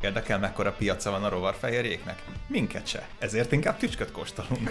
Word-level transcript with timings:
Érdekel, 0.00 0.38
mekkora 0.38 0.72
piaca 0.72 1.10
van 1.10 1.24
a 1.24 1.28
rovarfehérjéknek? 1.28 2.22
Minket 2.46 2.86
se, 2.86 3.08
ezért 3.18 3.52
inkább 3.52 3.76
tücsköt 3.76 4.12
kóstolunk. 4.12 4.70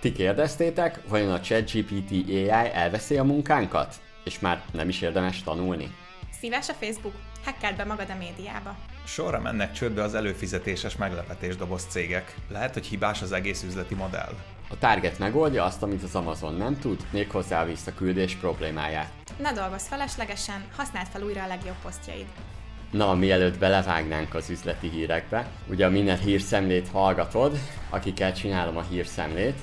Ti 0.00 0.12
kérdeztétek, 0.12 1.00
vajon 1.08 1.32
a 1.32 1.40
ChatGPT 1.40 2.10
AI 2.10 2.48
elveszi 2.72 3.16
a 3.16 3.24
munkánkat? 3.24 3.94
És 4.24 4.38
már 4.38 4.62
nem 4.72 4.88
is 4.88 5.00
érdemes 5.00 5.42
tanulni? 5.42 5.94
Szíves 6.40 6.68
a 6.68 6.72
Facebook? 6.72 7.14
Hackeld 7.44 7.76
be 7.76 7.84
magad 7.84 8.10
a 8.10 8.16
médiába. 8.16 8.76
Sorra 9.04 9.40
mennek 9.40 9.72
csődbe 9.72 10.02
az 10.02 10.14
előfizetéses 10.14 10.96
meglepetésdoboz 10.96 11.84
cégek. 11.84 12.34
Lehet, 12.48 12.72
hogy 12.72 12.86
hibás 12.86 13.22
az 13.22 13.32
egész 13.32 13.62
üzleti 13.62 13.94
modell. 13.94 14.32
A 14.68 14.78
Target 14.78 15.18
megoldja 15.18 15.64
azt, 15.64 15.82
amit 15.82 16.02
az 16.02 16.14
Amazon 16.14 16.54
nem 16.54 16.78
tud, 16.78 17.06
méghozzá 17.10 17.62
a 17.62 17.66
visszaküldés 17.66 18.34
problémáját. 18.34 19.12
Ne 19.38 19.52
dolgozz 19.52 19.86
feleslegesen, 19.86 20.64
használd 20.76 21.06
fel 21.06 21.22
újra 21.22 21.42
a 21.42 21.46
legjobb 21.46 21.76
posztjaid. 21.82 22.26
Na, 22.92 23.14
mielőtt 23.14 23.58
belevágnánk 23.58 24.34
az 24.34 24.50
üzleti 24.50 24.88
hírekbe, 24.88 25.46
ugye 25.68 25.86
a 25.86 25.90
minden 25.90 26.18
hírszemlét 26.18 26.88
hallgatod, 26.88 27.58
akikkel 27.90 28.32
csinálom 28.32 28.76
a 28.76 28.82
hírszemlét, 28.90 29.54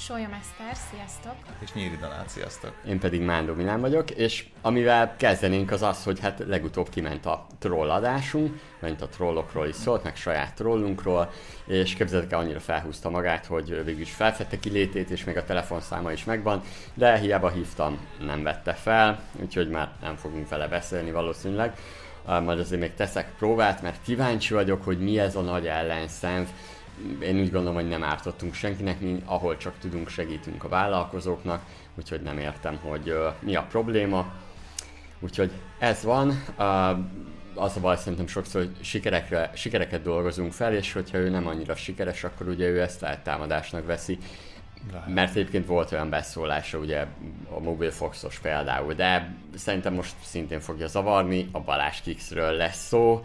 Sólyom 0.00 0.32
Eszter, 0.32 0.76
sziasztok! 0.90 1.34
És 1.60 1.72
Nyíri 1.72 1.96
Donát, 1.96 2.28
sziasztok! 2.28 2.74
Én 2.88 2.98
pedig 2.98 3.20
Mándó 3.20 3.54
Milán 3.54 3.80
vagyok, 3.80 4.10
és 4.10 4.44
amivel 4.60 5.16
kezdenénk 5.16 5.70
az 5.70 5.82
az, 5.82 6.04
hogy 6.04 6.20
hát 6.20 6.42
legutóbb 6.46 6.88
kiment 6.88 7.26
a 7.26 7.46
troll 7.58 7.90
adásunk, 7.90 8.60
mert 8.78 9.02
a 9.02 9.08
trollokról 9.08 9.66
is 9.66 9.74
szólt, 9.74 10.04
meg 10.04 10.16
saját 10.16 10.54
trollunkról, 10.54 11.30
és 11.66 11.94
képzeljétek 11.94 12.32
el, 12.32 12.38
annyira 12.38 12.60
felhúzta 12.60 13.10
magát, 13.10 13.46
hogy 13.46 13.84
végül 13.84 14.00
is 14.00 14.12
felfedte 14.12 14.58
kilétét, 14.58 15.10
és 15.10 15.24
még 15.24 15.36
a 15.36 15.44
telefonszáma 15.44 16.12
is 16.12 16.24
megvan, 16.24 16.62
de 16.94 17.18
hiába 17.18 17.50
hívtam, 17.50 17.98
nem 18.24 18.42
vette 18.42 18.72
fel, 18.72 19.22
úgyhogy 19.40 19.68
már 19.68 19.90
nem 20.00 20.16
fogunk 20.16 20.48
vele 20.48 20.68
beszélni 20.68 21.10
valószínűleg. 21.10 21.76
Majd 22.26 22.58
azért 22.58 22.80
még 22.80 22.94
teszek 22.94 23.32
próbát, 23.38 23.82
mert 23.82 24.02
kíváncsi 24.02 24.54
vagyok, 24.54 24.84
hogy 24.84 24.98
mi 24.98 25.18
ez 25.18 25.36
a 25.36 25.40
nagy 25.40 25.66
ellenszenv, 25.66 26.48
én 27.22 27.40
úgy 27.40 27.50
gondolom, 27.50 27.74
hogy 27.74 27.88
nem 27.88 28.02
ártottunk 28.02 28.54
senkinek, 28.54 29.00
mi 29.00 29.22
ahol 29.24 29.56
csak 29.56 29.78
tudunk 29.78 30.08
segítünk 30.08 30.64
a 30.64 30.68
vállalkozóknak, 30.68 31.62
úgyhogy 31.98 32.22
nem 32.22 32.38
értem, 32.38 32.78
hogy 32.82 33.14
mi 33.40 33.56
a 33.56 33.66
probléma. 33.70 34.32
Úgyhogy 35.20 35.50
ez 35.78 36.02
van. 36.02 36.28
Uh, 36.58 36.98
az 37.54 37.76
a 37.76 37.80
baj 37.80 37.96
szerintem 37.96 38.26
sokszor, 38.26 38.60
hogy 38.60 38.84
sikerekre, 38.84 39.50
sikereket 39.54 40.02
dolgozunk 40.02 40.52
fel, 40.52 40.74
és 40.74 40.92
hogyha 40.92 41.18
ő 41.18 41.28
nem 41.28 41.46
annyira 41.46 41.74
sikeres, 41.74 42.24
akkor 42.24 42.48
ugye 42.48 42.68
ő 42.68 42.80
ezt 42.80 43.02
eltámadásnak 43.02 43.86
veszi. 43.86 44.18
Lehet. 44.92 45.08
Mert 45.08 45.30
egyébként 45.36 45.66
volt 45.66 45.92
olyan 45.92 46.10
beszólása, 46.10 46.78
ugye 46.78 47.06
a 47.50 47.60
Mobile 47.60 47.90
Foxos 47.90 48.38
például, 48.38 48.94
de 48.94 49.34
szerintem 49.54 49.94
most 49.94 50.14
szintén 50.22 50.60
fogja 50.60 50.86
zavarni, 50.86 51.48
a 51.52 51.60
Balázs 51.60 52.00
Kixről 52.00 52.52
lesz 52.52 52.86
szó. 52.86 53.24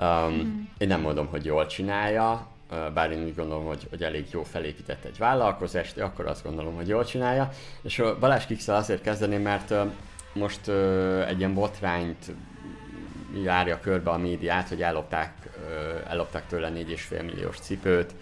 Um, 0.00 0.32
mm. 0.32 0.62
Én 0.78 0.88
nem 0.88 1.00
mondom, 1.00 1.26
hogy 1.26 1.44
jól 1.44 1.66
csinálja, 1.66 2.46
bár 2.94 3.10
én 3.10 3.24
úgy 3.24 3.34
gondolom, 3.34 3.64
hogy, 3.64 3.86
hogy 3.90 4.02
elég 4.02 4.26
jó 4.30 4.42
felépített 4.42 5.04
egy 5.04 5.18
vállalkozást, 5.18 5.98
akkor 5.98 6.26
azt 6.26 6.44
gondolom, 6.44 6.74
hogy 6.74 6.88
jól 6.88 7.04
csinálja. 7.04 7.50
És 7.82 8.02
Balázs 8.20 8.46
Kixel 8.46 8.76
azért 8.76 9.02
kezdeném, 9.02 9.42
mert 9.42 9.74
most 10.32 10.68
egy 11.26 11.38
ilyen 11.38 11.54
botrányt 11.54 12.32
járja 13.44 13.80
körbe 13.80 14.10
a 14.10 14.18
médiát, 14.18 14.68
hogy 14.68 14.82
ellopták, 14.82 15.32
ellopták 16.08 16.46
tőle 16.46 16.70
4,5 16.70 17.24
milliós 17.24 17.58
cipőt, 17.58 18.14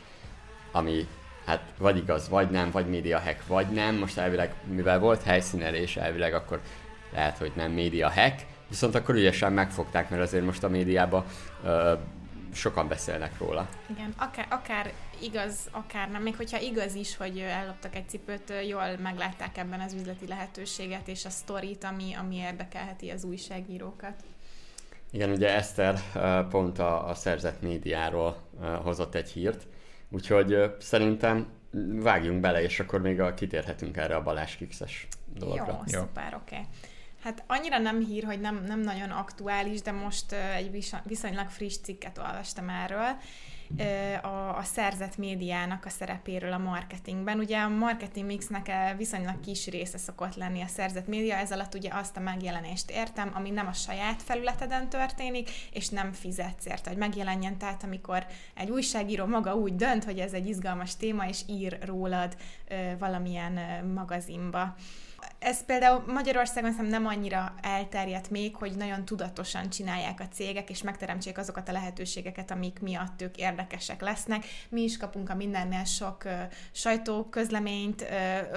ami 0.73 1.07
hát 1.49 1.73
vagy 1.79 1.97
igaz, 1.97 2.29
vagy 2.29 2.51
nem, 2.51 2.71
vagy 2.71 2.89
média 2.89 3.21
hack, 3.21 3.47
vagy 3.47 3.67
nem. 3.67 3.95
Most 3.95 4.19
elvileg, 4.19 4.55
mivel 4.65 4.99
volt 4.99 5.23
helyszínelés 5.23 5.97
elvileg, 5.97 6.35
akkor 6.35 6.61
lehet, 7.13 7.39
hogy 7.39 7.53
nem 7.55 7.71
média 7.71 8.11
hack, 8.11 8.47
viszont 8.69 8.95
akkor 8.95 9.15
ügyesen 9.15 9.53
megfogták, 9.53 10.11
mert 10.11 10.23
azért 10.23 10.45
most 10.45 10.65
a 10.65 10.69
médiában 10.69 11.25
sokan 12.53 12.89
beszélnek 12.89 13.39
róla. 13.39 13.69
Igen, 13.91 14.15
akár, 14.17 14.47
akár 14.51 14.93
igaz, 15.21 15.69
akár 15.71 16.11
nem, 16.11 16.23
még 16.23 16.37
hogyha 16.37 16.61
igaz 16.61 16.95
is, 16.95 17.17
hogy 17.17 17.39
elloptak 17.39 17.95
egy 17.95 18.09
cipőt, 18.09 18.53
jól 18.69 18.97
meglátták 19.03 19.59
ebben 19.59 19.81
az 19.81 19.93
üzleti 19.93 20.27
lehetőséget 20.27 21.09
és 21.09 21.25
a 21.25 21.31
sztorit, 21.31 21.85
ami, 21.85 22.15
ami 22.15 22.37
érdekelheti 22.37 23.11
az 23.11 23.25
újságírókat. 23.25 24.15
Igen, 25.11 25.31
ugye 25.31 25.55
Eszter 25.55 26.01
pont 26.49 26.79
a, 26.79 27.09
a 27.09 27.15
szerzett 27.15 27.63
médiáról 27.63 28.37
hozott 28.83 29.15
egy 29.15 29.31
hírt, 29.31 29.67
úgyhogy 30.11 30.75
szerintem 30.79 31.47
vágjunk 31.93 32.41
bele, 32.41 32.63
és 32.63 32.81
akkor 32.81 33.01
még 33.01 33.21
a, 33.21 33.35
kitérhetünk 33.35 33.97
erre 33.97 34.17
a 34.17 34.23
Balázs 34.23 34.57
Kixes 34.57 35.09
dologra. 35.35 35.67
Jó, 35.67 35.99
Jó. 35.99 36.01
szuper, 36.01 36.35
oké. 36.35 36.55
Okay. 36.55 36.67
Hát 37.23 37.45
annyira 37.47 37.79
nem 37.79 38.01
hír, 38.01 38.25
hogy 38.25 38.41
nem, 38.41 38.65
nem 38.67 38.81
nagyon 38.81 39.11
aktuális, 39.11 39.81
de 39.81 39.93
most 39.93 40.33
egy 40.33 40.87
viszonylag 41.05 41.49
friss 41.49 41.77
cikket 41.77 42.19
olvastam 42.19 42.69
erről, 42.69 43.17
a, 44.23 44.57
a 44.57 44.63
szerzett 44.63 45.17
médiának 45.17 45.85
a 45.85 45.89
szerepéről 45.89 46.53
a 46.53 46.59
marketingben. 46.59 47.39
Ugye 47.39 47.59
a 47.59 47.69
marketing 47.69 48.27
mixnek 48.27 48.71
viszonylag 48.97 49.41
kis 49.41 49.67
része 49.67 49.99
szokott 49.99 50.35
lenni 50.35 50.63
a 50.63 50.67
szerzett 50.67 51.07
média, 51.07 51.37
ez 51.37 51.53
alatt 51.53 51.75
ugye 51.75 51.91
azt 51.93 52.17
a 52.17 52.21
megjelenést 52.21 52.91
értem, 52.91 53.31
ami 53.35 53.51
nem 53.51 53.67
a 53.67 53.73
saját 53.73 54.23
felületeden 54.23 54.89
történik, 54.89 55.51
és 55.73 55.89
nem 55.89 56.13
fizetsz 56.13 56.67
érte, 56.67 56.91
hogy 56.91 56.99
megjelenjen. 56.99 57.59
Tehát 57.59 57.85
amikor 57.85 58.27
egy 58.55 58.71
újságíró 58.71 59.27
maga 59.27 59.55
úgy 59.55 59.77
dönt, 59.77 60.05
hogy 60.05 60.19
ez 60.19 60.33
egy 60.33 60.49
izgalmas 60.49 60.97
téma, 60.97 61.29
és 61.29 61.41
ír 61.47 61.79
rólad 61.85 62.37
valamilyen 62.99 63.85
magazinba. 63.95 64.75
Ez 65.39 65.65
például 65.65 66.05
Magyarországon 66.07 66.73
szerintem 66.73 67.03
nem 67.03 67.11
annyira 67.13 67.55
elterjedt 67.63 68.31
még, 68.31 68.57
hogy 68.57 68.77
nagyon 68.77 69.05
tudatosan 69.05 69.71
csinálják 69.71 70.21
a 70.21 70.29
cégek, 70.29 70.71
és 70.71 70.83
megteremtsék 70.83 71.39
azokat 71.39 71.69
a 71.69 71.73
lehetőségeket, 71.73 72.51
amik 72.51 72.81
miatt 72.81 73.23
ők 73.23 73.37
érdekesek 73.37 74.01
lesznek. 74.01 74.45
Mi 74.69 74.83
is 74.83 74.97
kapunk 74.97 75.31
a 75.31 75.35
mindennél 75.35 75.85
sok 75.85 76.23
uh, 76.25 76.33
sajtóközleményt, 76.73 78.05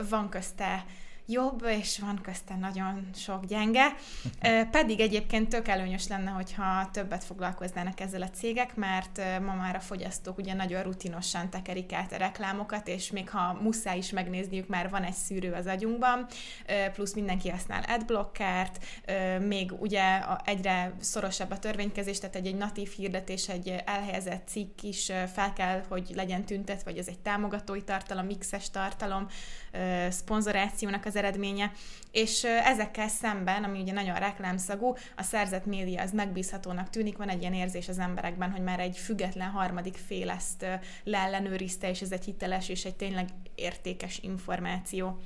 van 0.10 0.30
közte 0.30 0.86
jobb, 1.32 1.64
és 1.64 2.00
van 2.00 2.20
közte 2.22 2.56
nagyon 2.56 3.10
sok 3.16 3.46
gyenge. 3.46 3.96
Pedig 4.72 5.00
egyébként 5.00 5.50
tök 5.50 5.68
előnyös 5.68 6.08
lenne, 6.08 6.30
hogyha 6.30 6.90
többet 6.92 7.24
foglalkoznának 7.24 8.00
ezzel 8.00 8.22
a 8.22 8.30
cégek, 8.30 8.76
mert 8.76 9.22
ma 9.40 9.54
már 9.54 9.76
a 9.76 9.80
fogyasztók 9.80 10.38
ugye 10.38 10.54
nagyon 10.54 10.84
rutinosan 10.84 11.50
tekerik 11.50 11.94
át 11.94 12.12
a 12.12 12.18
reklámokat, 12.18 12.88
és 12.88 13.12
még 13.12 13.30
ha 13.30 13.54
muszáj 13.62 13.98
is 13.98 14.10
megnézniük, 14.10 14.68
már 14.68 14.90
van 14.90 15.04
egy 15.04 15.14
szűrő 15.14 15.52
az 15.52 15.66
agyunkban, 15.66 16.28
plusz 16.94 17.14
mindenki 17.14 17.50
használ 17.50 17.84
adblockert, 17.88 18.86
még 19.40 19.72
ugye 19.80 20.22
egyre 20.44 20.94
szorosabb 21.00 21.52
a 21.52 21.60
törvénykezés, 21.60 22.20
tehát 22.20 22.36
egy, 22.36 22.48
egy 22.48 22.56
natív 22.56 22.92
hirdetés, 22.92 23.50
egy 23.50 23.76
elhelyezett 23.86 24.48
cikk 24.48 24.82
is 24.82 25.12
fel 25.34 25.54
kell, 25.54 25.84
hogy 25.88 26.12
legyen 26.16 26.46
tüntet, 26.46 26.84
vagy 26.84 26.98
ez 26.98 27.08
egy 27.08 27.20
támogatói 27.20 27.84
tartalom, 27.84 28.26
mixes 28.26 28.70
tartalom, 28.70 29.28
szponzorációnak 30.10 31.06
az 31.06 31.16
eredménye, 31.22 31.72
és 32.12 32.44
ezekkel 32.44 33.08
szemben, 33.08 33.64
ami 33.64 33.82
ugye 33.82 33.94
nagyon 33.94 34.16
reklámszagú, 34.16 34.96
a 35.16 35.24
szerzett 35.24 35.66
média 35.66 36.02
az 36.02 36.12
megbízhatónak 36.12 36.90
tűnik, 36.90 37.18
van 37.18 37.30
egy 37.30 37.42
ilyen 37.42 37.54
érzés 37.54 37.88
az 37.88 38.00
emberekben, 38.00 38.52
hogy 38.52 38.62
már 38.62 38.80
egy 38.80 38.98
független 38.98 39.50
harmadik 39.50 39.96
fél 40.08 40.30
ezt 40.30 40.66
leellenőrizte, 41.04 41.90
és 41.90 42.02
ez 42.02 42.12
egy 42.12 42.26
hiteles 42.26 42.70
és 42.70 42.86
egy 42.86 42.96
tényleg 42.96 43.30
értékes 43.56 44.20
információ. 44.22 45.20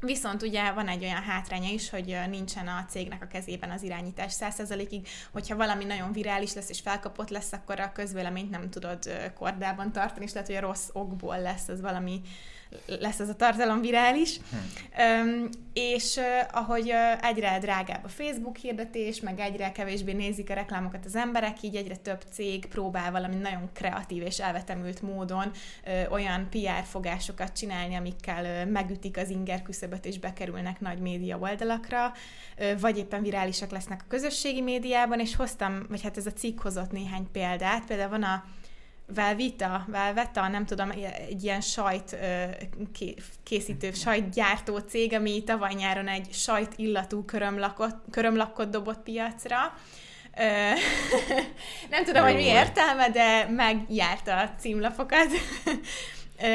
Viszont 0.00 0.42
ugye 0.42 0.72
van 0.72 0.88
egy 0.88 1.04
olyan 1.04 1.22
hátránya 1.22 1.70
is, 1.70 1.90
hogy 1.90 2.18
nincsen 2.28 2.68
a 2.68 2.84
cégnek 2.88 3.22
a 3.22 3.26
kezében 3.26 3.70
az 3.70 3.82
irányítás 3.82 4.34
100%-ig, 4.40 5.08
hogyha 5.32 5.56
valami 5.56 5.84
nagyon 5.84 6.12
virális 6.12 6.54
lesz 6.54 6.68
és 6.68 6.80
felkapott 6.80 7.28
lesz, 7.28 7.52
akkor 7.52 7.80
a 7.80 7.92
közvéleményt 7.92 8.50
nem 8.50 8.70
tudod 8.70 9.32
kordában 9.34 9.92
tartani, 9.92 10.24
és 10.24 10.32
lehet, 10.32 10.48
hogy 10.48 10.56
a 10.56 10.60
rossz 10.60 10.88
okból 10.92 11.40
lesz 11.40 11.68
az 11.68 11.80
valami 11.80 12.20
lesz 12.86 13.20
ez 13.20 13.28
a 13.28 13.34
tartalom 13.34 13.80
virális. 13.80 14.40
Hm. 14.50 15.44
És 15.72 16.20
ahogy 16.52 16.92
egyre 17.20 17.58
drágább 17.58 18.04
a 18.04 18.08
Facebook 18.08 18.56
hirdetés, 18.56 19.20
meg 19.20 19.40
egyre 19.40 19.72
kevésbé 19.72 20.12
nézik 20.12 20.50
a 20.50 20.54
reklámokat 20.54 21.04
az 21.04 21.16
emberek, 21.16 21.62
így 21.62 21.76
egyre 21.76 21.96
több 21.96 22.22
cég 22.30 22.66
próbál 22.66 23.10
valami 23.10 23.34
nagyon 23.34 23.70
kreatív 23.72 24.22
és 24.22 24.38
elvetemült 24.38 25.02
módon 25.02 25.50
olyan 26.10 26.48
PR 26.50 26.84
fogásokat 26.84 27.52
csinálni, 27.52 27.94
amikkel 27.94 28.66
megütik 28.66 29.16
az 29.16 29.30
inger 29.30 29.62
küszöböt 29.62 30.04
és 30.04 30.18
bekerülnek 30.18 30.80
nagy 30.80 30.98
média 30.98 31.38
oldalakra, 31.38 32.12
vagy 32.80 32.98
éppen 32.98 33.22
virálisak 33.22 33.70
lesznek 33.70 34.00
a 34.02 34.08
közösségi 34.08 34.60
médiában, 34.60 35.20
és 35.20 35.36
hoztam, 35.36 35.86
vagy 35.88 36.02
hát 36.02 36.16
ez 36.16 36.26
a 36.26 36.32
cikk 36.32 36.60
hozott 36.60 36.90
néhány 36.90 37.26
példát. 37.32 37.84
Például 37.86 38.10
van 38.10 38.22
a 38.22 38.44
Velvita, 39.14 39.84
Velveta, 39.88 40.48
nem 40.48 40.66
tudom, 40.66 40.90
egy 41.28 41.44
ilyen 41.44 41.60
sajt 41.60 42.16
készítő, 43.42 43.92
sajtgyártó 43.92 44.78
cég, 44.78 45.12
ami 45.12 45.44
tavaly 45.44 45.72
nyáron 45.72 46.08
egy 46.08 46.32
sajt 46.32 46.72
illatú 46.76 47.24
körömlakot, 47.24 47.96
körömlakot 48.10 48.70
dobott 48.70 49.02
piacra. 49.02 49.58
nem 51.90 52.04
tudom, 52.04 52.26
Jó, 52.26 52.32
hogy 52.32 52.34
mi 52.34 52.44
értelme, 52.44 53.10
de 53.10 53.46
megjárta 53.48 54.36
a 54.36 54.50
címlapokat. 54.60 55.28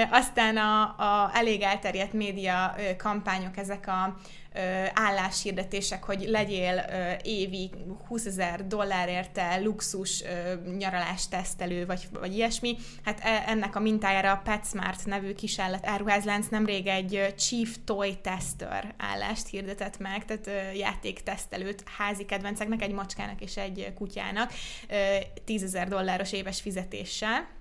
Aztán 0.09 0.57
a, 0.57 0.81
a 0.83 1.31
elég 1.33 1.61
elterjedt 1.61 2.13
média 2.13 2.75
kampányok, 2.97 3.57
ezek 3.57 3.87
a 3.87 4.15
álláshirdetések, 4.93 6.03
hogy 6.03 6.25
legyél 6.27 6.85
évi 7.23 7.69
20 8.07 8.25
ezer 8.25 8.67
dollárért 8.67 9.39
luxus 9.63 10.23
nyaralás 10.77 11.27
tesztelő, 11.27 11.85
vagy, 11.85 12.07
vagy 12.11 12.35
ilyesmi. 12.35 12.77
Hát 13.03 13.19
e, 13.23 13.43
ennek 13.47 13.75
a 13.75 13.79
mintájára 13.79 14.31
a 14.31 14.41
PetSmart 14.43 15.05
nevű 15.05 15.33
kisállat 15.33 15.87
áruházlánc 15.87 16.47
nemrég 16.47 16.87
egy 16.87 17.33
Chief 17.37 17.75
Toy 17.85 18.17
Tester 18.21 18.93
állást 18.97 19.47
hirdetett 19.47 19.97
meg, 19.97 20.25
tehát 20.25 20.75
játéktesztelőt 20.75 21.83
házi 21.97 22.25
kedvenceknek, 22.25 22.81
egy 22.81 22.93
macskának 22.93 23.41
és 23.41 23.57
egy 23.57 23.93
kutyának 23.95 24.51
10 25.45 25.63
ezer 25.63 25.87
dolláros 25.87 26.31
éves 26.31 26.61
fizetéssel 26.61 27.56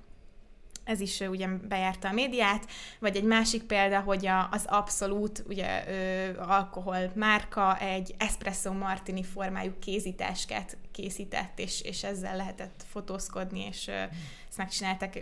ez 0.86 1.00
is 1.00 1.20
ugye 1.20 1.46
bejárta 1.48 2.08
a 2.08 2.12
médiát, 2.12 2.66
vagy 2.98 3.16
egy 3.16 3.24
másik 3.24 3.62
példa, 3.62 4.00
hogy 4.00 4.26
a, 4.26 4.48
az 4.50 4.64
abszolút 4.66 5.44
ugye, 5.48 5.84
ö, 5.88 6.40
alkohol 6.40 7.10
márka 7.14 7.78
egy 7.78 8.14
espresso 8.18 8.72
martini 8.72 9.22
formájú 9.22 9.72
kézításkát 9.78 10.76
készített, 10.92 11.58
és, 11.58 11.80
és 11.80 12.04
ezzel 12.04 12.36
lehetett 12.36 12.84
fotózkodni, 12.88 13.66
és 13.66 13.88
ö, 13.88 14.02
ezt 14.48 14.56
megcsináltak 14.56 15.12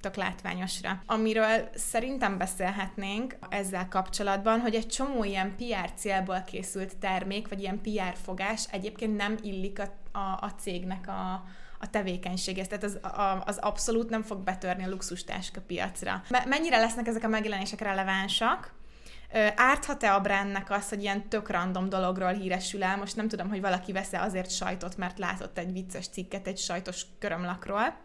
tök 0.00 0.14
látványosra. 0.14 1.02
Amiről 1.06 1.68
szerintem 1.74 2.38
beszélhetnénk 2.38 3.36
ezzel 3.48 3.88
kapcsolatban, 3.88 4.60
hogy 4.60 4.74
egy 4.74 4.86
csomó 4.86 5.24
ilyen 5.24 5.56
PR 5.56 5.92
célból 5.94 6.42
készült 6.46 6.96
termék, 6.96 7.48
vagy 7.48 7.60
ilyen 7.60 7.80
PR 7.80 8.16
fogás 8.22 8.66
egyébként 8.70 9.16
nem 9.16 9.36
illik 9.42 9.78
a, 9.78 10.18
a, 10.18 10.38
a 10.40 10.52
cégnek 10.58 11.08
a, 11.08 11.44
a 11.78 11.90
tevékenységhez. 11.90 12.66
Tehát 12.66 12.84
az, 12.84 12.98
a, 13.02 13.42
az 13.46 13.58
abszolút 13.58 14.10
nem 14.10 14.22
fog 14.22 14.38
betörni 14.38 14.84
a 14.84 14.88
luxustáska 14.88 15.60
piacra. 15.66 16.22
Mennyire 16.46 16.78
lesznek 16.78 17.06
ezek 17.06 17.24
a 17.24 17.28
megjelenések 17.28 17.80
relevánsak? 17.80 18.74
Árthat-e 19.56 20.14
a 20.14 20.20
brandnek 20.20 20.70
az, 20.70 20.88
hogy 20.88 21.02
ilyen 21.02 21.28
tök 21.28 21.50
random 21.50 21.88
dologról 21.88 22.32
híresül 22.32 22.82
el? 22.82 22.96
Most 22.96 23.16
nem 23.16 23.28
tudom, 23.28 23.48
hogy 23.48 23.60
valaki 23.60 23.92
vesz-e 23.92 24.20
azért 24.20 24.50
sajtot, 24.50 24.96
mert 24.96 25.18
látott 25.18 25.58
egy 25.58 25.72
vicces 25.72 26.08
cikket 26.08 26.46
egy 26.46 26.58
sajtos 26.58 27.06
körömlakról. 27.18 28.04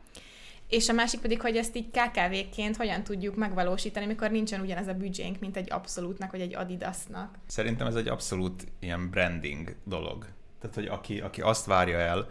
És 0.67 0.89
a 0.89 0.93
másik 0.93 1.19
pedig, 1.19 1.41
hogy 1.41 1.57
ezt 1.57 1.75
így 1.75 1.89
KKV-ként 1.91 2.77
hogyan 2.77 3.03
tudjuk 3.03 3.35
megvalósítani, 3.35 4.05
mikor 4.05 4.31
nincsen 4.31 4.61
ugyanez 4.61 4.87
a 4.87 4.93
büdzsénk, 4.93 5.39
mint 5.39 5.57
egy 5.57 5.71
abszolútnak 5.71 6.31
vagy 6.31 6.41
egy 6.41 6.55
Adidasnak. 6.55 7.35
Szerintem 7.47 7.87
ez 7.87 7.95
egy 7.95 8.07
abszolút 8.07 8.67
ilyen 8.79 9.09
branding 9.09 9.75
dolog. 9.83 10.25
Tehát, 10.59 10.75
hogy 10.75 10.85
aki, 10.85 11.19
aki 11.19 11.41
azt 11.41 11.65
várja 11.65 11.97
el, 11.97 12.29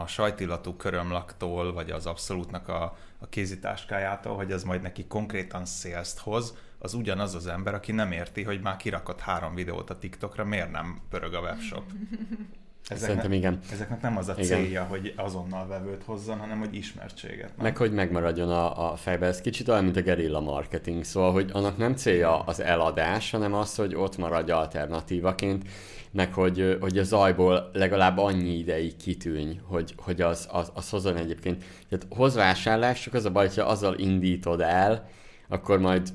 a 0.00 0.06
sajtillatú 0.06 0.76
körömlaktól, 0.76 1.72
vagy 1.72 1.90
az 1.90 2.06
abszolútnak 2.06 2.68
a, 2.68 2.96
a 3.18 3.28
kézitáskájától, 3.28 4.36
hogy 4.36 4.52
ez 4.52 4.64
majd 4.64 4.82
neki 4.82 5.06
konkrétan 5.06 5.64
sales 5.64 6.12
hoz, 6.18 6.54
az 6.78 6.94
ugyanaz 6.94 7.34
az 7.34 7.46
ember, 7.46 7.74
aki 7.74 7.92
nem 7.92 8.12
érti, 8.12 8.42
hogy 8.42 8.60
már 8.60 8.76
kirakott 8.76 9.20
három 9.20 9.54
videót 9.54 9.90
a 9.90 9.98
TikTokra, 9.98 10.44
miért 10.44 10.70
nem 10.70 11.00
pörög 11.10 11.34
a 11.34 11.40
webshop. 11.40 11.84
Ezeknek, 12.88 13.08
Szerintem 13.08 13.32
igen. 13.32 13.58
Ezeknek 13.72 14.00
nem 14.00 14.16
az 14.16 14.28
a 14.28 14.32
igen. 14.32 14.44
célja, 14.44 14.84
hogy 14.84 15.14
azonnal 15.16 15.66
vevőt 15.66 16.02
hozzon, 16.04 16.38
hanem 16.38 16.58
hogy 16.58 16.74
ismertséget. 16.74 17.56
Nem? 17.56 17.64
Meg 17.64 17.76
hogy 17.76 17.92
megmaradjon 17.92 18.50
a, 18.50 18.92
a 18.92 18.96
fejbe. 18.96 19.26
Ez 19.26 19.40
kicsit 19.40 19.68
olyan, 19.68 19.84
mint 19.84 19.96
a 19.96 20.00
gerilla 20.00 20.40
marketing. 20.40 21.04
Szóval, 21.04 21.32
hogy 21.32 21.50
annak 21.52 21.76
nem 21.76 21.94
célja 21.94 22.40
az 22.40 22.60
eladás, 22.60 23.30
hanem 23.30 23.54
az, 23.54 23.74
hogy 23.74 23.94
ott 23.94 24.16
maradj 24.16 24.50
alternatívaként 24.50 25.64
meg 26.12 26.34
hogy, 26.34 26.76
hogy 26.80 26.98
a 26.98 27.02
zajból 27.02 27.70
legalább 27.72 28.18
annyi 28.18 28.58
ideig 28.58 28.96
kitűnj, 28.96 29.60
hogy, 29.64 29.94
hogy 29.96 30.20
az, 30.20 30.48
az, 30.50 30.70
az 30.74 30.90
hozzon 30.90 31.16
egyébként. 31.16 31.64
Tehát 31.88 32.06
hoz 32.10 32.34
vásárlás, 32.34 33.00
csak 33.00 33.14
az 33.14 33.24
a 33.24 33.30
baj, 33.30 33.46
hogyha 33.46 33.64
azzal 33.64 33.98
indítod 33.98 34.60
el, 34.60 35.08
akkor 35.48 35.78
majd 35.78 36.08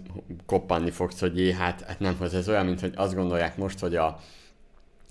koppanni 0.46 0.92
fogsz, 0.92 1.20
hogy 1.20 1.38
jé, 1.38 1.52
hát, 1.52 1.82
hát 1.82 2.00
nem 2.00 2.16
hoz. 2.18 2.34
Ez 2.34 2.50
olyan, 2.50 2.66
mint 2.66 2.80
hogy 2.80 2.94
azt 2.96 3.16
gondolják 3.16 3.58
most, 3.58 3.80
hogy 3.80 3.96
a, 3.96 4.20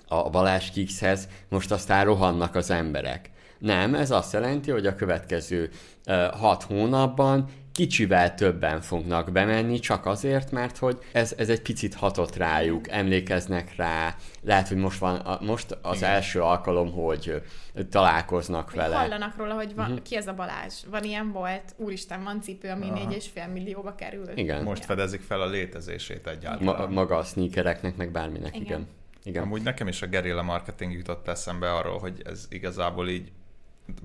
a 0.08 0.31
Balázs 0.31 0.70
Kikshez 0.70 1.29
most 1.49 1.70
aztán 1.70 2.05
rohannak 2.05 2.55
az 2.55 2.70
emberek. 2.70 3.31
Nem, 3.58 3.94
ez 3.94 4.11
azt 4.11 4.32
jelenti, 4.32 4.70
hogy 4.70 4.87
a 4.87 4.94
következő 4.94 5.70
uh, 6.06 6.25
hat 6.25 6.62
hónapban 6.62 7.49
kicsivel 7.76 8.35
többen 8.35 8.81
fognak 8.81 9.32
bemenni, 9.32 9.79
csak 9.79 10.06
azért, 10.06 10.50
mert 10.50 10.79
hogy 10.79 10.99
ez, 11.12 11.35
ez 11.37 11.49
egy 11.49 11.62
picit 11.62 11.94
hatott 11.94 12.37
rájuk, 12.37 12.88
emlékeznek 12.88 13.76
rá, 13.76 14.14
lehet, 14.43 14.69
hogy 14.69 14.76
most 14.76 14.99
van 14.99 15.17
a, 15.17 15.38
most 15.43 15.79
az 15.82 15.97
Igen. 15.97 16.11
első 16.11 16.43
alkalom, 16.43 16.93
hogy 16.93 17.43
találkoznak 17.91 18.69
hogy 18.69 18.79
vele. 18.79 18.97
Hallanak 18.97 19.37
róla, 19.37 19.55
hogy 19.55 19.75
van, 19.75 19.91
uh-huh. 19.91 20.03
ki 20.03 20.17
ez 20.17 20.26
a 20.26 20.35
Balázs, 20.35 20.75
van 20.91 21.05
ilyen 21.05 21.32
volt, 21.32 21.75
úristen, 21.76 22.25
van 22.25 22.43
cipő, 22.43 22.69
ami 22.69 22.88
Aha. 22.88 23.11
fél 23.35 23.47
millióba 23.47 23.94
kerül. 23.94 24.29
Igen. 24.35 24.62
Most 24.62 24.85
fedezik 24.85 25.20
fel 25.20 25.41
a 25.41 25.47
létezését 25.47 26.26
egyáltalán. 26.26 26.88
Ma, 26.88 26.94
maga 26.94 27.17
a 27.17 27.23
sneakereknek, 27.23 27.97
meg 27.97 28.11
bárminek, 28.11 28.55
igen. 28.56 28.67
igen. 28.67 28.87
Igen. 29.26 29.43
Amúgy 29.43 29.62
nekem 29.62 29.88
is 29.88 30.02
a 30.02 30.06
gerilla 30.06 30.43
marketing 30.43 30.93
jutott 30.93 31.28
eszembe 31.28 31.73
arról, 31.73 31.99
hogy 31.99 32.23
ez 32.25 32.46
igazából 32.49 33.08
így 33.08 33.32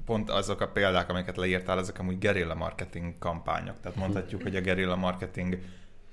pont 0.05 0.29
azok 0.29 0.61
a 0.61 0.67
példák, 0.67 1.09
amiket 1.09 1.37
leírtál, 1.37 1.79
ezek 1.79 1.99
amúgy 1.99 2.17
gerilla 2.17 2.55
marketing 2.55 3.17
kampányok. 3.19 3.79
Tehát 3.81 3.97
mondhatjuk, 3.97 4.41
hogy 4.41 4.55
a 4.55 4.61
gerilla 4.61 4.95
marketing 4.95 5.59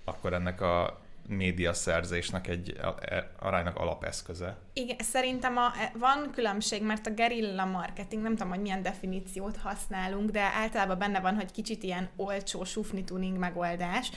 akkor 0.05 0.33
ennek 0.33 0.61
a 0.61 1.01
médiaszerzésnek 1.29 2.47
egy 2.47 2.77
e, 3.01 3.31
aránynak 3.39 3.77
alapeszköze. 3.77 4.57
Igen, 4.79 4.97
szerintem 4.99 5.57
a, 5.57 5.73
e, 5.81 5.93
van 5.99 6.31
különbség, 6.35 6.83
mert 6.83 7.07
a 7.07 7.11
gerilla 7.11 7.65
marketing, 7.65 8.23
nem 8.23 8.37
tudom, 8.37 8.49
hogy 8.49 8.61
milyen 8.61 8.83
definíciót 8.83 9.57
használunk, 9.57 10.31
de 10.31 10.41
általában 10.41 10.99
benne 10.99 11.21
van, 11.21 11.35
hogy 11.35 11.51
kicsit 11.51 11.83
ilyen 11.83 12.09
olcsó 12.17 12.65
sufni 12.65 13.05
tuning 13.05 13.39
megoldás. 13.39 14.11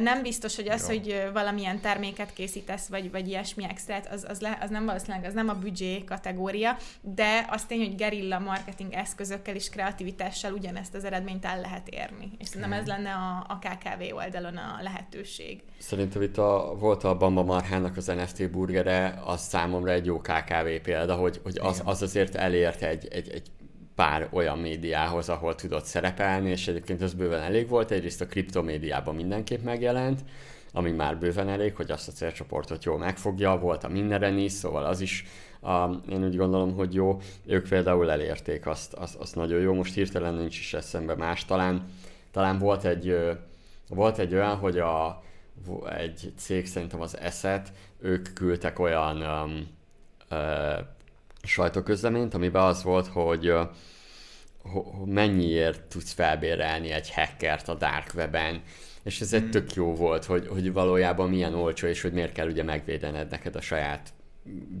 Nem 0.00 0.22
biztos, 0.22 0.56
hogy 0.56 0.68
az, 0.68 0.80
Jó. 0.80 0.86
hogy 0.88 1.30
valamilyen 1.32 1.80
terméket 1.80 2.32
készítesz, 2.32 2.88
vagy, 2.88 3.10
vagy 3.10 3.28
ilyesmi 3.28 3.64
extrát, 3.64 4.12
az, 4.12 4.26
az, 4.28 4.40
le, 4.40 4.58
az 4.60 4.70
nem 4.70 4.84
valószínűleg, 4.84 5.24
az 5.24 5.34
nem 5.34 5.48
a 5.48 5.54
büdzsé 5.54 6.04
kategória, 6.04 6.76
de 7.00 7.46
az 7.50 7.64
tény, 7.64 7.78
hogy 7.78 7.94
gerilla 7.94 8.38
marketing 8.38 8.92
eszközökkel 8.92 9.54
és 9.54 9.68
kreativitással 9.68 10.52
ugyanezt 10.52 10.94
az 10.94 11.04
eredményt 11.04 11.44
el 11.44 11.60
lehet 11.60 11.88
érni. 11.88 12.30
És 12.38 12.46
szerintem 12.46 12.72
ez 12.72 12.86
lenne 12.86 13.12
a, 13.12 13.46
a 13.48 13.58
KKV 13.58 14.14
oldalon 14.14 14.56
a 14.56 14.78
lehetőség. 14.82 15.62
Szerintem 15.78 16.22
itt 16.22 16.38
a, 16.38 16.76
volt 16.78 17.04
a 17.04 17.16
Bamba 17.16 17.42
Marhának 17.42 17.96
az 17.96 18.06
NFT 18.06 18.50
burgere, 18.50 19.22
az 19.24 19.40
számomra 19.40 19.93
egy 19.94 20.06
jó 20.06 20.20
KKV 20.20 20.82
példa, 20.82 21.14
hogy, 21.14 21.40
hogy 21.42 21.58
az, 21.60 21.82
az 21.84 22.02
azért 22.02 22.34
elért 22.34 22.82
egy, 22.82 23.08
egy, 23.10 23.28
egy 23.28 23.50
pár 23.94 24.28
olyan 24.32 24.58
médiához, 24.58 25.28
ahol 25.28 25.54
tudott 25.54 25.84
szerepelni, 25.84 26.50
és 26.50 26.68
egyébként 26.68 27.02
az 27.02 27.14
bőven 27.14 27.42
elég 27.42 27.68
volt. 27.68 27.90
Egyrészt 27.90 28.20
a 28.20 28.26
kriptomédiában 28.26 29.14
mindenképp 29.14 29.62
megjelent, 29.62 30.20
ami 30.72 30.90
már 30.90 31.18
bőven 31.18 31.48
elég, 31.48 31.74
hogy 31.74 31.90
azt 31.90 32.08
a 32.08 32.12
célcsoportot 32.12 32.84
jól 32.84 32.98
megfogja, 32.98 33.58
volt 33.58 33.84
a 33.84 33.88
mindenen 33.88 34.38
is, 34.38 34.52
szóval 34.52 34.84
az 34.84 35.00
is 35.00 35.24
a, 35.60 36.00
én 36.08 36.24
úgy 36.24 36.36
gondolom, 36.36 36.74
hogy 36.74 36.94
jó. 36.94 37.20
Ők 37.46 37.68
például 37.68 38.10
elérték 38.10 38.66
azt, 38.66 38.92
azt, 38.92 39.14
azt 39.14 39.34
nagyon 39.34 39.60
jó. 39.60 39.74
Most 39.74 39.94
hirtelen 39.94 40.34
nincs 40.34 40.58
is 40.58 40.74
eszembe 40.74 41.14
más. 41.14 41.44
Talán, 41.44 41.88
talán 42.30 42.58
volt 42.58 42.84
egy, 42.84 43.16
volt 43.88 44.18
egy 44.18 44.34
olyan, 44.34 44.56
hogy 44.56 44.78
a, 44.78 45.22
egy 45.98 46.32
cég, 46.36 46.66
szerintem 46.66 47.00
az 47.00 47.18
Eset, 47.18 47.72
ők 48.00 48.32
küldtek 48.32 48.78
olyan 48.78 49.16
um, 49.16 49.66
sajtóközleményt, 51.42 52.34
amiben 52.34 52.62
az 52.62 52.82
volt, 52.82 53.06
hogy 53.06 53.52
mennyiért 55.04 55.82
tudsz 55.82 56.12
felbérelni 56.12 56.90
egy 56.90 57.12
hackert 57.12 57.68
a 57.68 57.74
dark 57.74 58.10
weben, 58.14 58.62
és 59.02 59.20
ez 59.20 59.32
egy 59.32 59.40
hmm. 59.40 59.50
tök 59.50 59.74
jó 59.74 59.94
volt, 59.94 60.24
hogy, 60.24 60.48
hogy 60.48 60.72
valójában 60.72 61.28
milyen 61.28 61.54
olcsó, 61.54 61.86
és 61.86 62.02
hogy 62.02 62.12
miért 62.12 62.32
kell 62.32 62.48
ugye 62.48 62.62
megvédened 62.62 63.30
neked 63.30 63.56
a 63.56 63.60
saját 63.60 64.12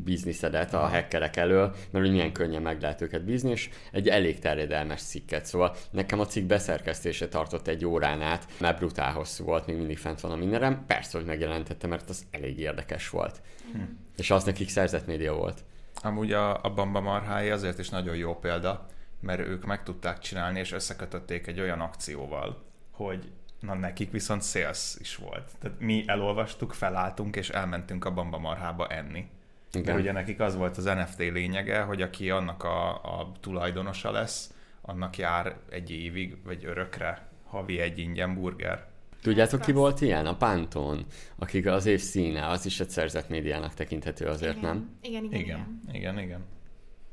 bizniszedet 0.04 0.74
a 0.74 0.78
hackerek 0.78 1.36
elől, 1.36 1.66
mert 1.90 2.04
hogy 2.04 2.10
milyen 2.10 2.32
könnyen 2.32 2.62
meg 2.62 2.80
lehet 2.80 3.00
őket 3.00 3.24
bízni, 3.24 3.50
és 3.50 3.70
egy 3.92 4.08
elég 4.08 4.38
terjedelmes 4.38 5.02
cikket. 5.02 5.46
Szóval 5.46 5.76
nekem 5.90 6.20
a 6.20 6.26
cikk 6.26 6.46
beszerkesztése 6.46 7.28
tartott 7.28 7.66
egy 7.66 7.84
órán 7.84 8.22
át, 8.22 8.46
mert 8.60 8.78
brutál 8.78 9.12
hosszú 9.12 9.44
volt, 9.44 9.66
még 9.66 9.76
mindig 9.76 9.98
fent 9.98 10.20
van 10.20 10.32
a 10.32 10.36
mindenem. 10.36 10.84
Persze, 10.86 11.18
hogy 11.18 11.26
megjelentette, 11.26 11.86
mert 11.86 12.08
az 12.08 12.24
elég 12.30 12.58
érdekes 12.58 13.10
volt. 13.10 13.42
Hm. 13.72 13.80
És 14.16 14.30
az 14.30 14.44
nekik 14.44 14.68
szerzett 14.68 15.06
média 15.06 15.34
volt. 15.34 15.64
Amúgy 16.02 16.32
a, 16.32 16.64
a 16.64 16.74
Bamba 16.74 17.00
Marhái 17.00 17.50
azért 17.50 17.78
is 17.78 17.88
nagyon 17.88 18.16
jó 18.16 18.38
példa, 18.38 18.86
mert 19.20 19.40
ők 19.40 19.64
meg 19.64 19.82
tudták 19.82 20.18
csinálni, 20.18 20.58
és 20.58 20.72
összekötötték 20.72 21.46
egy 21.46 21.60
olyan 21.60 21.80
akcióval, 21.80 22.62
hogy 22.90 23.32
na 23.60 23.74
nekik 23.74 24.10
viszont 24.10 24.42
sales 24.42 24.94
is 24.98 25.16
volt. 25.16 25.50
Tehát 25.60 25.80
mi 25.80 26.04
elolvastuk, 26.06 26.72
felálltunk, 26.72 27.36
és 27.36 27.48
elmentünk 27.48 28.04
a 28.04 28.12
Bamba 28.12 28.38
Marhába 28.38 28.86
enni. 28.86 29.26
Igen. 29.74 29.94
De 29.94 30.00
ugye 30.00 30.12
nekik 30.12 30.40
az 30.40 30.56
volt 30.56 30.76
az 30.76 30.84
NFT 30.84 31.18
lényege, 31.18 31.80
hogy 31.80 32.02
aki 32.02 32.30
annak 32.30 32.62
a, 32.62 32.94
a 32.94 33.32
tulajdonosa 33.40 34.10
lesz, 34.10 34.54
annak 34.82 35.18
jár 35.18 35.56
egy 35.70 35.90
évig, 35.90 36.36
vagy 36.44 36.64
örökre 36.64 37.28
havi 37.44 37.78
egy 37.78 37.98
ingyen 37.98 38.34
burger. 38.34 38.86
Tudjátok, 39.22 39.60
ki 39.60 39.72
volt 39.72 40.00
ilyen? 40.00 40.26
A 40.26 40.36
Pantone, 40.36 41.02
akik 41.38 41.66
az 41.66 41.86
év 41.86 42.00
színe, 42.00 42.48
az 42.48 42.66
is 42.66 42.80
egy 42.80 42.90
szerzett 42.90 43.28
médiának 43.28 43.74
tekinthető 43.74 44.26
azért, 44.26 44.56
igen. 44.56 44.68
nem? 44.68 44.98
Igen, 45.02 45.24
igen, 45.24 45.40
igen. 45.40 45.80
Igen, 45.92 46.18
igen. 46.18 46.44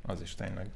Az 0.02 0.22
is 0.22 0.36
tényleg. 0.36 0.68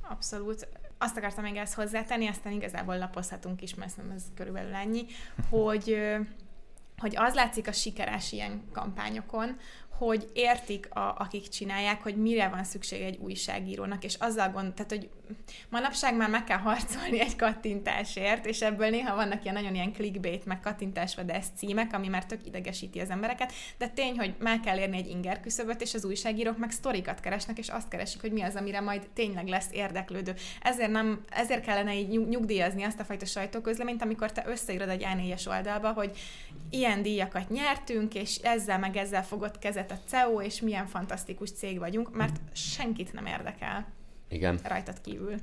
Abszolút 0.00 0.68
azt 0.98 1.16
akartam 1.16 1.44
még 1.44 1.56
ezt 1.56 1.74
hozzátenni, 1.74 2.26
aztán 2.26 2.52
igazából 2.52 2.98
lapozhatunk 2.98 3.62
is, 3.62 3.74
mert 3.74 3.98
ez 4.14 4.22
körülbelül 4.34 4.74
ennyi, 4.74 5.06
hogy 5.50 5.98
hogy 6.96 7.16
az 7.16 7.34
látszik 7.34 7.68
a 7.68 7.72
sikeres 7.72 8.32
ilyen 8.32 8.62
kampányokon, 8.72 9.56
hogy 10.06 10.28
értik, 10.32 10.94
a, 10.94 11.14
akik 11.18 11.48
csinálják, 11.48 12.02
hogy 12.02 12.16
mire 12.16 12.48
van 12.48 12.64
szükség 12.64 13.02
egy 13.02 13.18
újságírónak, 13.20 14.04
és 14.04 14.14
azzal 14.14 14.48
gond, 14.48 14.74
tehát, 14.74 14.90
hogy 14.90 15.08
manapság 15.68 16.16
már 16.16 16.30
meg 16.30 16.44
kell 16.44 16.58
harcolni 16.58 17.20
egy 17.20 17.36
kattintásért, 17.36 18.46
és 18.46 18.60
ebből 18.60 18.90
néha 18.90 19.14
vannak 19.14 19.42
ilyen 19.42 19.54
nagyon 19.54 19.74
ilyen 19.74 19.92
clickbait, 19.92 20.44
meg 20.44 20.60
kattintásvadász 20.60 21.46
címek, 21.56 21.92
ami 21.92 22.08
már 22.08 22.26
tök 22.26 22.46
idegesíti 22.46 23.00
az 23.00 23.10
embereket, 23.10 23.52
de 23.78 23.88
tény, 23.88 24.18
hogy 24.18 24.34
meg 24.38 24.60
kell 24.60 24.78
érni 24.78 24.96
egy 24.96 25.08
inger 25.08 25.40
küszöböt, 25.40 25.80
és 25.80 25.94
az 25.94 26.04
újságírók 26.04 26.58
meg 26.58 26.70
sztorikat 26.70 27.20
keresnek, 27.20 27.58
és 27.58 27.68
azt 27.68 27.88
keresik, 27.88 28.20
hogy 28.20 28.32
mi 28.32 28.42
az, 28.42 28.54
amire 28.54 28.80
majd 28.80 29.08
tényleg 29.14 29.46
lesz 29.48 29.68
érdeklődő. 29.72 30.34
Ezért, 30.62 30.90
nem, 30.90 31.24
ezért 31.28 31.64
kellene 31.64 31.94
így 31.94 32.28
nyugdíjazni 32.28 32.82
azt 32.82 33.00
a 33.00 33.04
fajta 33.04 33.26
sajtóközleményt, 33.26 34.02
amikor 34.02 34.32
te 34.32 34.44
összeírod 34.46 34.88
egy 34.88 35.02
a 35.04 35.50
oldalba, 35.50 35.92
hogy 35.92 36.18
ilyen 36.70 37.02
díjakat 37.02 37.50
nyertünk, 37.50 38.14
és 38.14 38.36
ezzel 38.36 38.78
meg 38.78 38.96
ezzel 38.96 39.24
fogott 39.24 39.58
kezet 39.58 39.90
a 39.90 39.98
CEO, 40.06 40.40
és 40.40 40.60
milyen 40.60 40.86
fantasztikus 40.86 41.50
cég 41.52 41.78
vagyunk, 41.78 42.16
mert 42.16 42.40
senkit 42.52 43.12
nem 43.12 43.26
érdekel. 43.26 43.86
Igen. 44.34 44.58
Rajtad 44.62 45.00
kívül. 45.00 45.34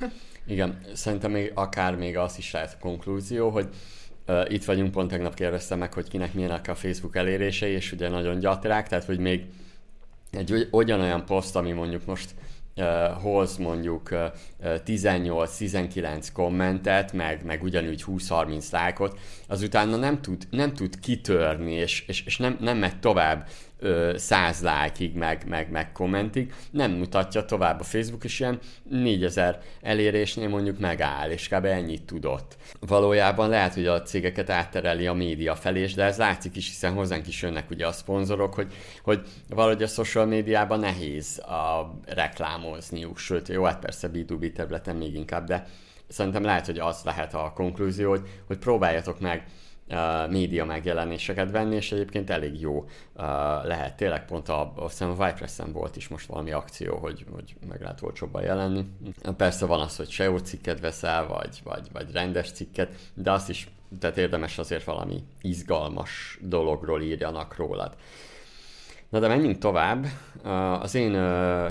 Igen, 0.46 0.80
szerintem 0.94 1.30
még 1.30 1.52
akár 1.54 1.96
még 1.96 2.16
az 2.16 2.38
is 2.38 2.50
lehet 2.50 2.74
a 2.74 2.80
konklúzió, 2.80 3.50
hogy 3.50 3.68
uh, 4.26 4.52
itt 4.52 4.64
vagyunk, 4.64 4.90
pont 4.90 5.10
tegnap 5.10 5.34
kérdeztem 5.34 5.78
meg, 5.78 5.92
hogy 5.92 6.08
kinek 6.08 6.34
milyenek 6.34 6.68
a 6.68 6.74
Facebook 6.74 7.16
elérései, 7.16 7.72
és 7.72 7.92
ugye 7.92 8.08
nagyon 8.08 8.38
gyatrák, 8.38 8.88
tehát 8.88 9.04
hogy 9.04 9.18
még 9.18 9.44
egy 10.30 10.68
olyan 10.72 11.24
poszt, 11.26 11.56
ami 11.56 11.72
mondjuk 11.72 12.06
most 12.06 12.34
uh, 12.76 12.84
hoz 13.22 13.56
mondjuk 13.56 14.08
uh, 14.10 14.32
18-19 14.62 16.26
kommentet, 16.32 17.12
meg, 17.12 17.44
meg 17.44 17.62
ugyanúgy 17.62 18.04
20-30 18.06 18.72
lájkot, 18.72 19.18
az 19.48 19.62
utána 19.62 19.96
nem 19.96 20.20
tud, 20.20 20.46
nem 20.50 20.74
tud 20.74 21.00
kitörni, 21.00 21.72
és, 21.72 22.04
és, 22.06 22.22
és 22.26 22.36
nem, 22.36 22.56
nem 22.60 22.78
megy 22.78 23.00
tovább 23.00 23.48
száz 24.14 24.62
lájkig, 24.62 25.14
meg, 25.14 25.44
meg, 25.48 25.70
meg 25.70 25.92
kommentig, 25.92 26.52
nem 26.70 26.90
mutatja 26.90 27.44
tovább 27.44 27.80
a 27.80 27.84
Facebook, 27.84 28.24
és 28.24 28.40
ilyen 28.40 28.58
4000 28.90 29.60
elérésnél 29.80 30.48
mondjuk 30.48 30.78
megáll, 30.78 31.30
és 31.30 31.48
kb. 31.48 31.64
ennyit 31.64 32.02
tudott. 32.02 32.56
Valójában 32.80 33.48
lehet, 33.48 33.74
hogy 33.74 33.86
a 33.86 34.02
cégeket 34.02 34.50
áttereli 34.50 35.06
a 35.06 35.12
média 35.12 35.54
felé, 35.54 35.84
de 35.84 36.04
ez 36.04 36.16
látszik 36.16 36.56
is, 36.56 36.68
hiszen 36.68 36.92
hozzánk 36.92 37.26
is 37.26 37.42
jönnek 37.42 37.70
ugye 37.70 37.86
a 37.86 37.92
szponzorok, 37.92 38.54
hogy, 38.54 38.72
hogy 39.02 39.20
valahogy 39.48 39.82
a 39.82 39.86
social 39.86 40.26
médiában 40.26 40.80
nehéz 40.80 41.38
a 41.38 41.94
reklámozniuk, 42.06 43.18
sőt, 43.18 43.48
jó, 43.48 43.64
hát 43.64 43.78
persze 43.78 44.10
B2B 44.12 44.52
területen 44.52 44.96
még 44.96 45.14
inkább, 45.14 45.46
de 45.46 45.66
szerintem 46.08 46.42
lehet, 46.42 46.66
hogy 46.66 46.78
az 46.78 47.00
lehet 47.04 47.34
a 47.34 47.52
konklúzió, 47.54 48.10
hogy, 48.10 48.28
hogy 48.46 48.58
próbáljatok 48.58 49.20
meg 49.20 49.44
média 50.30 50.64
megjelenéseket 50.64 51.50
venni, 51.50 51.74
és 51.74 51.92
egyébként 51.92 52.30
elég 52.30 52.60
jó 52.60 52.78
uh, 52.78 52.86
lehet. 53.64 53.96
Tényleg 53.96 54.24
pont 54.24 54.48
a, 54.48 54.72
azt 54.76 54.98
hiszem 54.98 55.14
a 55.18 55.24
Vipress-en 55.24 55.72
volt 55.72 55.96
is 55.96 56.08
most 56.08 56.26
valami 56.26 56.50
akció, 56.50 56.96
hogy, 56.96 57.24
hogy 57.32 57.56
meg 57.68 57.80
lehet 57.80 58.02
olcsóbban 58.02 58.42
jelenni. 58.42 58.84
Persze 59.36 59.66
van 59.66 59.80
az, 59.80 59.96
hogy 59.96 60.10
SEO 60.10 60.38
cikket 60.38 60.80
veszel, 60.80 61.26
vagy, 61.26 61.60
vagy, 61.64 61.88
vagy 61.92 62.12
rendes 62.12 62.52
cikket, 62.52 62.92
de 63.14 63.30
azt 63.30 63.48
is 63.48 63.68
tehát 64.00 64.16
érdemes 64.16 64.58
azért 64.58 64.84
valami 64.84 65.22
izgalmas 65.40 66.38
dologról 66.42 67.02
írjanak 67.02 67.56
rólad. 67.56 67.96
Na 69.08 69.18
de 69.18 69.28
menjünk 69.28 69.58
tovább. 69.58 70.06
Az 70.80 70.94
én 70.94 71.12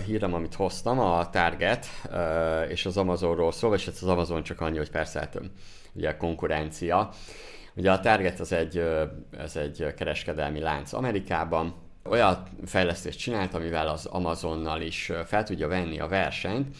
hírem, 0.03 0.33
amit 0.33 0.53
hoztam, 0.53 0.99
a 0.99 1.29
Target 1.29 1.85
és 2.69 2.85
az 2.85 2.97
Amazonról 2.97 3.51
szól, 3.51 3.75
és 3.75 3.87
ez 3.87 3.97
az 4.01 4.07
Amazon 4.09 4.43
csak 4.43 4.61
annyi, 4.61 4.77
hogy 4.77 4.91
persze 4.91 5.19
hát, 5.19 5.39
ugye 5.93 6.17
konkurencia. 6.17 7.09
Ugye 7.77 7.91
a 7.91 7.99
Target 7.99 8.39
az 8.39 8.51
egy, 8.51 8.83
ez 9.37 9.55
egy 9.55 9.93
kereskedelmi 9.97 10.59
lánc 10.59 10.93
Amerikában, 10.93 11.75
olyan 12.03 12.43
fejlesztést 12.65 13.19
csinált, 13.19 13.53
amivel 13.53 13.87
az 13.87 14.05
Amazonnal 14.05 14.81
is 14.81 15.11
fel 15.25 15.43
tudja 15.43 15.67
venni 15.67 15.99
a 15.99 16.07
versenyt, 16.07 16.75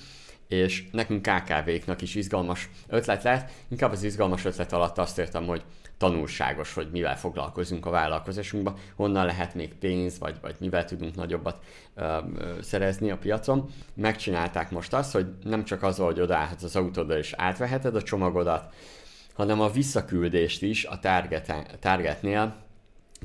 és 0.48 0.90
nekünk 0.92 1.22
KKV-knak 1.22 2.02
is 2.02 2.16
izgalmas 2.16 2.70
ötlet 2.88 3.24
lett. 3.24 3.50
Inkább 3.68 3.92
az 3.92 4.04
izgalmas 4.04 4.46
ötlet 4.46 4.74
alatt 4.74 4.98
azt 4.98 5.18
értem, 5.18 5.46
hogy 5.46 5.64
tanulságos, 5.98 6.74
hogy 6.74 6.88
mivel 6.92 7.18
foglalkozunk 7.18 7.86
a 7.86 7.90
vállalkozásunkban, 7.90 8.76
honnan 8.96 9.26
lehet 9.26 9.56
még 9.56 9.74
pénz, 9.74 10.20
vagy, 10.20 10.36
vagy 10.42 10.56
mivel 10.60 10.86
tudunk 10.86 11.16
nagyobbat 11.16 11.64
ö, 11.96 12.18
ö, 12.38 12.62
szerezni 12.62 13.12
a 13.12 13.18
piacon. 13.18 13.70
Megcsinálták 13.94 14.72
most 14.72 14.94
azt, 14.94 15.14
hogy 15.14 15.28
nem 15.44 15.64
csak 15.64 15.84
az, 15.84 15.98
hogy 15.98 16.20
odaállhatsz 16.20 16.64
az 16.64 16.76
autóddal 16.76 17.18
és 17.18 17.34
átveheted 17.38 17.96
a 17.96 18.02
csomagodat, 18.02 18.74
hanem 19.38 19.62
a 19.62 19.70
visszaküldést 19.70 20.62
is 20.62 20.86
a 20.86 21.00
target, 21.00 21.54
targetnél, 21.80 22.56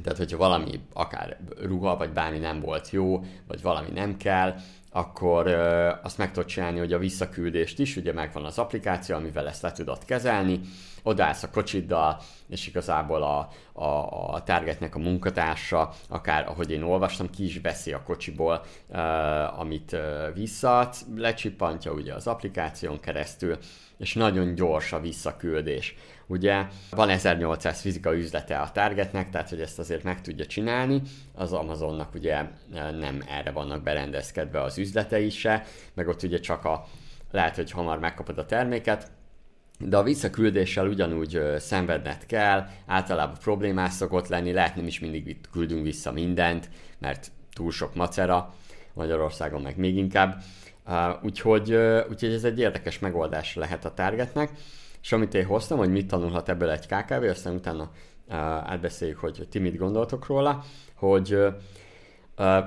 tehát 0.03 0.19
hogyha 0.19 0.37
valami, 0.37 0.81
akár 0.93 1.37
ruha, 1.61 1.97
vagy 1.97 2.11
bármi 2.11 2.39
nem 2.39 2.61
volt 2.61 2.91
jó, 2.91 3.25
vagy 3.47 3.63
valami 3.63 3.91
nem 3.95 4.17
kell, 4.17 4.55
akkor 4.93 5.47
ö, 5.47 5.91
azt 6.03 6.19
meg 6.19 6.33
tudod 6.33 6.49
csinálni, 6.49 6.79
hogy 6.79 6.93
a 6.93 6.99
visszaküldést 6.99 7.79
is, 7.79 7.97
ugye 7.97 8.13
megvan 8.13 8.45
az 8.45 8.59
applikáció, 8.59 9.17
amivel 9.17 9.49
ezt 9.49 9.63
le 9.63 9.73
tudod 9.73 10.05
kezelni, 10.05 10.61
odállsz 11.03 11.43
a 11.43 11.51
kocsiddal, 11.51 12.21
és 12.49 12.67
igazából 12.67 13.23
a, 13.23 13.49
a, 13.73 14.35
a 14.35 14.43
targetnek 14.45 14.95
a 14.95 14.99
munkatársa, 14.99 15.93
akár 16.09 16.49
ahogy 16.49 16.71
én 16.71 16.83
olvastam, 16.83 17.31
ki 17.31 17.45
is 17.45 17.61
veszi 17.63 17.93
a 17.93 18.03
kocsiból, 18.03 18.65
uh, 18.89 19.61
amit 19.61 19.93
uh, 19.93 20.35
visszaadsz, 20.35 21.05
lecsippantja 21.17 21.93
ugye 21.93 22.15
az 22.15 22.27
applikáción 22.27 23.01
keresztül, 23.01 23.59
és 23.99 24.15
nagyon 24.15 24.55
gyors 24.55 24.93
a 24.93 25.01
visszaküldés. 25.01 25.95
Ugye 26.27 26.67
van 26.91 27.09
1800 27.09 27.81
fizika 27.81 28.15
üzlete 28.15 28.59
a 28.59 28.73
Targetnek, 28.73 29.31
tehát 29.31 29.49
hogy 29.49 29.61
ezt 29.61 29.79
azért 29.79 30.03
meg 30.03 30.21
tudja 30.21 30.47
csinálni, 30.47 31.03
az 31.35 31.53
Amazonnak 31.53 32.15
ugye 32.15 32.45
nem 32.99 33.23
erre 33.29 33.51
vannak 33.51 33.83
berendezkedve 33.83 34.63
az 34.63 34.79
üzletei 34.83 35.31
se, 35.31 35.65
meg 35.95 36.09
ott 36.09 36.23
ugye 36.23 36.39
csak 36.39 36.65
a 36.65 36.85
lehet, 37.31 37.57
hogy 37.57 37.71
hamar 37.71 37.99
megkapod 37.99 38.39
a 38.39 38.47
terméket, 38.47 39.11
de 39.79 39.97
a 39.97 40.03
visszaküldéssel 40.03 40.87
ugyanúgy 40.87 41.35
ö, 41.35 41.59
szenvedned 41.59 42.27
kell, 42.27 42.67
általában 42.87 43.37
problémás 43.41 43.93
szokott 43.93 44.29
lenni, 44.29 44.53
lehet 44.53 44.77
nem 44.77 44.87
is 44.87 45.01
mindig 45.01 45.37
küldünk 45.53 45.85
vissza 45.85 46.13
mindent, 46.13 46.69
mert 46.99 47.31
túl 47.53 47.71
sok 47.71 47.95
macera, 47.95 48.55
Magyarországon 48.95 49.63
meg 49.63 49.77
még 49.77 49.97
inkább. 49.97 50.43
Uh, 50.87 51.25
úgyhogy, 51.25 51.75
uh, 51.75 52.01
úgyhogy 52.11 52.33
ez 52.33 52.45
egy 52.45 52.59
érdekes 52.59 52.99
megoldás 52.99 53.55
lehet 53.55 53.85
a 53.85 53.95
targetnek, 53.95 54.51
és 55.03 55.13
amit 55.13 55.35
én 55.35 55.45
hoztam, 55.45 55.79
hogy 55.79 55.91
mit 55.91 56.07
tanulhat 56.07 56.49
ebből 56.49 56.71
egy 56.71 56.87
KKV, 56.87 57.23
aztán 57.23 57.55
utána 57.55 57.83
uh, 57.83 58.35
átbeszéljük, 58.37 59.19
hogy 59.19 59.47
ti 59.51 59.59
mit 59.59 59.77
gondoltok 59.77 60.27
róla, 60.27 60.65
hogy 60.95 61.39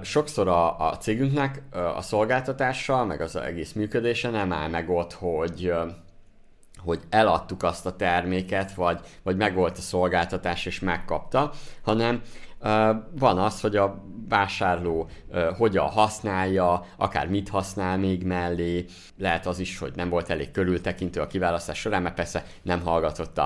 sokszor 0.02 0.48
a, 0.48 0.90
a 0.90 0.98
cégünknek 0.98 1.62
a 1.96 2.02
szolgáltatással, 2.02 3.06
meg 3.06 3.22
az 3.22 3.36
egész 3.36 3.74
működése 3.74 4.30
nem 4.30 4.52
áll 4.52 4.70
meg 4.70 4.90
ott, 4.90 5.14
hogy 5.14 5.74
hogy 6.86 7.00
eladtuk 7.10 7.64
azt 7.64 7.86
a 7.86 7.96
terméket, 7.96 8.74
vagy, 8.74 9.00
vagy 9.24 9.38
megvolt 9.38 9.78
a 9.78 9.82
szolgáltatás 9.82 10.66
és 10.66 10.80
megkapta, 10.80 11.52
hanem 11.82 12.22
van 13.20 13.38
az, 13.38 13.62
hogy 13.62 13.76
a 13.76 14.04
vásárló 14.30 15.10
hogyan 15.58 15.90
használja, 15.90 16.86
akár 16.98 17.28
mit 17.28 17.50
használ 17.50 17.98
még 17.98 18.24
mellé, 18.24 18.86
lehet 19.18 19.46
az 19.46 19.60
is, 19.60 19.78
hogy 19.78 19.92
nem 19.96 20.10
volt 20.10 20.30
elég 20.30 20.52
körültekintő 20.52 21.22
a 21.22 21.28
kiválasztás 21.28 21.80
során, 21.80 22.02
mert 22.02 22.16
persze 22.16 22.46
nem 22.62 22.82
hallgatott 22.82 23.42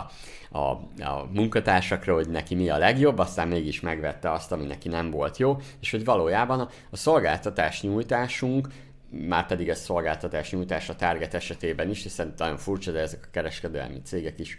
a, 0.52 0.60
a, 0.60 1.28
munkatársakra, 1.34 2.14
hogy 2.14 2.30
neki 2.30 2.56
mi 2.56 2.70
a 2.70 2.78
legjobb, 2.78 3.18
aztán 3.18 3.48
mégis 3.48 3.80
megvette 3.80 4.32
azt, 4.32 4.52
ami 4.52 4.66
neki 4.66 4.88
nem 4.88 5.12
volt 5.12 5.38
jó, 5.38 5.58
és 5.80 5.92
hogy 5.92 6.06
valójában 6.06 6.60
a, 6.60 6.70
a 6.90 6.98
szolgáltatás 6.98 7.82
nyújtásunk 7.82 8.68
már 9.12 9.46
pedig 9.46 9.70
ez 9.70 9.80
szolgáltatás 9.80 10.52
nyújtás 10.52 10.90
a 10.90 10.96
Target 10.96 11.34
esetében 11.34 11.90
is, 11.90 12.04
hiszen 12.04 12.34
nagyon 12.38 12.58
furcsa, 12.58 12.92
de 12.92 13.00
ezek 13.00 13.24
a 13.24 13.30
kereskedelmi 13.32 14.02
cégek 14.02 14.40
is 14.40 14.58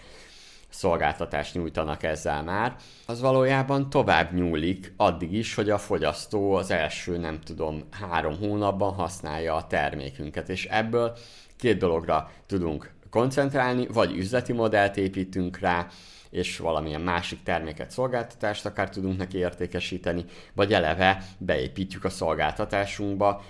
szolgáltatást 0.68 1.54
nyújtanak 1.54 2.02
ezzel 2.02 2.42
már, 2.42 2.76
az 3.06 3.20
valójában 3.20 3.90
tovább 3.90 4.32
nyúlik 4.32 4.92
addig 4.96 5.32
is, 5.32 5.54
hogy 5.54 5.70
a 5.70 5.78
fogyasztó 5.78 6.52
az 6.52 6.70
első, 6.70 7.16
nem 7.16 7.40
tudom, 7.40 7.84
három 7.90 8.38
hónapban 8.38 8.94
használja 8.94 9.54
a 9.54 9.66
termékünket, 9.66 10.48
és 10.48 10.66
ebből 10.66 11.16
két 11.56 11.78
dologra 11.78 12.30
tudunk 12.46 12.92
koncentrálni, 13.10 13.86
vagy 13.86 14.16
üzleti 14.16 14.52
modellt 14.52 14.96
építünk 14.96 15.58
rá, 15.58 15.86
és 16.30 16.58
valamilyen 16.58 17.00
másik 17.00 17.42
terméket, 17.42 17.90
szolgáltatást 17.90 18.66
akár 18.66 18.88
tudunk 18.90 19.18
neki 19.18 19.38
értékesíteni, 19.38 20.24
vagy 20.54 20.72
eleve 20.72 21.24
beépítjük 21.38 22.04
a 22.04 22.10
szolgáltatásunkba. 22.10 23.42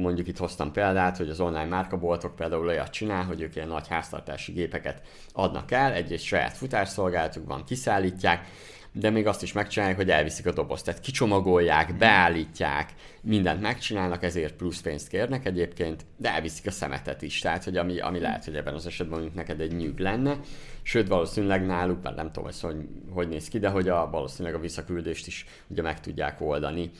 Mondjuk 0.00 0.28
itt 0.28 0.38
hoztam 0.38 0.72
példát, 0.72 1.16
hogy 1.16 1.28
az 1.28 1.40
online 1.40 1.64
márkaboltok 1.64 2.36
például 2.36 2.66
olyat 2.66 2.90
csinál, 2.90 3.24
hogy 3.24 3.40
ők 3.40 3.56
ilyen 3.56 3.68
nagy 3.68 3.88
háztartási 3.88 4.52
gépeket 4.52 5.02
adnak 5.32 5.70
el, 5.70 5.92
egy-egy 5.92 6.22
saját 6.22 6.56
futásszolgálatukban 6.56 7.64
kiszállítják, 7.64 8.46
de 8.92 9.10
még 9.10 9.26
azt 9.26 9.42
is 9.42 9.52
megcsinálják, 9.52 9.96
hogy 9.96 10.10
elviszik 10.10 10.46
a 10.46 10.52
dobozt. 10.52 10.84
Tehát 10.84 11.00
kicsomagolják, 11.00 11.96
beállítják, 11.96 12.94
mindent 13.20 13.60
megcsinálnak, 13.60 14.22
ezért 14.22 14.54
plusz 14.54 14.80
pénzt 14.80 15.08
kérnek 15.08 15.46
egyébként, 15.46 16.04
de 16.16 16.32
elviszik 16.32 16.66
a 16.66 16.70
szemetet 16.70 17.22
is. 17.22 17.38
Tehát, 17.38 17.64
hogy 17.64 17.76
ami, 17.76 18.00
ami 18.00 18.20
lehet, 18.20 18.44
hogy 18.44 18.56
ebben 18.56 18.74
az 18.74 18.86
esetben 18.86 19.18
mondjuk 19.18 19.36
neked 19.36 19.60
egy 19.60 19.76
nyűg 19.76 19.98
lenne. 19.98 20.36
Sőt, 20.82 21.08
valószínűleg 21.08 21.66
náluk, 21.66 22.02
mert 22.02 22.16
nem 22.16 22.32
tudom, 22.32 22.44
hogy, 22.44 22.60
hogy, 22.60 22.88
hogy 23.10 23.28
néz 23.28 23.48
ki, 23.48 23.58
de 23.58 23.68
hogy 23.68 23.88
a, 23.88 24.10
valószínűleg 24.10 24.54
a 24.58 24.60
visszaküldést 24.60 25.26
is 25.26 25.46
ugye 25.66 25.82
meg 25.82 26.00
tudják 26.00 26.40
oldani 26.40 26.90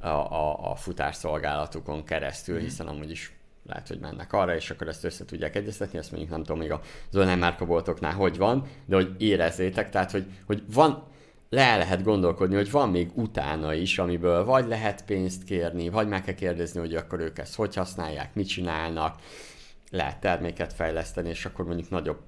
a, 0.00 0.08
a, 0.08 0.70
a 0.70 0.74
futásszolgálatukon 0.74 2.04
keresztül, 2.04 2.58
hiszen 2.58 2.86
amúgy 2.86 3.10
is 3.10 3.32
lehet, 3.66 3.88
hogy 3.88 3.98
mennek 3.98 4.32
arra, 4.32 4.54
és 4.54 4.70
akkor 4.70 4.88
ezt 4.88 5.04
össze 5.04 5.24
tudják 5.24 5.56
egyeztetni, 5.56 5.98
ezt 5.98 6.10
mondjuk 6.10 6.32
nem 6.32 6.42
tudom 6.42 6.58
még 6.58 6.72
az 6.72 6.80
online 7.12 7.34
márkaboltoknál 7.34 8.12
hogy 8.12 8.36
van, 8.36 8.66
de 8.84 8.94
hogy 8.94 9.14
érezzétek, 9.18 9.90
tehát 9.90 10.10
hogy, 10.10 10.26
hogy 10.46 10.62
van, 10.72 11.14
le 11.48 11.76
lehet 11.76 12.02
gondolkodni, 12.02 12.54
hogy 12.54 12.70
van 12.70 12.90
még 12.90 13.10
utána 13.14 13.74
is, 13.74 13.98
amiből 13.98 14.44
vagy 14.44 14.66
lehet 14.66 15.04
pénzt 15.04 15.44
kérni, 15.44 15.88
vagy 15.88 16.08
meg 16.08 16.24
kell 16.24 16.34
kérdezni, 16.34 16.80
hogy 16.80 16.94
akkor 16.94 17.20
ők 17.20 17.38
ezt 17.38 17.54
hogy 17.54 17.74
használják, 17.74 18.34
mit 18.34 18.48
csinálnak, 18.48 19.20
lehet 19.90 20.20
terméket 20.20 20.72
fejleszteni, 20.72 21.28
és 21.28 21.44
akkor 21.44 21.64
mondjuk 21.64 21.90
nagyobb 21.90 22.20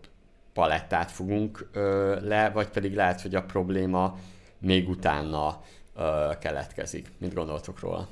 palettát 0.52 1.10
fogunk 1.10 1.68
ö, 1.72 2.16
le, 2.20 2.50
vagy 2.50 2.68
pedig 2.68 2.94
lehet, 2.94 3.20
hogy 3.20 3.34
a 3.34 3.42
probléma 3.42 4.18
még 4.58 4.88
utána 4.88 5.60
ö, 5.96 6.30
keletkezik. 6.40 7.08
Mit 7.18 7.34
gondoltok 7.34 7.80
róla? 7.80 8.08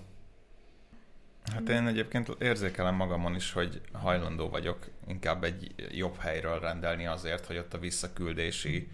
Hát 1.53 1.69
én 1.69 1.87
egyébként 1.87 2.37
érzékelem 2.39 2.95
magamon 2.95 3.35
is, 3.35 3.53
hogy 3.53 3.81
hajlandó 3.93 4.49
vagyok 4.49 4.79
inkább 5.09 5.45
egy 5.45 5.75
jobb 5.91 6.17
helyről 6.19 6.59
rendelni 6.61 7.07
azért, 7.07 7.47
hogy 7.47 7.59
ott 7.59 7.75
a 7.75 7.79
visszaküldési 7.79 8.89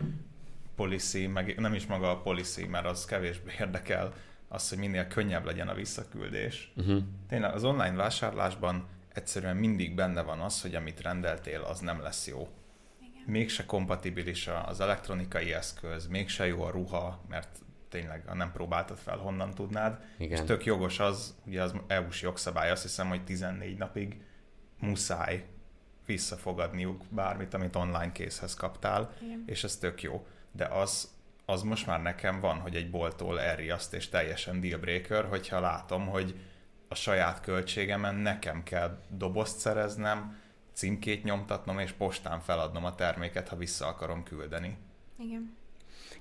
policy, 0.82 1.26
meg 1.26 1.58
nem 1.58 1.74
is 1.74 1.86
maga 1.86 2.10
a 2.10 2.20
policy, 2.20 2.66
mert 2.66 2.86
az 2.86 3.04
kevésbé 3.04 3.52
érdekel, 3.60 4.12
az, 4.48 4.68
hogy 4.68 4.78
minél 4.78 5.06
könnyebb 5.06 5.44
legyen 5.44 5.68
a 5.68 5.74
visszaküldés. 5.74 6.72
Uh-huh. 6.76 7.02
Tényleg 7.28 7.54
az 7.54 7.64
online 7.64 7.96
vásárlásban 7.96 8.88
egyszerűen 9.12 9.56
mindig 9.56 9.94
benne 9.94 10.22
van 10.22 10.40
az, 10.40 10.62
hogy 10.62 10.74
amit 10.74 11.00
rendeltél, 11.00 11.60
az 11.60 11.80
nem 11.80 12.00
lesz 12.02 12.26
jó. 12.26 12.48
Igen. 13.00 13.22
Mégse 13.26 13.64
kompatibilis 13.64 14.48
az 14.66 14.80
elektronikai 14.80 15.52
eszköz, 15.52 16.06
mégse 16.06 16.46
jó 16.46 16.62
a 16.62 16.70
ruha, 16.70 17.20
mert 17.28 17.58
tényleg 17.88 18.24
nem 18.34 18.52
próbáltad 18.52 18.98
fel, 18.98 19.16
honnan 19.16 19.54
tudnád. 19.54 19.98
Igen. 20.18 20.38
És 20.38 20.46
tök 20.46 20.64
jogos 20.64 20.98
az, 20.98 21.34
ugye 21.46 21.62
az 21.62 21.74
EU-s 21.86 22.22
jogszabály, 22.22 22.70
azt 22.70 22.82
hiszem, 22.82 23.08
hogy 23.08 23.24
14 23.24 23.78
napig 23.78 24.20
muszáj 24.80 25.44
visszafogadniuk 26.06 27.04
bármit, 27.08 27.54
amit 27.54 27.76
online 27.76 28.12
készhez 28.12 28.54
kaptál, 28.54 29.12
Igen. 29.22 29.42
és 29.46 29.64
ez 29.64 29.76
tök 29.76 30.02
jó. 30.02 30.26
De 30.52 30.64
az, 30.64 31.14
az 31.44 31.62
most 31.62 31.86
már 31.86 32.02
nekem 32.02 32.40
van, 32.40 32.58
hogy 32.58 32.76
egy 32.76 32.90
boltól 32.90 33.40
elriaszt, 33.40 33.94
és 33.94 34.08
teljesen 34.08 34.60
dealbreaker, 34.60 35.24
hogyha 35.24 35.60
látom, 35.60 36.06
hogy 36.06 36.40
a 36.88 36.94
saját 36.94 37.40
költségemen 37.40 38.14
nekem 38.14 38.62
kell 38.62 38.98
dobozt 39.08 39.58
szereznem, 39.58 40.40
címkét 40.72 41.24
nyomtatnom, 41.24 41.78
és 41.78 41.92
postán 41.92 42.40
feladnom 42.40 42.84
a 42.84 42.94
terméket, 42.94 43.48
ha 43.48 43.56
vissza 43.56 43.86
akarom 43.86 44.22
küldeni. 44.22 44.78
Igen. 45.18 45.56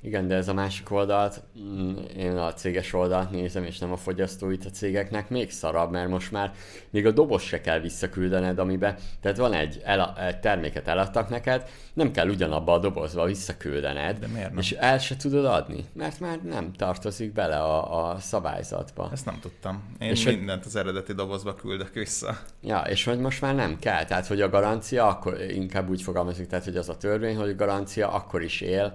Igen, 0.03 0.27
de 0.27 0.35
ez 0.35 0.47
a 0.47 0.53
másik 0.53 0.91
oldalt, 0.91 1.43
mm, 1.59 1.95
én 2.17 2.37
a 2.37 2.53
céges 2.53 2.93
oldalt 2.93 3.31
nézem, 3.31 3.63
és 3.63 3.77
nem 3.77 3.91
a 3.91 3.97
fogyasztóit 3.97 4.65
a 4.65 4.69
cégeknek, 4.69 5.29
még 5.29 5.51
szarabb, 5.51 5.91
mert 5.91 6.09
most 6.09 6.31
már 6.31 6.53
még 6.89 7.05
a 7.05 7.11
doboz 7.11 7.41
se 7.41 7.61
kell 7.61 7.79
visszaküldened, 7.79 8.59
amibe, 8.59 8.97
tehát 9.21 9.37
van 9.37 9.53
egy, 9.53 9.81
el, 9.83 10.15
egy 10.19 10.39
terméket 10.39 10.87
eladtak 10.87 11.29
neked, 11.29 11.69
nem 11.93 12.11
kell 12.11 12.29
ugyanabba 12.29 12.73
a 12.73 12.79
dobozba 12.79 13.25
visszaküldened, 13.25 14.19
de 14.19 14.27
miért 14.27 14.49
nem? 14.49 14.57
és 14.57 14.71
el 14.71 14.97
se 14.99 15.15
tudod 15.15 15.45
adni, 15.45 15.85
mert 15.93 16.19
már 16.19 16.41
nem 16.41 16.71
tartozik 16.73 17.33
bele 17.33 17.57
a, 17.57 18.09
a 18.09 18.19
szabályzatba. 18.19 19.09
Ezt 19.11 19.25
nem 19.25 19.39
tudtam. 19.41 19.95
Én 19.99 20.09
és 20.09 20.25
mindent 20.25 20.65
az 20.65 20.75
eredeti 20.75 21.13
dobozba 21.13 21.55
küldök 21.55 21.93
vissza. 21.93 22.37
Ja, 22.61 22.79
és 22.79 23.03
hogy 23.03 23.19
most 23.19 23.41
már 23.41 23.55
nem 23.55 23.79
kell, 23.79 24.05
tehát 24.05 24.27
hogy 24.27 24.41
a 24.41 24.49
garancia, 24.49 25.07
akkor 25.07 25.41
inkább 25.41 25.89
úgy 25.89 26.01
fogalmazik, 26.01 26.47
tehát 26.47 26.65
hogy 26.65 26.75
az 26.75 26.89
a 26.89 26.97
törvény, 26.97 27.35
hogy 27.35 27.49
a 27.49 27.55
garancia 27.55 28.11
akkor 28.11 28.41
is 28.41 28.61
él, 28.61 28.93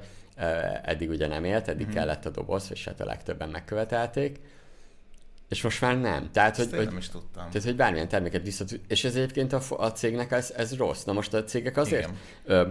eddig 0.82 1.10
ugye 1.10 1.26
nem 1.26 1.44
élt, 1.44 1.68
eddig 1.68 1.86
mm-hmm. 1.86 1.94
kellett 1.94 2.26
a 2.26 2.30
doboz, 2.30 2.68
és 2.70 2.84
hát 2.84 3.00
a 3.00 3.04
legtöbben 3.04 3.48
megkövetelték. 3.48 4.40
És 5.48 5.62
most 5.62 5.80
már 5.80 6.00
nem. 6.00 6.30
Tehát, 6.32 6.58
Ezt 6.58 6.68
hogy, 6.70 6.78
hogy, 6.78 6.86
nem 6.86 6.96
is 6.96 7.08
tudtam. 7.08 7.50
Tehát, 7.50 7.66
hogy 7.66 7.76
bármilyen 7.76 8.08
terméket 8.08 8.42
vissza 8.42 8.64
És 8.88 9.04
ez 9.04 9.14
egyébként 9.14 9.52
a, 9.52 9.60
a 9.68 9.92
cégnek 9.92 10.32
ez, 10.32 10.52
ez 10.56 10.76
rossz. 10.76 11.04
Na 11.04 11.12
most 11.12 11.34
a 11.34 11.44
cégek 11.44 11.76
azért 11.76 12.10
ö, 12.44 12.68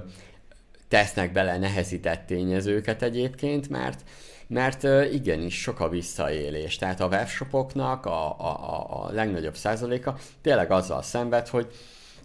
tesznek 0.87 1.31
bele 1.31 1.57
nehezített 1.57 2.25
tényezőket 2.25 3.01
egyébként, 3.01 3.69
mert 3.69 4.03
mert 4.47 4.83
igenis 5.13 5.61
sok 5.61 5.79
a 5.79 5.89
visszaélés. 5.89 6.75
Tehát 6.75 6.99
a 6.99 7.07
webshopoknak 7.07 8.05
a, 8.05 8.39
a, 8.39 9.05
a 9.05 9.11
legnagyobb 9.11 9.55
százaléka 9.55 10.17
tényleg 10.41 10.71
azzal 10.71 11.01
szenved, 11.01 11.47
hogy 11.47 11.67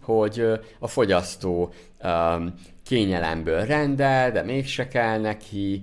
hogy 0.01 0.47
a 0.79 0.87
fogyasztó 0.87 1.73
um, 2.03 2.55
kényelemből 2.91 3.65
rendel, 3.65 4.31
de 4.31 4.43
mégse 4.43 4.89
kell 4.89 5.21
neki, 5.21 5.81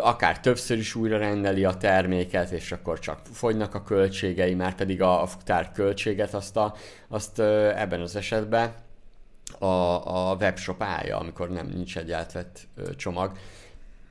akár 0.00 0.40
többször 0.40 0.78
is 0.78 0.94
újra 0.94 1.18
rendeli 1.18 1.64
a 1.64 1.76
terméket, 1.76 2.50
és 2.50 2.72
akkor 2.72 2.98
csak 2.98 3.20
fogynak 3.32 3.74
a 3.74 3.82
költségei, 3.82 4.54
már 4.54 4.74
pedig 4.74 5.02
a, 5.02 5.22
a 5.22 5.26
futár 5.26 5.72
költséget 5.72 6.34
azt, 6.34 6.56
a, 6.56 6.74
azt 7.08 7.38
ebben 7.74 8.00
az 8.00 8.16
esetben 8.16 8.74
a, 9.58 9.66
a 10.30 10.34
webshop 10.40 10.82
állja, 10.82 11.18
amikor 11.18 11.50
nem 11.50 11.66
nincs 11.66 11.98
egy 11.98 12.12
átvett 12.12 12.60
csomag. 12.96 13.32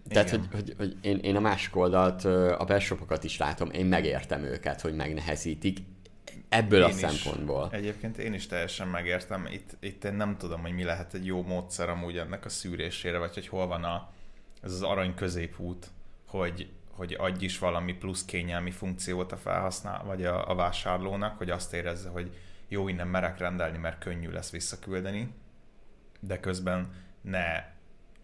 Tehát, 0.09 0.29
hogy, 0.29 0.47
hogy, 0.51 0.73
hogy 0.77 0.95
én, 1.01 1.17
én 1.17 1.35
a 1.35 1.39
másik 1.39 1.75
oldalt, 1.75 2.25
a 2.25 2.65
webshopokat 2.69 3.23
is 3.23 3.37
látom, 3.37 3.69
én 3.71 3.85
megértem 3.85 4.43
őket, 4.43 4.81
hogy 4.81 4.95
megnehezítik 4.95 5.77
ebből 6.53 6.79
én 6.79 6.85
a 6.85 6.89
is, 6.89 6.95
szempontból. 6.95 7.69
Egyébként 7.71 8.17
én 8.17 8.33
is 8.33 8.47
teljesen 8.47 8.87
megértem. 8.87 9.45
Itt, 9.51 9.77
itt 9.79 10.03
én 10.03 10.13
nem 10.13 10.37
tudom, 10.37 10.61
hogy 10.61 10.71
mi 10.71 10.83
lehet 10.83 11.13
egy 11.13 11.25
jó 11.25 11.43
módszer 11.43 11.89
amúgy 11.89 12.17
ennek 12.17 12.45
a 12.45 12.49
szűrésére, 12.49 13.17
vagy 13.17 13.33
hogy 13.33 13.47
hol 13.47 13.67
van 13.67 13.83
a, 13.83 14.11
ez 14.61 14.71
az 14.71 14.81
arany 14.81 15.15
középút, 15.15 15.91
hogy, 16.27 16.71
hogy 16.91 17.15
adj 17.19 17.45
is 17.45 17.59
valami 17.59 17.93
plusz 17.93 18.25
kényelmi 18.25 18.71
funkciót 18.71 19.31
a 19.31 19.37
felhasznál, 19.37 20.03
vagy 20.03 20.25
a, 20.25 20.49
a 20.49 20.55
vásárlónak, 20.55 21.37
hogy 21.37 21.49
azt 21.49 21.73
érezze, 21.73 22.09
hogy 22.09 22.37
jó, 22.67 22.87
innen 22.87 23.07
merek 23.07 23.37
rendelni, 23.37 23.77
mert 23.77 23.99
könnyű 23.99 24.29
lesz 24.29 24.51
visszaküldeni, 24.51 25.33
de 26.19 26.39
közben 26.39 26.93
ne 27.21 27.71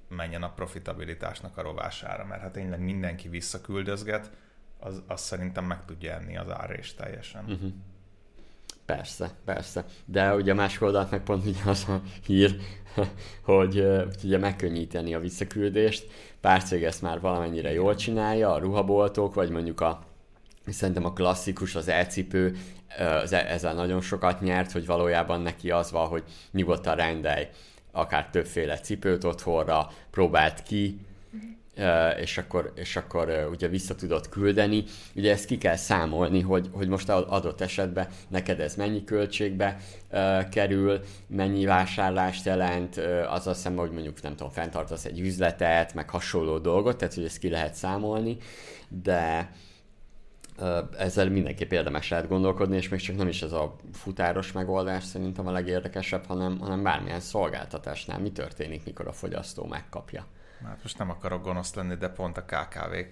menjen 0.08 0.44
a 0.44 0.54
profitabilitásnak 0.54 1.58
a 1.58 1.62
rovására, 1.62 2.26
mert 2.26 2.42
hát 2.42 2.52
tényleg 2.52 2.80
mindenki 2.80 3.30
visszaküldözget, 3.30 4.32
az, 4.80 5.02
az 5.08 5.22
szerintem 5.22 5.66
meg 5.66 5.86
tudja 5.86 6.14
enni 6.14 6.38
az 6.38 6.50
árést 6.50 6.98
teljesen. 6.98 7.44
Uh-huh. 7.44 7.72
Persze, 8.96 9.30
persze. 9.46 9.86
De 10.06 10.36
ugye 10.36 10.52
a 10.52 10.56
másik 10.56 10.82
oldalt 10.82 11.12
meg 11.12 11.24
pont 11.24 11.46
ugye 11.46 11.62
az 11.66 11.86
a 11.88 12.02
hír, 12.26 12.56
hogy 13.44 13.86
ugye 14.24 14.38
megkönnyíteni 14.38 15.14
a 15.14 15.20
visszaküldést. 15.20 16.08
Pár 16.42 16.64
cég 16.64 16.84
ezt 16.84 17.02
már 17.02 17.20
valamennyire 17.20 17.72
jól 17.72 17.96
csinálja, 17.96 18.54
a 18.54 18.58
ruhaboltok, 18.58 19.34
vagy 19.34 19.50
mondjuk 19.50 19.82
a 19.82 20.08
Szerintem 20.68 21.06
a 21.06 21.14
klasszikus, 21.14 21.76
az 21.76 21.88
elcipő, 21.88 22.56
ezzel 23.30 23.74
nagyon 23.74 24.02
sokat 24.02 24.42
nyert, 24.42 24.72
hogy 24.72 24.86
valójában 24.86 25.42
neki 25.42 25.72
az 25.72 25.92
van, 25.92 26.08
hogy 26.08 26.24
nyugodtan 26.52 26.96
rendelj 26.96 27.48
akár 27.92 28.30
többféle 28.30 28.80
cipőt 28.80 29.24
otthonra, 29.24 29.92
próbált 30.12 30.64
ki, 30.64 31.00
és 32.20 32.38
akkor, 32.38 32.72
és 32.76 32.96
akkor 32.96 33.50
ugye 33.52 33.68
vissza 33.68 33.96
tudod 33.96 34.30
küldeni. 34.30 34.84
Ugye 35.16 35.32
ezt 35.32 35.46
ki 35.46 35.58
kell 35.58 35.76
számolni, 35.76 36.42
hogy, 36.42 36.70
hogy 36.72 36.88
most 36.88 37.10
adott 37.10 37.62
esetben 37.62 38.08
neked 38.28 38.60
ez 38.60 38.76
mennyi 38.76 39.04
költségbe 39.04 39.78
kerül, 40.52 41.00
mennyi 41.28 41.66
vásárlást 41.66 42.46
jelent, 42.46 42.98
az 43.30 43.48
azt 43.48 43.56
hiszem, 43.58 43.76
hogy 43.76 43.92
mondjuk 43.92 44.22
nem 44.22 44.36
tudom, 44.36 44.52
fenntartasz 44.52 45.06
egy 45.06 45.20
üzletet, 45.20 45.94
meg 45.94 46.10
hasonló 46.10 46.58
dolgot, 46.58 46.98
tehát 46.98 47.14
hogy 47.14 47.24
ezt 47.24 47.38
ki 47.38 47.50
lehet 47.50 47.74
számolni, 47.74 48.38
de 48.88 49.52
ezzel 50.98 51.30
mindenképp 51.30 51.72
érdemes 51.72 52.10
lehet 52.10 52.28
gondolkodni, 52.28 52.76
és 52.76 52.90
még 52.90 53.00
csak 53.00 53.16
nem 53.16 53.28
is 53.28 53.42
ez 53.42 53.52
a 53.52 53.76
futáros 53.94 54.52
megoldás 54.52 55.04
szerintem 55.04 55.48
a 55.48 55.52
legérdekesebb, 55.52 56.26
hanem, 56.26 56.60
hanem 56.60 56.84
bármilyen 56.84 57.20
szolgáltatásnál 57.20 58.20
mi 58.20 58.32
történik, 58.32 58.86
mikor 58.86 59.08
a 59.08 59.12
fogyasztó 59.12 59.66
megkapja. 59.66 60.26
Hát 60.64 60.82
most 60.82 60.98
nem 60.98 61.10
akarok 61.10 61.44
gonosz 61.44 61.74
lenni, 61.74 61.96
de 61.96 62.10
pont 62.10 62.38
a 62.38 62.46
KKV-k 62.46 63.12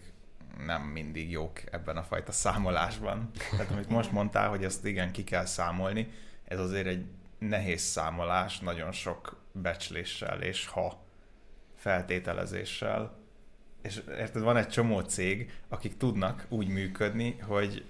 nem 0.66 0.82
mindig 0.82 1.32
jók 1.32 1.62
ebben 1.72 1.98
a 1.98 2.04
fajta 2.04 2.32
számolásban. 2.32 3.32
Tehát 3.52 3.72
amit 3.72 3.90
most 3.90 4.12
mondtál, 4.12 4.50
hogy 4.50 4.64
ezt 4.64 4.86
igen 4.86 5.12
ki 5.12 5.24
kell 5.24 5.46
számolni, 5.46 6.10
ez 6.46 6.60
azért 6.60 6.88
egy 6.88 7.06
nehéz 7.40 7.82
számolás, 7.82 8.60
nagyon 8.60 8.92
sok 8.92 9.42
becsléssel 9.52 10.42
és 10.42 10.68
ha 10.68 11.06
feltételezéssel. 11.76 13.18
És 13.82 14.02
érted, 14.08 14.42
van 14.42 14.58
egy 14.58 14.70
csomó 14.70 15.00
cég, 15.00 15.52
akik 15.68 15.98
tudnak 15.98 16.46
úgy 16.50 16.68
működni, 16.68 17.38
hogy 17.40 17.86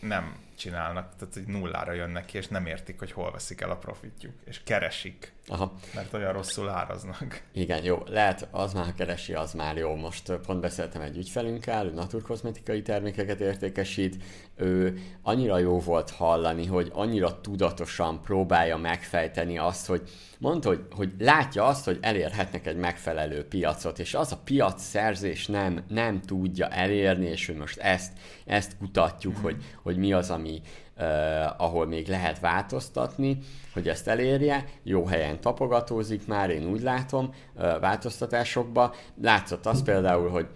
nem 0.00 0.36
csinálnak, 0.56 1.14
tehát 1.16 1.34
hogy 1.34 1.46
nullára 1.46 1.92
jönnek 1.92 2.24
ki, 2.24 2.36
és 2.36 2.48
nem 2.48 2.66
értik, 2.66 2.98
hogy 2.98 3.12
hol 3.12 3.30
veszik 3.30 3.60
el 3.60 3.70
a 3.70 3.76
profitjuk, 3.76 4.34
és 4.44 4.62
keresik 4.62 5.32
Aha. 5.50 5.72
Mert 5.94 6.12
olyan 6.12 6.32
rosszul 6.32 6.68
áraznak. 6.68 7.42
Igen, 7.52 7.84
jó. 7.84 8.02
Lehet, 8.06 8.48
az 8.50 8.72
már, 8.72 8.94
keresi, 8.94 9.34
az 9.34 9.52
már 9.52 9.76
jó. 9.76 9.94
Most 9.94 10.32
pont 10.46 10.60
beszéltem 10.60 11.02
egy 11.02 11.16
ügyfelünkkel, 11.16 11.86
ő 11.86 11.92
naturkozmetikai 11.92 12.82
termékeket 12.82 13.40
értékesít. 13.40 14.22
Ő 14.56 14.98
annyira 15.22 15.58
jó 15.58 15.78
volt 15.78 16.10
hallani, 16.10 16.66
hogy 16.66 16.90
annyira 16.94 17.40
tudatosan 17.40 18.22
próbálja 18.22 18.76
megfejteni 18.76 19.58
azt, 19.58 19.86
hogy 19.86 20.02
mondta, 20.38 20.68
hogy, 20.68 20.84
hogy 20.90 21.12
látja 21.18 21.64
azt, 21.64 21.84
hogy 21.84 21.98
elérhetnek 22.00 22.66
egy 22.66 22.76
megfelelő 22.76 23.44
piacot, 23.44 23.98
és 23.98 24.14
az 24.14 24.32
a 24.32 24.40
piac 24.44 24.82
szerzés 24.82 25.46
nem, 25.46 25.84
nem 25.88 26.20
tudja 26.20 26.68
elérni, 26.68 27.26
és 27.26 27.46
hogy 27.46 27.56
most 27.56 27.78
ezt, 27.78 28.12
ezt 28.46 28.76
kutatjuk, 28.78 29.38
mm. 29.38 29.42
hogy, 29.42 29.56
hogy 29.82 29.96
mi 29.96 30.12
az, 30.12 30.30
ami, 30.30 30.60
uh, 31.00 31.62
ahol 31.62 31.86
még 31.86 32.08
lehet 32.08 32.40
változtatni, 32.40 33.38
hogy 33.72 33.88
ezt 33.88 34.08
elérje, 34.08 34.64
jó 34.82 35.06
helyen 35.06 35.40
tapogatózik 35.40 36.26
már, 36.26 36.50
én 36.50 36.66
úgy 36.66 36.82
látom, 36.82 37.34
uh, 37.54 37.80
változtatásokba. 37.80 38.94
Látszott 39.22 39.66
az 39.66 39.82
például, 39.82 40.28
hogy 40.28 40.46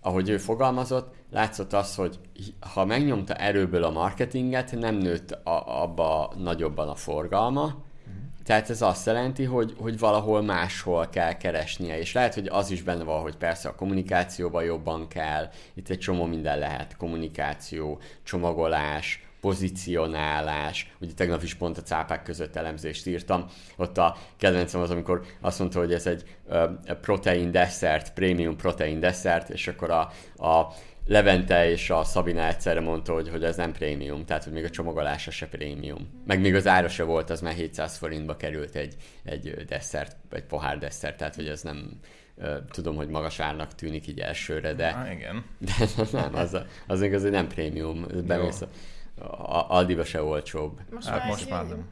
ahogy 0.00 0.28
ő 0.28 0.38
fogalmazott, 0.38 1.14
látszott 1.30 1.72
az, 1.72 1.94
hogy 1.94 2.18
ha 2.74 2.84
megnyomta 2.84 3.34
erőből 3.34 3.84
a 3.84 3.90
marketinget, 3.90 4.76
nem 4.78 4.94
nőtt 4.94 5.30
a, 5.30 5.82
abba 5.82 6.32
nagyobban 6.36 6.88
a 6.88 6.94
forgalma, 6.94 7.88
tehát 8.44 8.70
ez 8.70 8.82
azt 8.82 9.06
jelenti, 9.06 9.44
hogy, 9.44 9.74
hogy 9.78 9.98
valahol 9.98 10.42
máshol 10.42 11.08
kell 11.08 11.32
keresnie, 11.36 11.98
és 11.98 12.12
lehet, 12.12 12.34
hogy 12.34 12.46
az 12.46 12.70
is 12.70 12.82
benne 12.82 13.04
van, 13.04 13.20
hogy 13.20 13.36
persze 13.36 13.68
a 13.68 13.74
kommunikációban 13.74 14.64
jobban 14.64 15.08
kell, 15.08 15.48
itt 15.74 15.88
egy 15.88 15.98
csomó 15.98 16.24
minden 16.24 16.58
lehet, 16.58 16.96
kommunikáció, 16.96 18.00
csomagolás, 18.22 19.29
pozicionálás, 19.40 20.92
ugye 21.00 21.12
tegnap 21.12 21.42
is 21.42 21.54
pont 21.54 21.78
a 21.78 21.82
cápák 21.82 22.22
között 22.22 22.56
elemzést 22.56 23.06
írtam, 23.06 23.46
ott 23.76 23.98
a 23.98 24.16
kedvencem 24.36 24.80
az, 24.80 24.90
amikor 24.90 25.22
azt 25.40 25.58
mondta, 25.58 25.78
hogy 25.78 25.92
ez 25.92 26.06
egy 26.06 26.36
protein 27.00 27.50
desszert, 27.50 28.12
premium 28.12 28.56
protein 28.56 29.00
desszert, 29.00 29.50
és 29.50 29.68
akkor 29.68 29.90
a, 29.90 30.00
a 30.46 30.72
Levente 31.06 31.70
és 31.70 31.90
a 31.90 32.04
Szabina 32.04 32.46
egyszerre 32.46 32.80
mondta, 32.80 33.12
hogy, 33.12 33.28
hogy 33.28 33.44
ez 33.44 33.56
nem 33.56 33.72
prémium, 33.72 34.24
tehát 34.24 34.44
hogy 34.44 34.52
még 34.52 34.64
a 34.64 34.70
csomagolása 34.70 35.30
se 35.30 35.46
prémium. 35.46 36.22
Meg 36.26 36.40
még 36.40 36.54
az 36.54 36.66
ára 36.66 36.88
se 36.88 37.02
volt, 37.02 37.30
az 37.30 37.40
már 37.40 37.54
700 37.54 37.96
forintba 37.96 38.36
került 38.36 38.74
egy, 38.74 38.94
egy 39.24 39.64
desszert, 39.66 40.16
egy 40.30 40.44
pohár 40.44 40.78
desszert, 40.78 41.16
tehát 41.16 41.34
hogy 41.34 41.46
ez 41.46 41.62
nem, 41.62 42.00
tudom, 42.70 42.96
hogy 42.96 43.08
magas 43.08 43.40
árnak 43.40 43.74
tűnik 43.74 44.06
így 44.06 44.20
elsőre, 44.20 44.72
de... 44.72 44.92
Na, 44.92 45.12
igen. 45.12 45.44
De 45.78 46.04
nem, 46.12 46.34
az, 46.34 46.56
az 46.86 47.00
még 47.00 47.14
azért 47.14 47.32
nem 47.32 47.48
prémium. 47.48 48.06
Bemész, 48.26 48.62
a 49.20 49.70
Aldiba 49.70 50.04
se 50.04 50.22
olcsóbb. 50.22 50.80
Most 50.90 51.08
hát 51.08 51.18
már 51.18 51.28
most 51.28 51.50
már 51.50 51.66
nem. 51.66 51.88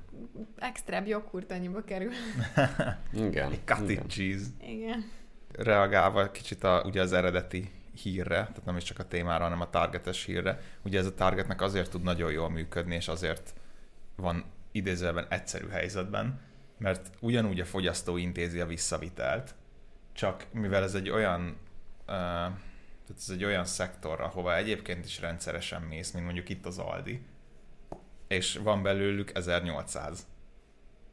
Extra 0.57 1.03
joghurt 1.07 1.51
annyiba 1.51 1.81
kerül. 1.81 2.11
igen. 3.27 3.51
Cottage 3.67 3.93
igen. 3.93 4.09
cheese. 4.09 4.47
Igen. 4.61 5.11
Reagálva 5.53 6.31
kicsit 6.31 6.65
a, 6.65 6.83
ugye 6.87 7.01
az 7.01 7.13
eredeti 7.13 7.71
hírre, 8.03 8.35
tehát 8.35 8.65
nem 8.65 8.77
is 8.77 8.83
csak 8.83 8.99
a 8.99 9.09
témára, 9.09 9.43
hanem 9.43 9.61
a 9.61 9.71
targetes 9.71 10.25
hírre. 10.25 10.61
Ugye 10.83 10.99
ez 10.99 11.07
a 11.07 11.15
targetnek 11.15 11.61
azért 11.61 11.91
tud 11.91 12.03
nagyon 12.03 12.33
jól 12.33 12.51
működni, 12.51 12.95
és 12.95 13.09
azért 13.09 13.55
van 14.17 14.45
idézőben 14.73 15.27
egyszerű 15.29 15.69
helyzetben, 15.69 16.41
mert 16.79 17.11
ugyanúgy 17.21 17.61
a 17.61 17.65
fogyasztó 17.65 18.17
intézi 18.17 18.61
a 18.61 18.67
visszavitelt, 18.67 19.55
csak 20.13 20.47
mivel 20.53 20.83
ez 20.83 20.95
egy 20.95 21.11
olyan 21.11 21.57
uh, 22.09 22.15
tehát 23.09 23.23
ez 23.23 23.31
egy 23.35 23.45
olyan 23.45 23.65
szektor, 23.65 24.21
ahova 24.21 24.57
egyébként 24.57 25.05
is 25.05 25.21
rendszeresen 25.21 25.83
mész, 25.83 26.11
mint 26.11 26.25
mondjuk 26.25 26.49
itt 26.49 26.67
az 26.67 26.79
Aldi, 26.79 27.23
és 28.27 28.57
van 28.57 28.83
belőlük 28.83 29.31
1800. 29.35 30.27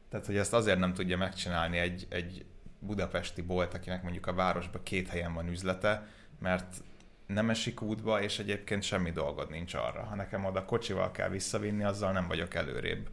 Tehát, 0.08 0.26
hogy 0.26 0.36
ezt 0.36 0.52
azért 0.52 0.78
nem 0.78 0.92
tudja 0.92 1.16
megcsinálni 1.16 1.78
egy, 1.78 2.06
egy 2.10 2.44
budapesti 2.78 3.42
bolt, 3.42 3.74
akinek 3.74 4.02
mondjuk 4.02 4.26
a 4.26 4.34
városban 4.34 4.82
két 4.82 5.08
helyen 5.08 5.34
van 5.34 5.48
üzlete, 5.48 6.06
mert 6.38 6.82
nem 7.26 7.50
esik 7.50 7.82
útba, 7.82 8.22
és 8.22 8.38
egyébként 8.38 8.82
semmi 8.82 9.10
dolgod 9.10 9.50
nincs 9.50 9.74
arra. 9.74 10.02
Ha 10.02 10.14
nekem 10.14 10.44
oda 10.44 10.64
kocsival 10.64 11.10
kell 11.10 11.28
visszavinni, 11.28 11.84
azzal 11.84 12.12
nem 12.12 12.26
vagyok 12.26 12.54
előrébb. 12.54 13.08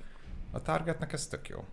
A 0.52 0.62
Targetnek 0.62 1.14
ez 1.14 1.28
tök 1.28 1.48
jó. 1.48 1.66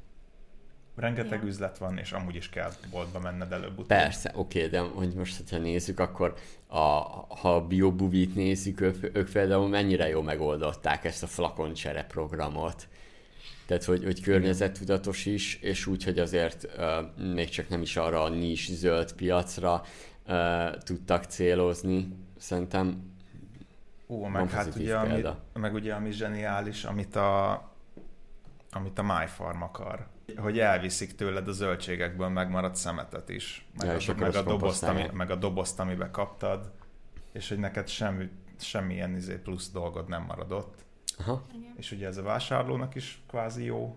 Rengeteg 1.01 1.41
ja. 1.43 1.49
üzlet 1.49 1.79
van, 1.79 1.99
és 1.99 2.13
amúgy 2.13 2.35
is 2.35 2.49
kell 2.49 2.71
boltba 2.91 3.21
menned 3.21 3.53
előbb-utóbb. 3.53 3.87
Persze, 3.87 4.33
oké, 4.35 4.59
okay, 4.59 4.71
de 4.71 4.81
hogy 4.81 5.15
most, 5.15 5.51
ha 5.51 5.59
nézzük, 5.59 6.01
akkor 6.01 6.35
a, 6.67 6.79
ha 7.29 7.55
a 7.55 7.67
biobuvit 7.67 8.35
nézzük, 8.35 8.81
ők, 8.81 9.17
ők 9.17 9.31
például 9.33 9.69
mennyire 9.69 10.09
jól 10.09 10.23
megoldották 10.23 11.05
ezt 11.05 11.23
a 11.23 11.27
flakoncsere 11.27 12.05
programot. 12.05 12.89
Tehát, 13.67 13.85
hogy, 13.85 14.05
hogy 14.05 14.23
környezettudatos 14.23 15.27
is, 15.27 15.55
és 15.55 15.87
úgy, 15.87 16.05
hogy 16.05 16.19
azért 16.19 16.69
uh, 16.77 17.25
még 17.35 17.49
csak 17.49 17.69
nem 17.69 17.83
is 17.83 17.97
arra 17.97 18.23
a 18.23 18.29
nis 18.29 18.71
zöld 18.73 19.13
piacra, 19.13 19.83
uh, 20.27 20.77
tudtak 20.79 21.25
célozni. 21.25 22.09
Szerintem 22.39 23.11
Ó, 24.07 24.27
meg 24.27 24.51
hát 24.51 24.75
ugye, 24.75 24.97
ami, 24.97 25.23
meg 25.53 25.75
ugye 25.75 25.95
ami 25.95 26.11
zseniális, 26.11 26.85
amit 26.85 27.17
a, 27.17 27.51
amit 28.71 28.99
a 28.99 29.03
MyFarm 29.03 29.63
akar, 29.63 30.07
hogy 30.37 30.59
elviszik 30.59 31.15
tőled 31.15 31.49
a 31.49 31.53
zöldségekből 31.53 32.29
megmaradt 32.29 32.77
szemetet 32.77 33.29
is, 33.29 33.67
meg, 33.79 33.87
ja, 33.87 34.13
a, 34.13 34.19
meg, 34.19 34.35
a 34.35 34.43
dobozt, 34.43 34.83
ami, 34.83 35.07
meg 35.13 35.31
a 35.31 35.37
dobozt, 35.37 35.81
amiben 35.81 36.11
kaptad, 36.11 36.73
és 37.33 37.49
hogy 37.49 37.59
neked 37.59 37.89
semmi, 37.89 38.29
semmilyen 38.59 39.17
izé 39.17 39.35
plusz 39.37 39.71
dolgod 39.71 40.09
nem 40.09 40.23
maradott. 40.23 40.85
Aha. 41.19 41.47
És 41.77 41.93
ugye 41.93 42.07
ez 42.07 42.17
a 42.17 42.23
vásárlónak 42.23 42.95
is 42.95 43.23
kvázi 43.29 43.65
jó, 43.65 43.97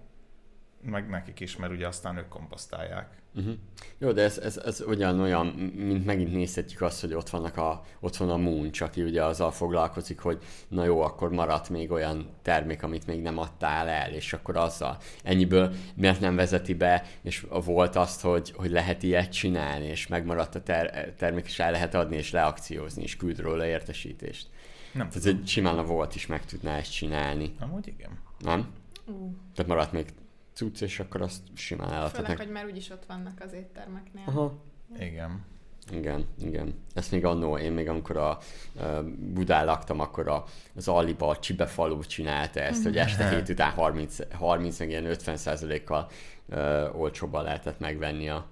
meg 0.82 1.10
nekik 1.10 1.40
is, 1.40 1.56
mert 1.56 1.72
ugye 1.72 1.88
aztán 1.88 2.18
ők 2.18 2.28
komposztálják. 2.28 3.22
Uh-huh. 3.36 3.54
Jó, 3.98 4.12
de 4.12 4.22
ez, 4.22 4.38
ez, 4.38 4.58
ez 4.58 4.82
ugyanolyan, 4.88 5.46
mint 5.76 6.06
megint 6.06 6.34
nézhetjük 6.34 6.82
azt, 6.82 7.02
hogy 7.02 7.14
ott, 7.14 7.30
vannak 7.30 7.58
a, 7.58 7.84
ott 8.00 8.16
van 8.16 8.30
a 8.30 8.38
Munch, 8.38 8.84
aki 8.84 9.04
ugye 9.04 9.24
azzal 9.24 9.52
foglalkozik, 9.52 10.20
hogy 10.20 10.44
na 10.68 10.84
jó, 10.84 11.02
akkor 11.02 11.32
maradt 11.32 11.70
még 11.70 11.92
olyan 11.92 12.30
termék, 12.42 12.84
amit 12.84 13.08
még 13.08 13.22
nem 13.22 13.38
adtál 13.38 13.88
el, 13.88 14.12
és 14.14 14.34
akkor 14.34 14.58
azzal 14.58 14.98
ennyiből 15.24 15.74
miért 15.96 16.20
nem 16.20 16.36
vezeti 16.36 16.74
be, 16.74 17.06
és 17.22 17.46
volt 17.66 17.96
azt, 17.96 18.22
hogy, 18.22 18.54
hogy 18.56 18.72
lehet 18.72 19.04
ilyet 19.04 19.32
csinálni, 19.32 19.86
és 19.86 20.08
megmaradt 20.08 20.56
a 20.56 20.64
ter- 20.64 21.14
termék, 21.14 21.46
és 21.46 21.60
el 21.60 21.72
lehet 21.72 21.94
adni, 21.94 22.16
és 22.16 22.32
leakciózni, 22.32 23.04
és 23.04 23.16
küld 23.16 23.40
róla 23.40 23.66
értesítést. 23.66 24.48
Nem 24.94 25.10
Tehát 25.10 25.26
egy 25.26 25.48
simán 25.48 25.78
a 25.78 25.84
volt 25.84 26.16
is 26.16 26.28
meg 26.28 26.46
tudná 26.46 26.78
ezt 26.78 26.92
csinálni. 26.92 27.56
Amúgy 27.60 27.88
igen. 27.88 28.20
Nem? 28.40 28.68
Uh. 29.06 29.16
Tehát 29.56 29.72
maradt 29.72 29.92
még 29.92 30.06
cucc, 30.54 30.82
és 30.82 31.00
akkor 31.00 31.22
azt 31.22 31.42
simán 31.54 31.92
eladhatnak. 31.92 32.26
Főleg, 32.26 32.38
hogy 32.38 32.50
már 32.52 32.66
úgyis 32.66 32.90
ott 32.90 33.06
vannak 33.06 33.42
az 33.46 33.54
éttermeknél. 33.54 34.24
Aha. 34.26 34.62
Igen. 35.00 35.46
Igen, 35.92 36.28
igen. 36.42 36.74
Ezt 36.94 37.12
még 37.12 37.26
annó, 37.26 37.58
én 37.58 37.72
még 37.72 37.90
amikor 37.90 38.18
a 38.18 38.38
uh, 38.76 39.04
Budán 39.04 39.66
laktam, 39.66 40.00
akkor 40.00 40.28
a, 40.28 40.46
az 40.76 40.88
Aliba 40.88 41.28
a 41.28 41.40
Csibefalu 41.40 42.04
csinálta 42.04 42.60
ezt, 42.60 42.84
hogy 42.84 42.98
este 42.98 43.30
hét 43.30 43.50
után 43.50 43.72
30, 43.72 44.18
30 44.34 44.80
meg 44.80 44.90
ilyen 44.90 45.06
50 45.06 45.84
kal 45.86 46.10
uh, 46.46 47.00
olcsóban 47.00 47.44
lehetett 47.44 47.80
megvenni 47.80 48.30
a 48.30 48.48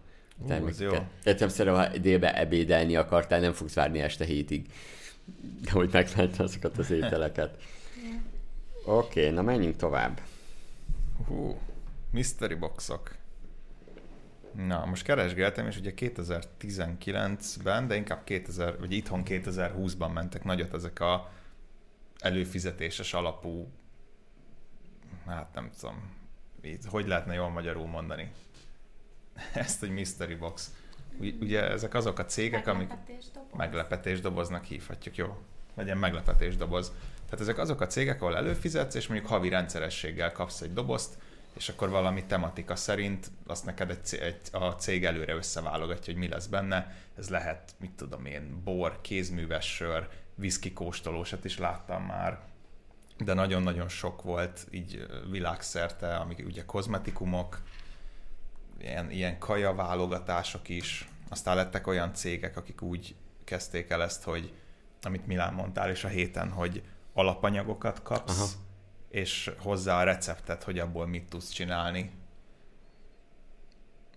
termékeket. 0.48 1.04
Értem 1.24 1.50
szerint, 1.50 1.76
ha 1.76 1.98
délbe 1.98 2.38
ebédelni 2.38 2.96
akartál, 2.96 3.40
nem 3.40 3.54
fogsz 3.54 3.74
várni 3.74 4.00
este 4.00 4.26
hétig, 4.26 4.66
hogy 5.72 5.90
megvenni 5.92 6.38
azokat 6.38 6.78
az 6.78 6.92
ételeket. 6.92 7.58
Oké, 8.86 9.20
okay, 9.22 9.34
na 9.34 9.42
menjünk 9.42 9.76
tovább. 9.76 10.22
Hú. 11.28 11.58
Mystery 12.12 12.56
boxok. 12.56 13.16
Na, 14.56 14.86
most 14.86 15.04
keresgéltem, 15.04 15.68
és 15.68 15.78
ugye 15.78 15.94
2019-ben, 15.96 17.88
de 17.88 17.96
inkább 17.96 18.24
2000, 18.24 18.80
vagy 18.80 18.92
itthon 18.92 19.24
2020-ban 19.26 20.14
mentek 20.14 20.44
nagyot 20.44 20.74
ezek 20.74 21.00
a 21.00 21.32
előfizetéses 22.20 23.14
alapú, 23.14 23.72
hát 25.26 25.54
nem 25.54 25.70
tudom, 25.80 26.16
így, 26.62 26.86
hogy 26.86 27.08
lehetne 27.08 27.34
jól 27.34 27.50
magyarul 27.50 27.88
mondani 27.88 28.32
ezt, 29.54 29.80
hogy 29.80 29.90
mystery 29.90 30.36
box. 30.36 30.72
Ugye 31.40 31.70
ezek 31.70 31.94
azok 31.94 32.20
a 32.20 32.26
cégek, 32.26 32.68
amik 32.68 32.92
meglepetésdoboznak 33.54 34.64
hívhatjuk, 34.64 35.16
jó? 35.16 35.38
Legyen 35.76 35.98
meglepetésdoboz. 35.98 36.92
Tehát 37.26 37.40
ezek 37.40 37.58
azok 37.58 37.82
a 37.82 37.88
cégek, 37.88 38.22
ahol 38.22 38.36
előfizetsz, 38.36 38.96
és 38.96 39.08
mondjuk 39.08 39.30
havi 39.30 39.50
rendszerességgel 39.50 40.32
kapsz 40.32 40.62
egy 40.62 40.74
dobozt, 40.74 41.18
és 41.62 41.70
akkor 41.70 41.90
valami 41.90 42.26
tematika 42.26 42.76
szerint 42.76 43.32
azt 43.48 43.66
neked 43.66 43.90
egy, 43.90 44.20
egy, 44.20 44.42
a 44.52 44.72
cég 44.72 45.06
előre 45.06 45.34
összeválogatja, 45.34 46.14
hogy 46.14 46.22
mi 46.22 46.28
lesz 46.28 46.46
benne. 46.46 46.96
Ez 47.18 47.30
lehet, 47.30 47.76
mit 47.80 47.92
tudom 47.92 48.26
én, 48.26 48.62
bor, 48.64 49.02
kézműves 49.02 49.76
sör, 49.76 50.10
viszki 50.36 50.74
kóstolósat 50.74 51.46
is 51.46 51.58
láttam 51.58 52.04
már, 52.04 52.40
de 53.18 53.34
nagyon-nagyon 53.34 53.90
sok 53.90 54.22
volt 54.22 54.68
így 54.72 55.06
világszerte, 55.30 56.16
amik 56.16 56.44
ugye 56.46 56.66
kozmetikumok, 56.66 57.62
ilyen, 58.80 59.12
ilyen 59.12 59.38
kaja 59.40 59.74
válogatások 59.74 60.70
is, 60.70 61.10
aztán 61.30 61.56
lettek 61.56 61.88
olyan 61.88 62.14
cégek, 62.14 62.58
akik 62.58 62.82
úgy 62.82 63.16
kezdték 63.44 63.90
el 63.90 64.04
ezt, 64.04 64.24
hogy 64.24 64.54
amit 65.02 65.28
Milán 65.28 65.54
mondtál, 65.54 65.90
és 65.90 66.04
a 66.04 66.08
héten, 66.08 66.50
hogy 66.50 66.84
alapanyagokat 67.14 68.02
kapsz, 68.02 68.40
Aha 68.40 68.70
és 69.12 69.52
hozzá 69.58 70.00
a 70.00 70.04
receptet, 70.04 70.64
hogy 70.64 70.80
abból 70.80 71.08
mit 71.08 71.30
tudsz 71.30 71.50
csinálni. 71.50 72.12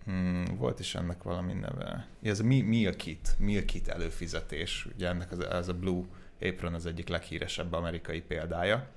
Hmm, 0.05 0.45
volt 0.57 0.79
is 0.79 0.95
ennek 0.95 1.23
valami 1.23 1.53
neve. 1.53 2.07
Ez 2.21 2.39
a 2.39 2.43
Meal 2.43 2.93
Kit, 2.93 3.35
Meal 3.39 3.63
Kit 3.65 3.87
előfizetés. 3.87 4.87
Ugye 4.95 5.07
ennek 5.07 5.31
az, 5.31 5.39
ez 5.39 5.67
a 5.67 5.73
Blue 5.73 6.03
Apron 6.41 6.73
az 6.73 6.85
egyik 6.85 7.07
leghíresebb 7.07 7.73
amerikai 7.73 8.21
példája. 8.21 8.87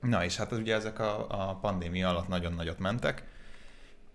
Na 0.00 0.24
és 0.24 0.36
hát 0.36 0.52
ugye 0.52 0.74
ezek 0.74 0.98
a, 0.98 1.26
a 1.48 1.54
pandémia 1.54 2.08
alatt 2.08 2.28
nagyon 2.28 2.52
nagyot 2.52 2.78
mentek, 2.78 3.24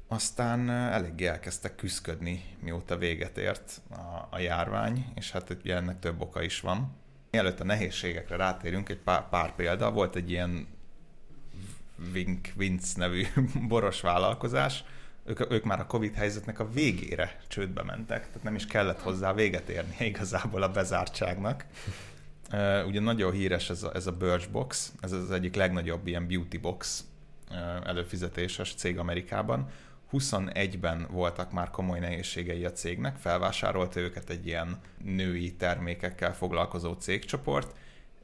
aztán 0.08 0.70
eléggé 0.70 1.26
elkezdtek 1.26 1.76
küzdködni, 1.76 2.44
mióta 2.60 2.98
véget 2.98 3.38
ért 3.38 3.82
a, 3.90 4.28
a 4.30 4.40
járvány, 4.40 5.06
és 5.16 5.32
hát 5.32 5.50
ugye 5.50 5.76
ennek 5.76 6.00
több 6.00 6.22
oka 6.22 6.42
is 6.42 6.60
van. 6.60 6.96
Mielőtt 7.32 7.60
a 7.60 7.64
nehézségekre 7.64 8.36
rátérünk, 8.36 8.90
egy 8.90 8.98
pár, 8.98 9.30
pár 9.30 9.56
példa. 9.56 9.92
Volt 9.92 10.16
egy 10.16 10.30
ilyen 10.30 10.68
Wink 12.14 12.48
Vince 12.56 12.94
nevű 12.98 13.26
boros 13.70 14.02
vállalkozás, 14.02 14.84
ők, 15.26 15.52
ők 15.52 15.64
már 15.64 15.80
a 15.80 15.86
Covid 15.86 16.14
helyzetnek 16.14 16.60
a 16.60 16.70
végére 16.70 17.40
csődbe 17.48 17.84
mentek, 17.84 18.28
tehát 18.28 18.44
nem 18.44 18.56
is 18.56 18.66
kellett 18.66 19.02
hozzá 19.02 19.34
véget 19.34 19.70
érni 19.70 19.96
igazából 20.06 20.62
a 20.62 20.72
bezártságnak. 20.72 21.66
Uh, 22.52 22.88
ugye 22.88 23.00
nagyon 23.00 23.32
híres 23.32 23.70
ez 23.70 23.84
a, 23.84 23.92
ez 23.96 24.08
a 24.08 24.12
Birchbox, 24.12 24.94
ez 25.02 25.12
az 25.12 25.32
egyik 25.32 25.56
legnagyobb 25.56 26.08
ilyen 26.08 26.28
beauty 26.28 26.58
box 26.58 27.04
uh, 27.52 27.58
előfizetéses 27.88 28.74
cég 28.74 28.98
Amerikában. 28.98 29.70
21-ben 30.12 31.08
voltak 31.12 31.52
már 31.52 31.70
komoly 31.70 32.00
nehézségei 32.00 32.66
a 32.66 32.72
cégnek, 32.72 33.16
felvásárolta 33.18 34.00
őket 34.00 34.30
egy 34.30 34.46
ilyen 34.46 34.80
női 35.04 35.54
termékekkel 35.54 36.36
foglalkozó 36.36 36.94
cégcsoport, 36.94 37.76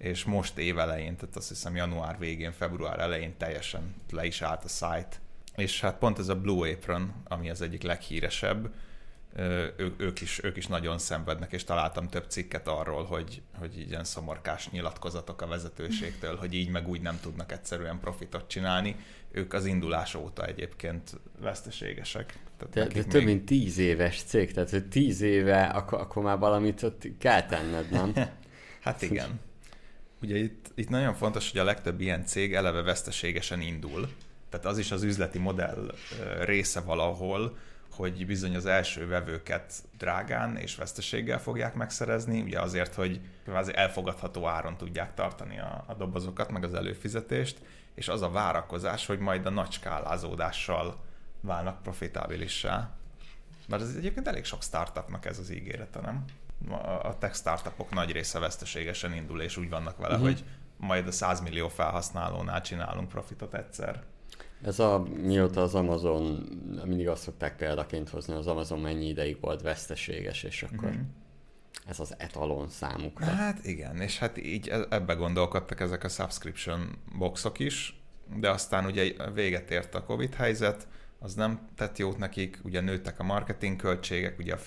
és 0.01 0.23
most 0.23 0.57
évelején, 0.57 1.15
tehát 1.15 1.35
azt 1.35 1.49
hiszem 1.49 1.75
január 1.75 2.17
végén, 2.19 2.51
február 2.51 2.99
elején 2.99 3.37
teljesen 3.37 3.95
le 4.11 4.25
is 4.25 4.41
állt 4.41 4.63
a 4.63 4.67
site. 4.67 5.09
És 5.55 5.81
hát 5.81 5.97
pont 5.97 6.19
ez 6.19 6.27
a 6.27 6.35
Blue 6.35 6.71
Apron, 6.71 7.13
ami 7.27 7.49
az 7.49 7.61
egyik 7.61 7.81
leghíresebb, 7.81 8.73
ő, 9.35 9.93
ők, 9.97 10.21
is, 10.21 10.43
ők 10.43 10.57
is 10.57 10.67
nagyon 10.67 10.97
szenvednek, 10.97 11.51
és 11.51 11.63
találtam 11.63 12.07
több 12.07 12.25
cikket 12.27 12.67
arról, 12.67 13.03
hogy, 13.03 13.41
hogy 13.59 13.85
ilyen 13.87 14.03
szomorkás 14.03 14.69
nyilatkozatok 14.69 15.41
a 15.41 15.47
vezetőségtől, 15.47 16.35
hogy 16.35 16.53
így 16.53 16.69
meg 16.69 16.87
úgy 16.87 17.01
nem 17.01 17.19
tudnak 17.21 17.51
egyszerűen 17.51 17.99
profitot 17.99 18.47
csinálni. 18.47 18.95
Ők 19.31 19.53
az 19.53 19.65
indulás 19.65 20.15
óta 20.15 20.45
egyébként 20.45 21.19
veszteségesek. 21.39 22.39
Tehát 22.57 22.73
de, 22.73 22.85
de 22.85 22.99
még... 22.99 23.11
több 23.11 23.23
mint 23.23 23.45
tíz 23.45 23.77
éves 23.77 24.23
cég, 24.23 24.51
tehát 24.51 24.69
hogy 24.69 24.87
tíz 24.87 25.21
éve, 25.21 25.63
akkor, 25.63 25.99
akkor 25.99 26.23
már 26.23 26.37
valamit 26.37 26.83
ott 26.83 27.07
kell 27.17 27.45
tenned, 27.45 27.89
nem? 27.89 28.13
hát 28.81 29.01
igen. 29.01 29.39
Ugye 30.21 30.37
itt, 30.37 30.71
itt 30.75 30.89
nagyon 30.89 31.13
fontos, 31.13 31.51
hogy 31.51 31.59
a 31.59 31.63
legtöbb 31.63 32.01
ilyen 32.01 32.25
cég 32.25 32.53
eleve 32.53 32.81
veszteségesen 32.81 33.61
indul. 33.61 34.09
Tehát 34.49 34.65
az 34.65 34.77
is 34.77 34.91
az 34.91 35.03
üzleti 35.03 35.39
modell 35.39 35.95
része 36.41 36.79
valahol, 36.79 37.57
hogy 37.91 38.25
bizony 38.25 38.55
az 38.55 38.65
első 38.65 39.07
vevőket 39.07 39.73
drágán 39.97 40.57
és 40.57 40.75
veszteséggel 40.75 41.39
fogják 41.39 41.73
megszerezni, 41.73 42.41
ugye 42.41 42.59
azért, 42.59 42.93
hogy 42.93 43.19
kvázi 43.43 43.75
elfogadható 43.75 44.47
áron 44.47 44.77
tudják 44.77 45.13
tartani 45.13 45.59
a, 45.59 45.83
a 45.87 45.93
dobozokat, 45.93 46.51
meg 46.51 46.63
az 46.63 46.73
előfizetést, 46.73 47.57
és 47.93 48.07
az 48.07 48.21
a 48.21 48.29
várakozás, 48.29 49.05
hogy 49.05 49.19
majd 49.19 49.45
a 49.45 49.49
nagy 49.49 49.71
skálázódással 49.71 50.99
válnak 51.41 51.81
Mert 53.67 53.81
ez 53.81 53.95
egyébként 53.97 54.27
elég 54.27 54.45
sok 54.45 54.63
startupnak 54.63 55.25
ez 55.25 55.39
az 55.39 55.49
ígérete, 55.49 55.99
nem? 55.99 56.25
A 57.03 57.17
tech 57.17 57.35
startupok 57.35 57.93
nagy 57.93 58.11
része 58.11 58.39
veszteségesen 58.39 59.13
indul, 59.13 59.41
és 59.41 59.57
úgy 59.57 59.69
vannak 59.69 59.97
vele, 59.97 60.13
uh-huh. 60.13 60.29
hogy 60.29 60.43
majd 60.77 61.07
a 61.07 61.11
100 61.11 61.41
millió 61.41 61.67
felhasználónál 61.67 62.61
csinálunk 62.61 63.07
profitot 63.07 63.53
egyszer. 63.53 64.03
Ez 64.63 64.79
a, 64.79 65.03
mióta 65.21 65.61
az 65.61 65.75
Amazon, 65.75 66.23
mindig 66.85 67.07
azt 67.07 67.21
szokták 67.21 67.55
példaként 67.55 68.09
hozni, 68.09 68.33
az 68.33 68.47
Amazon 68.47 68.79
mennyi 68.79 69.07
ideig 69.07 69.37
volt 69.41 69.61
veszteséges, 69.61 70.43
és 70.43 70.63
akkor 70.63 70.89
mm-hmm. 70.89 71.01
ez 71.87 71.99
az 71.99 72.13
etalon 72.17 72.69
számukra. 72.69 73.25
Hát 73.25 73.65
igen, 73.65 74.01
és 74.01 74.19
hát 74.19 74.37
így 74.37 74.67
e- 74.67 74.85
ebbe 74.89 75.13
gondolkodtak 75.13 75.79
ezek 75.79 76.03
a 76.03 76.09
subscription 76.09 76.97
boxok 77.17 77.59
is, 77.59 78.01
de 78.35 78.49
aztán 78.49 78.85
ugye 78.85 79.13
véget 79.33 79.71
ért 79.71 79.95
a 79.95 80.03
Covid 80.03 80.33
helyzet, 80.33 80.87
az 81.19 81.33
nem 81.33 81.67
tett 81.75 81.97
jót 81.97 82.17
nekik, 82.17 82.59
ugye 82.63 82.81
nőttek 82.81 83.19
a 83.19 83.23
marketing 83.23 83.75
költségek, 83.75 84.39
ugye 84.39 84.53
a 84.53 84.57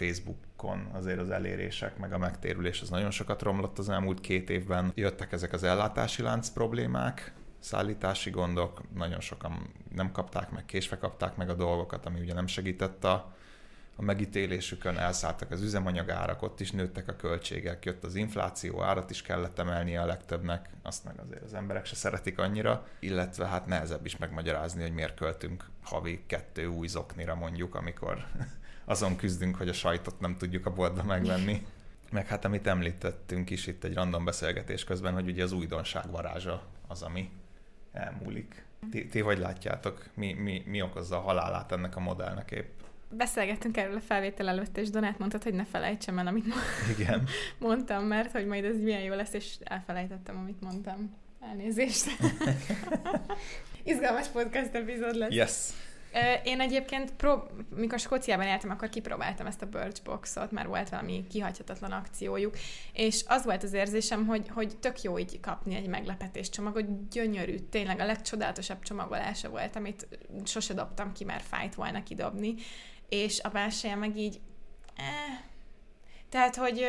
Facebookon 0.64 0.88
azért 0.92 1.18
az 1.18 1.30
elérések, 1.30 1.98
meg 1.98 2.12
a 2.12 2.18
megtérülés 2.18 2.80
az 2.80 2.90
nagyon 2.90 3.10
sokat 3.10 3.42
romlott 3.42 3.78
az 3.78 3.88
elmúlt 3.88 4.20
két 4.20 4.50
évben. 4.50 4.92
Jöttek 4.94 5.32
ezek 5.32 5.52
az 5.52 5.62
ellátási 5.62 6.22
lánc 6.22 6.48
problémák, 6.48 7.32
szállítási 7.58 8.30
gondok, 8.30 8.80
nagyon 8.94 9.20
sokan 9.20 9.70
nem 9.94 10.12
kapták 10.12 10.50
meg, 10.50 10.64
késve 10.64 10.98
kapták 10.98 11.36
meg 11.36 11.48
a 11.48 11.54
dolgokat, 11.54 12.06
ami 12.06 12.20
ugye 12.20 12.34
nem 12.34 12.46
segített 12.46 13.04
a, 13.04 13.34
a 13.96 14.02
megítélésükön, 14.02 14.98
elszálltak 14.98 15.50
az 15.50 15.62
üzemanyagárak, 15.62 16.42
ott 16.42 16.60
is 16.60 16.70
nőttek 16.70 17.08
a 17.08 17.16
költségek, 17.16 17.84
jött 17.84 18.04
az 18.04 18.14
infláció, 18.14 18.82
árat 18.82 19.10
is 19.10 19.22
kellett 19.22 19.58
emelnie 19.58 20.00
a 20.00 20.06
legtöbbnek, 20.06 20.70
azt 20.82 21.04
meg 21.04 21.14
azért 21.26 21.42
az 21.42 21.54
emberek 21.54 21.84
se 21.84 21.94
szeretik 21.94 22.38
annyira, 22.38 22.86
illetve 22.98 23.46
hát 23.46 23.66
nehezebb 23.66 24.06
is 24.06 24.16
megmagyarázni, 24.16 24.82
hogy 24.82 24.94
miért 24.94 25.16
költünk 25.16 25.64
havi 25.82 26.24
kettő 26.26 26.66
új 26.66 26.86
zoknira 26.86 27.34
mondjuk, 27.34 27.74
amikor 27.74 28.26
azon 28.84 29.16
küzdünk, 29.16 29.56
hogy 29.56 29.68
a 29.68 29.72
sajtot 29.72 30.20
nem 30.20 30.36
tudjuk 30.36 30.66
a 30.66 30.72
boltba 30.72 31.02
megvenni. 31.02 31.62
Meg 32.10 32.26
hát 32.26 32.44
amit 32.44 32.66
említettünk 32.66 33.50
is 33.50 33.66
itt 33.66 33.84
egy 33.84 33.94
random 33.94 34.24
beszélgetés 34.24 34.84
közben, 34.84 35.14
hogy 35.14 35.28
ugye 35.28 35.42
az 35.42 35.52
újdonság 35.52 36.10
varázsa 36.10 36.62
az, 36.88 37.02
ami 37.02 37.30
elmúlik. 37.92 38.64
Ti, 38.90 39.06
ti 39.06 39.20
hogy 39.20 39.38
látjátok? 39.38 40.04
Mi, 40.14 40.32
mi, 40.32 40.62
mi 40.66 40.82
okozza 40.82 41.16
a 41.16 41.20
halálát 41.20 41.72
ennek 41.72 41.96
a 41.96 42.00
modellnek 42.00 42.50
épp? 42.50 42.80
Beszélgettünk 43.08 43.76
erről 43.76 43.96
a 43.96 44.00
felvétel 44.00 44.48
előtt, 44.48 44.76
és 44.76 44.90
Donát 44.90 45.18
mondtad, 45.18 45.42
hogy 45.42 45.54
ne 45.54 45.64
felejtsem 45.64 46.18
el, 46.18 46.26
amit 46.26 46.44
Igen. 46.98 47.28
mondtam, 47.58 48.04
mert 48.04 48.32
hogy 48.32 48.46
majd 48.46 48.64
ez 48.64 48.80
milyen 48.80 49.00
jó 49.00 49.14
lesz, 49.14 49.32
és 49.32 49.54
elfelejtettem, 49.60 50.36
amit 50.36 50.60
mondtam. 50.60 51.16
Elnézést. 51.40 52.06
Izgalmas 53.82 54.28
podcast 54.28 54.74
epizód 54.74 55.16
lesz. 55.16 55.32
Yes. 55.32 55.70
Én 56.44 56.60
egyébként, 56.60 57.12
prób- 57.12 57.50
mikor 57.76 57.98
Skóciában 57.98 58.46
éltem, 58.46 58.70
akkor 58.70 58.88
kipróbáltam 58.88 59.46
ezt 59.46 59.62
a 59.62 59.66
Birchboxot, 59.66 60.50
mert 60.50 60.66
volt 60.66 60.88
valami 60.88 61.26
kihagyhatatlan 61.30 61.92
akciójuk, 61.92 62.56
és 62.92 63.24
az 63.26 63.44
volt 63.44 63.62
az 63.62 63.72
érzésem, 63.72 64.26
hogy, 64.26 64.48
hogy 64.48 64.76
tök 64.78 65.02
jó 65.02 65.18
így 65.18 65.40
kapni 65.40 65.74
egy 65.74 65.86
meglepetés 65.86 66.48
csomagot, 66.48 67.08
gyönyörű, 67.08 67.58
tényleg 67.58 68.00
a 68.00 68.04
legcsodálatosabb 68.04 68.82
csomagolása 68.82 69.48
volt, 69.48 69.76
amit 69.76 70.06
sose 70.44 70.74
dobtam 70.74 71.12
ki, 71.12 71.24
mert 71.24 71.44
fájt 71.44 71.74
volna 71.74 72.02
kidobni, 72.02 72.54
és 73.08 73.40
a 73.40 73.48
belsője 73.48 73.94
meg 73.94 74.16
így, 74.16 74.40
eh, 74.96 75.38
tehát, 76.28 76.56
hogy 76.56 76.82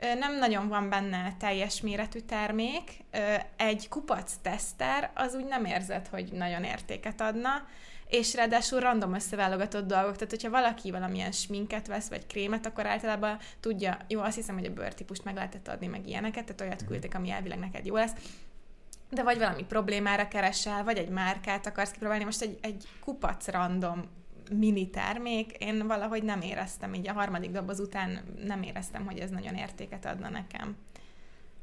ö, 0.00 0.14
nem 0.14 0.38
nagyon 0.38 0.68
van 0.68 0.88
benne 0.88 1.34
teljes 1.38 1.80
méretű 1.80 2.18
termék, 2.18 2.90
ö, 3.10 3.34
egy 3.56 3.88
kupac 3.88 4.32
teszter, 4.42 5.10
az 5.14 5.34
úgy 5.34 5.44
nem 5.44 5.64
érzed, 5.64 6.06
hogy 6.06 6.32
nagyon 6.32 6.64
értéket 6.64 7.20
adna, 7.20 7.66
és 8.14 8.34
ráadásul 8.34 8.80
random 8.80 9.14
összeválogatott 9.14 9.86
dolgok, 9.86 10.12
tehát 10.14 10.30
hogyha 10.30 10.50
valaki 10.50 10.90
valamilyen 10.90 11.32
sminket 11.32 11.86
vesz, 11.86 12.08
vagy 12.08 12.26
krémet, 12.26 12.66
akkor 12.66 12.86
általában 12.86 13.38
tudja, 13.60 13.96
jó, 14.08 14.20
azt 14.20 14.36
hiszem, 14.36 14.54
hogy 14.54 14.66
a 14.66 14.72
bőrtípust 14.72 15.24
meg 15.24 15.34
lehetett 15.34 15.68
adni, 15.68 15.86
meg 15.86 16.08
ilyeneket, 16.08 16.44
tehát 16.44 16.60
olyat 16.60 16.80
mhm. 16.80 16.90
küldtek, 16.90 17.14
ami 17.14 17.30
elvileg 17.30 17.58
neked 17.58 17.86
jó 17.86 17.94
lesz, 17.94 18.12
de 19.10 19.22
vagy 19.22 19.38
valami 19.38 19.64
problémára 19.64 20.28
keresel, 20.28 20.84
vagy 20.84 20.96
egy 20.96 21.08
márkát 21.08 21.66
akarsz 21.66 21.90
kipróbálni, 21.90 22.24
most 22.24 22.42
egy, 22.42 22.58
egy 22.60 22.88
kupac 23.00 23.48
random 23.48 24.04
mini 24.50 24.90
termék, 24.90 25.52
én 25.52 25.86
valahogy 25.86 26.22
nem 26.22 26.40
éreztem, 26.40 26.94
így 26.94 27.08
a 27.08 27.12
harmadik 27.12 27.50
doboz 27.50 27.80
után 27.80 28.20
nem 28.44 28.62
éreztem, 28.62 29.04
hogy 29.04 29.18
ez 29.18 29.30
nagyon 29.30 29.54
értéket 29.54 30.04
adna 30.04 30.28
nekem. 30.28 30.76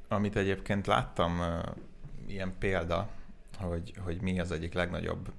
Amit 0.07 0.35
egyébként 0.35 0.87
láttam, 0.87 1.41
ilyen 2.27 2.53
példa, 2.59 3.09
hogy, 3.59 3.93
hogy 4.03 4.21
mi 4.21 4.39
az 4.39 4.51
egyik 4.51 4.73
legnagyobb 4.73 5.31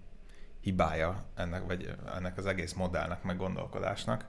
hibája 0.62 1.24
ennek, 1.34 1.66
vagy 1.66 1.94
ennek 2.14 2.38
az 2.38 2.46
egész 2.46 2.72
modellnek, 2.72 3.22
meg 3.22 3.36
gondolkodásnak, 3.36 4.26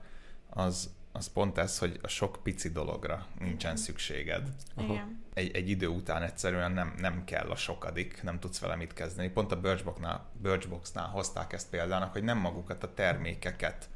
az, 0.48 0.94
az 1.12 1.32
pont 1.32 1.58
ez, 1.58 1.78
hogy 1.78 1.98
a 2.02 2.08
sok 2.08 2.38
pici 2.42 2.68
dologra 2.68 3.26
nincsen 3.38 3.76
szükséged. 3.76 4.48
Igen. 4.78 5.22
Egy, 5.34 5.56
egy 5.56 5.68
idő 5.68 5.86
után 5.86 6.22
egyszerűen 6.22 6.72
nem, 6.72 6.94
nem 6.98 7.24
kell 7.24 7.50
a 7.50 7.56
sokadik, 7.56 8.22
nem 8.22 8.38
tudsz 8.38 8.58
vele 8.58 8.76
mit 8.76 8.92
kezdeni. 8.92 9.28
Pont 9.28 9.52
a 9.52 9.60
Birchboxnál, 9.60 10.26
Birchboxnál 10.42 11.08
hozták 11.08 11.52
ezt 11.52 11.70
példának, 11.70 12.12
hogy 12.12 12.24
nem 12.24 12.38
magukat 12.38 12.84
a 12.84 12.94
termékeket, 12.94 13.88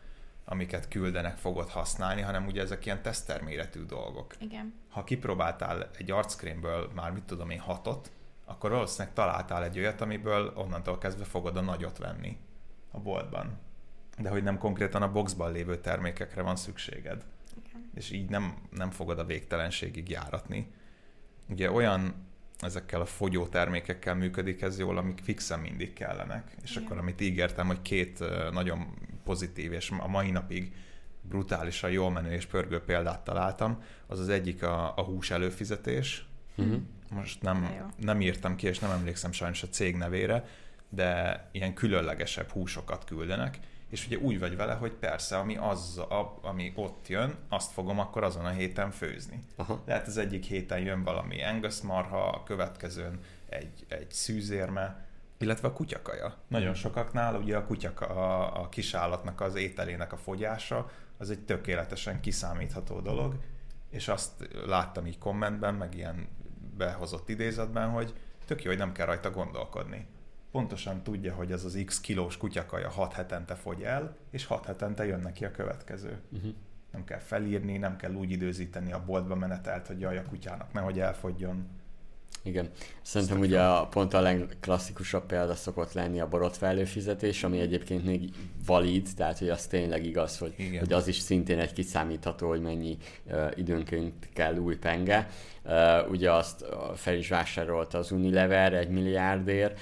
amiket 0.45 0.89
küldenek, 0.89 1.37
fogod 1.37 1.69
használni, 1.69 2.21
hanem 2.21 2.47
ugye 2.47 2.63
ezek 2.63 2.87
ilyen 2.87 3.03
teszterméretű 3.03 3.85
dolgok. 3.85 4.35
Igen. 4.39 4.75
Ha 4.89 5.05
kipróbáltál 5.05 5.91
egy 5.99 6.11
arckrémből 6.11 6.91
már 6.95 7.11
mit 7.11 7.23
tudom 7.23 7.51
én 7.51 7.61
hatot, 7.61 8.11
akkor 8.49 8.71
valószínűleg 8.71 9.15
találtál 9.15 9.65
egy 9.65 9.79
olyat, 9.79 10.01
amiből 10.01 10.53
onnantól 10.55 10.99
kezdve 10.99 11.25
fogod 11.25 11.57
a 11.57 11.61
nagyot 11.61 11.99
venni 11.99 12.37
a 12.91 12.99
boltban. 12.99 13.59
De 14.19 14.29
hogy 14.29 14.43
nem 14.43 14.59
konkrétan 14.59 15.03
a 15.03 15.13
boxban 15.13 15.53
lévő 15.53 15.77
termékekre 15.81 16.43
van 16.43 16.57
szükséged. 16.57 17.25
Igen. 17.65 17.91
És 17.95 18.11
így 18.11 18.29
nem, 18.29 18.55
nem 18.71 18.91
fogod 18.91 19.19
a 19.19 19.25
végtelenségig 19.25 20.09
járatni. 20.09 20.73
Ugye 21.49 21.71
olyan 21.71 22.27
ezekkel 22.59 23.01
a 23.01 23.05
fogyó 23.05 23.47
termékekkel 23.47 24.15
működik 24.15 24.63
ez 24.63 24.79
jól, 24.79 24.97
amik 24.97 25.21
fixen 25.23 25.61
mindig 25.61 25.93
kellenek. 25.93 26.57
És 26.63 26.71
Igen. 26.71 26.85
akkor 26.85 26.99
amit 26.99 27.21
ígértem, 27.21 27.67
hogy 27.67 27.83
két 27.83 28.25
nagyon 28.53 28.95
pozitív, 29.25 29.73
és 29.73 29.91
a 29.91 30.09
mai 30.09 30.31
napig 30.31 30.75
brutálisan 31.21 31.91
jól 31.91 32.11
menő 32.11 32.33
és 32.33 32.47
pörgő 32.47 32.81
példát 32.81 33.25
találtam, 33.25 33.83
az 34.07 34.21
az 34.21 34.29
egyik 34.29 34.63
a, 34.63 34.97
a 34.97 35.03
hús 35.03 35.31
előfizetés. 35.31 36.29
Uh-huh. 36.57 36.81
Most 37.11 37.43
nem, 37.43 37.91
nem 37.97 38.21
írtam 38.21 38.57
ki, 38.57 38.67
és 38.67 38.79
nem 38.79 38.91
emlékszem 38.91 39.33
sajnos 39.33 39.63
a 39.63 39.69
cég 39.69 39.97
nevére, 39.97 40.45
de 40.89 41.49
ilyen 41.53 41.75
különlegesebb 41.75 42.51
húsokat 42.51 43.05
küldenek, 43.05 43.59
és 43.89 44.07
ugye 44.07 44.17
úgy 44.17 44.39
vagy 44.39 44.57
vele, 44.57 44.75
hogy 44.75 44.93
persze, 44.93 45.39
ami, 45.39 45.57
az, 45.57 45.99
a, 45.99 46.39
ami 46.43 46.73
ott 46.75 47.09
jön, 47.09 47.35
azt 47.49 47.73
fogom 47.73 47.99
akkor 47.99 48.25
azon 48.25 48.45
a 48.45 48.51
héten 48.51 48.91
főzni. 48.91 49.45
Aha. 49.57 49.83
Lehet 49.87 50.07
az 50.07 50.17
egyik 50.17 50.45
héten 50.45 50.79
jön 50.79 51.03
valami 51.03 51.45
Angus 51.45 51.81
marha, 51.81 52.29
a 52.29 52.43
következőn 52.43 53.19
egy, 53.49 53.87
egy 53.89 54.11
szűzérme, 54.11 55.07
illetve 55.39 55.69
a 55.69 55.73
kutyakaja. 55.73 56.37
Nagyon 56.49 56.75
sokaknál 56.75 57.37
ugye 57.37 57.57
a 57.57 57.65
kutyaka, 57.65 58.07
a, 58.07 58.61
a 58.63 58.69
kisállatnak 58.69 59.41
az 59.41 59.55
ételének 59.55 60.13
a 60.13 60.17
fogyása, 60.17 60.91
az 61.17 61.31
egy 61.31 61.45
tökéletesen 61.45 62.21
kiszámítható 62.21 63.01
dolog, 63.01 63.39
és 63.91 64.09
azt 64.09 64.49
láttam 64.67 65.07
így 65.07 65.19
kommentben, 65.19 65.75
meg 65.75 65.95
ilyen 65.95 66.29
behozott 66.79 67.29
idézetben, 67.29 67.89
hogy 67.91 68.15
tök 68.47 68.63
jó, 68.63 68.71
hogy 68.71 68.79
nem 68.79 68.93
kell 68.93 69.07
rajta 69.07 69.31
gondolkodni. 69.31 70.07
Pontosan 70.51 71.03
tudja, 71.03 71.35
hogy 71.35 71.53
ez 71.53 71.65
az 71.65 71.83
x 71.87 72.01
kilós 72.01 72.37
kutyakaja 72.37 72.91
6 72.91 73.13
hetente 73.13 73.55
fogy 73.55 73.83
el, 73.83 74.17
és 74.31 74.45
6 74.45 74.65
hetente 74.65 75.07
jön 75.07 75.21
neki 75.21 75.45
a 75.45 75.51
következő. 75.51 76.21
Uh-huh. 76.31 76.55
Nem 76.93 77.05
kell 77.05 77.19
felírni, 77.19 77.79
nem 77.79 77.97
kell 77.97 78.15
úgy 78.15 78.31
időzíteni 78.31 78.93
a 78.93 79.05
boltba 79.05 79.35
menetelt, 79.35 79.87
hogy 79.87 80.01
jaj, 80.01 80.19
a 80.19 80.23
kutyának 80.23 80.73
nehogy 80.73 81.01
elfogjon. 81.01 81.67
Igen. 82.43 82.69
Szerintem 83.03 83.41
ugye 83.41 83.63
a, 83.63 83.87
pont 83.87 84.15
a 84.15 84.21
legklasszikusabb 84.21 85.27
példa 85.27 85.55
szokott 85.55 85.93
lenni 85.93 86.21
a 86.21 86.29
borotva 86.29 86.67
előfizetés, 86.67 87.45
ami 87.45 87.59
egyébként 87.61 88.05
még 88.05 88.31
valid, 88.67 89.09
tehát 89.17 89.39
hogy 89.39 89.49
az 89.49 89.67
tényleg 89.67 90.05
igaz, 90.05 90.39
hogy, 90.39 90.55
hogy 90.79 90.93
az 90.93 91.09
is 91.09 91.17
szintén 91.17 91.59
egy 91.59 91.73
kiszámítható, 91.73 92.49
hogy 92.49 92.61
mennyi 92.61 92.97
uh, 93.25 93.51
időnként 93.55 94.29
kell 94.33 94.57
új 94.57 94.77
penge. 94.77 95.29
Uh, 95.65 96.11
ugye 96.11 96.33
azt 96.33 96.65
fel 96.95 97.15
is 97.15 97.29
vásárolta 97.29 97.99
az 97.99 98.11
Unilever 98.11 98.73
egy 98.73 98.89
milliárdért, 98.89 99.81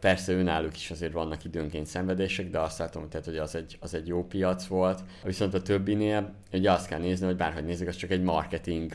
persze 0.00 0.32
önállók 0.32 0.76
is 0.76 0.90
azért 0.90 1.12
vannak 1.12 1.44
időnként 1.44 1.86
szenvedések, 1.86 2.50
de 2.50 2.58
azt 2.58 2.78
látom, 2.78 3.08
tehát, 3.08 3.26
hogy 3.26 3.36
az 3.36 3.54
egy, 3.54 3.76
az 3.80 3.94
egy 3.94 4.06
jó 4.06 4.24
piac 4.24 4.66
volt. 4.66 5.00
Viszont 5.24 5.54
a 5.54 5.62
többinél 5.62 6.34
ugye 6.52 6.72
azt 6.72 6.88
kell 6.88 6.98
nézni, 6.98 7.26
hogy 7.26 7.36
bárhogy 7.36 7.64
nézzük, 7.64 7.88
az 7.88 7.96
csak 7.96 8.10
egy 8.10 8.22
marketing 8.22 8.92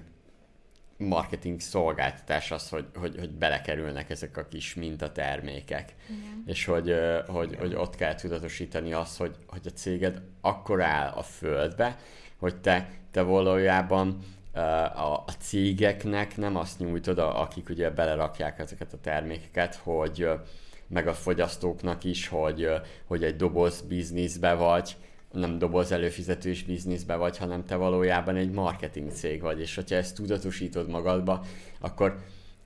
marketing 1.02 1.60
szolgáltatás 1.60 2.52
az, 2.52 2.70
hogy, 2.70 2.86
hogy, 2.96 3.16
hogy 3.20 3.30
belekerülnek 3.30 4.10
ezek 4.10 4.38
a 4.38 4.48
kis 4.48 4.74
mintatermékek. 4.74 5.96
Igen. 6.10 6.44
És 6.46 6.66
hogy, 6.66 6.96
hogy, 7.28 7.56
hogy 7.56 7.74
ott 7.76 7.96
kell 7.96 8.16
tudatosítani 8.16 8.94
azt, 8.94 9.18
hogy, 9.18 9.36
hogy 9.48 9.62
a 9.66 9.70
céged 9.70 10.22
akkor 10.42 10.82
áll 10.82 11.10
a 11.10 11.24
földbe, 11.24 11.98
hogy 12.38 12.56
te, 12.56 12.90
te 13.12 13.22
valójában 13.22 14.18
a, 14.54 15.24
a 15.26 15.34
cégeknek 15.40 16.38
nem 16.38 16.56
azt 16.56 16.80
nyújtod, 16.80 17.20
akik 17.20 17.70
ugye 17.70 17.90
belerakják 17.90 18.60
ezeket 18.60 18.94
a 18.94 19.00
termékeket, 19.00 19.76
hogy 19.76 20.30
meg 20.88 21.08
a 21.08 21.14
fogyasztóknak 21.14 22.04
is, 22.04 22.28
hogy, 22.28 22.70
hogy 23.06 23.24
egy 23.24 23.36
doboz 23.36 23.82
bizniszbe 23.82 24.54
vagy, 24.54 24.96
nem 25.32 25.58
doboz 25.58 25.92
előfizetős 25.92 26.64
bizniszbe 26.64 27.16
vagy, 27.16 27.38
hanem 27.38 27.66
te 27.66 27.76
valójában 27.76 28.36
egy 28.36 28.52
marketing 28.52 29.12
cég 29.12 29.42
vagy, 29.42 29.60
és 29.60 29.76
hogyha 29.76 29.96
ezt 29.96 30.16
tudatosítod 30.16 30.90
magadba, 30.90 31.46
akkor 31.80 32.18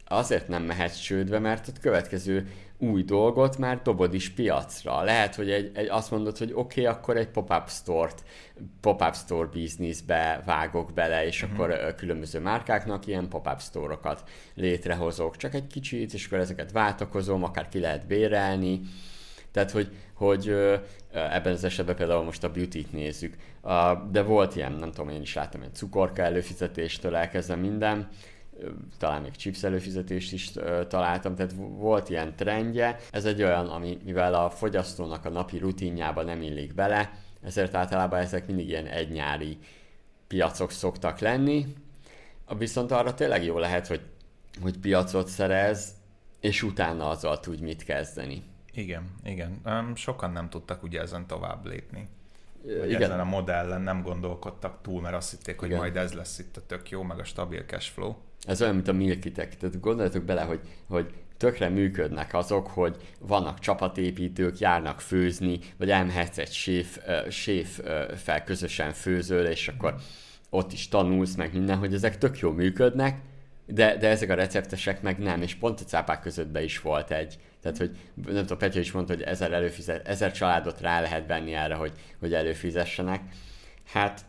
azért 0.08 0.47
nem 0.47 0.63
mehetsz 0.63 0.99
csődbe, 0.99 1.39
mert 1.39 1.67
a 1.67 1.80
következő 1.82 2.47
új 2.78 3.04
dolgot 3.04 3.58
már 3.58 3.82
dobod 3.82 4.13
is 4.13 4.30
piacra. 4.30 5.04
Lehet, 5.04 5.36
hogy 5.36 5.51
egy, 5.51 5.71
egy 5.73 5.88
azt 5.88 6.12
mondod, 6.12 6.38
hogy 6.38 6.51
oké, 6.54 6.82
okay, 6.82 6.93
akkor 6.93 7.17
egy 7.17 7.28
pop-up 7.28 7.69
store-t, 7.69 8.23
pop-up 8.82 9.15
store 9.15 9.49
bizniszbe 9.51 10.41
vágok 10.45 10.93
bele, 10.93 11.25
és 11.25 11.43
uh-huh. 11.43 11.60
akkor 11.60 11.95
különböző 11.95 12.39
márkáknak 12.39 13.08
ilyen 13.08 13.30
pop-up 13.30 13.62
store-okat 13.62 14.23
létrehozok. 14.54 15.38
Csak 15.38 15.54
egy 15.54 15.67
kicsit, 15.67 16.13
és 16.13 16.25
akkor 16.25 16.38
ezeket 16.38 16.71
váltakozom, 16.71 17.43
akár 17.43 17.69
ki 17.69 17.80
lehet 17.80 18.08
bérelni, 18.08 18.82
tehát, 19.56 19.72
hogy, 19.72 19.89
hogy 20.13 20.50
ebben 21.12 21.54
az 21.54 21.63
esetben 21.63 21.96
például 21.96 22.24
most 22.24 22.44
a 22.44 22.52
beauty-t 22.52 22.91
nézzük, 22.91 23.36
de 24.12 24.22
volt 24.22 24.56
ilyen, 24.56 24.72
nem 24.72 24.91
tudom, 24.91 25.10
én 25.10 25.22
is 25.22 25.34
láttam, 25.34 25.62
egy 25.62 25.74
cukorka 25.76 26.22
előfizetéstől 26.22 27.15
elkezdve 27.15 27.56
minden, 27.56 28.10
talán 28.98 29.22
még 29.22 29.36
chips 29.36 29.63
előfizetést 29.63 30.34
is 30.34 30.52
találtam, 30.88 31.36
tehát 31.36 31.54
volt 31.58 32.10
ilyen 32.10 32.36
trendje. 32.36 33.00
Ez 33.12 33.26
egy 33.26 33.44
olyan, 33.44 33.68
ami 33.68 33.98
mivel 34.06 34.34
a 34.34 34.50
fogyasztónak 34.50 35.26
a 35.26 35.30
napi 35.30 35.58
rutinjába 35.58 36.24
nem 36.24 36.41
illik 36.41 36.74
bele, 36.74 37.12
ezért 37.44 37.76
általában 37.76 38.20
ezek 38.20 38.48
mindig 38.48 38.70
ilyen 38.70 38.88
egynyári 38.88 39.58
piacok 40.28 40.72
szoktak 40.72 41.20
lenni. 41.20 41.65
Viszont 42.58 42.91
arra 42.91 43.13
tényleg 43.13 43.44
jó 43.44 43.58
lehet, 43.58 43.88
hogy, 43.88 44.02
hogy 44.62 44.78
piacot 44.78 45.28
szerez, 45.28 45.94
és 46.39 46.63
utána 46.63 47.10
azzal 47.10 47.39
tudj 47.39 47.63
mit 47.63 47.84
kezdeni. 47.84 48.44
Igen, 48.76 49.04
igen. 49.24 49.62
Sokan 49.96 50.32
nem 50.32 50.50
tudtak 50.50 50.84
ugye 50.84 51.02
ezen 51.02 51.28
tovább 51.28 51.66
lépni. 51.66 52.08
Vagy 52.80 52.90
igen. 52.90 53.02
ezen 53.02 53.20
a 53.20 53.24
modellen 53.24 53.82
nem 53.82 54.02
gondolkodtak 54.02 54.82
túl, 54.82 55.02
mert 55.02 55.16
azt 55.16 55.32
hitték, 55.32 55.60
hogy 55.60 55.68
igen. 55.68 55.80
majd 55.80 55.98
ez 55.98 56.14
lesz 56.14 56.40
itt 56.40 56.58
a 56.58 56.66
tök 56.66 56.90
jó, 56.90 57.04
meg 57.04 57.20
a 57.20 57.24
stabil 57.24 57.64
cash 57.64 57.92
flow. 57.92 58.16
Ez 58.42 58.62
olyan, 58.62 58.76
mint 58.76 58.88
a 58.88 58.94
milkitek. 58.94 59.58
Tehát 59.58 59.80
gondoljatok 59.80 60.24
bele, 60.24 60.42
hogy, 60.42 60.60
hogy 60.88 61.14
tökre 61.38 61.70
működnek 61.70 62.34
azok, 62.34 62.68
hogy 62.68 62.96
vannak 63.20 63.60
csapatépítők, 63.60 64.60
járnak 64.60 65.02
főzni, 65.02 65.60
vagy 65.78 65.90
elmehetsz 65.90 66.38
egy 66.38 66.52
séf, 66.52 67.00
séf 67.30 67.80
fel 68.16 68.44
közösen 68.44 68.92
főzöl, 68.92 69.46
és 69.46 69.68
akkor 69.68 69.96
ott 70.50 70.72
is 70.72 70.88
tanulsz, 70.88 71.36
meg 71.36 71.54
minden, 71.54 71.78
hogy 71.78 71.94
ezek 71.94 72.18
tök 72.18 72.40
jó 72.40 72.52
működnek, 72.52 73.20
de, 73.66 73.98
de 73.98 74.08
ezek 74.10 74.30
a 74.30 74.36
receptesek 74.36 75.02
meg 75.02 75.20
nem, 75.20 75.42
és 75.42 75.56
pont 75.56 75.80
a 75.80 75.84
cápák 75.84 76.22
között 76.22 76.48
be 76.48 76.64
is 76.64 76.82
volt 76.82 77.12
egy, 77.12 77.38
tehát, 77.65 77.80
hogy 77.80 77.97
nem 78.34 78.41
tudom, 78.41 78.58
Petya 78.58 78.80
is 78.80 78.91
mondta, 78.91 79.13
hogy 79.13 79.21
ezer, 79.21 79.51
előfizet, 79.51 80.08
ezer 80.08 80.32
családot 80.32 80.82
rá 80.82 81.01
lehet 81.01 81.28
venni 81.28 81.54
erre, 81.54 81.75
hogy, 81.75 81.91
hogy 82.19 82.34
előfizessenek. 82.34 83.21
Hát, 83.86 84.25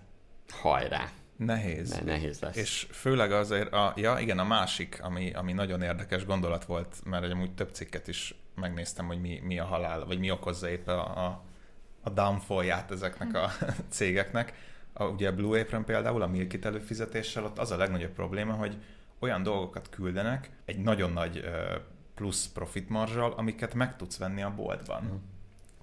hajrá! 0.49 1.09
Nehéz. 1.37 1.91
Ne, 1.91 2.13
nehéz 2.13 2.41
lesz. 2.41 2.57
És 2.57 2.87
főleg 2.91 3.33
azért, 3.33 3.73
a, 3.73 3.93
ja 3.97 4.19
igen, 4.19 4.39
a 4.39 4.45
másik, 4.45 4.99
ami, 5.03 5.33
ami 5.33 5.53
nagyon 5.53 5.83
érdekes 5.83 6.25
gondolat 6.25 6.65
volt, 6.65 6.97
mert 7.05 7.33
amúgy 7.33 7.55
több 7.55 7.71
cikket 7.73 8.09
is 8.09 8.35
megnéztem, 8.55 9.07
hogy 9.07 9.21
mi, 9.21 9.41
mi 9.45 9.59
a 9.59 9.65
halál, 9.65 10.05
vagy 10.05 10.19
mi 10.19 10.31
okozza 10.31 10.69
épp 10.69 10.89
a, 10.89 11.27
a, 11.27 11.45
a 12.03 12.11
downfallját 12.11 12.91
ezeknek 12.91 13.35
a 13.35 13.51
cégeknek. 13.89 14.53
A, 14.93 15.05
ugye 15.05 15.29
a 15.29 15.35
Blue 15.35 15.61
Apron 15.61 15.85
például, 15.85 16.23
a 16.23 16.27
Milkit 16.27 16.65
előfizetéssel, 16.65 17.45
ott 17.45 17.59
az 17.59 17.71
a 17.71 17.77
legnagyobb 17.77 18.13
probléma, 18.13 18.53
hogy 18.53 18.77
olyan 19.19 19.43
dolgokat 19.43 19.89
küldenek 19.89 20.51
egy 20.65 20.79
nagyon 20.79 21.13
nagy 21.13 21.45
plusz 22.17 22.47
profit 22.47 22.89
marzsal, 22.89 23.33
amiket 23.33 23.75
meg 23.75 23.97
tudsz 23.97 24.19
venni 24.19 24.43
a 24.43 24.55
boltban. 24.55 25.03
Mm. 25.03 25.17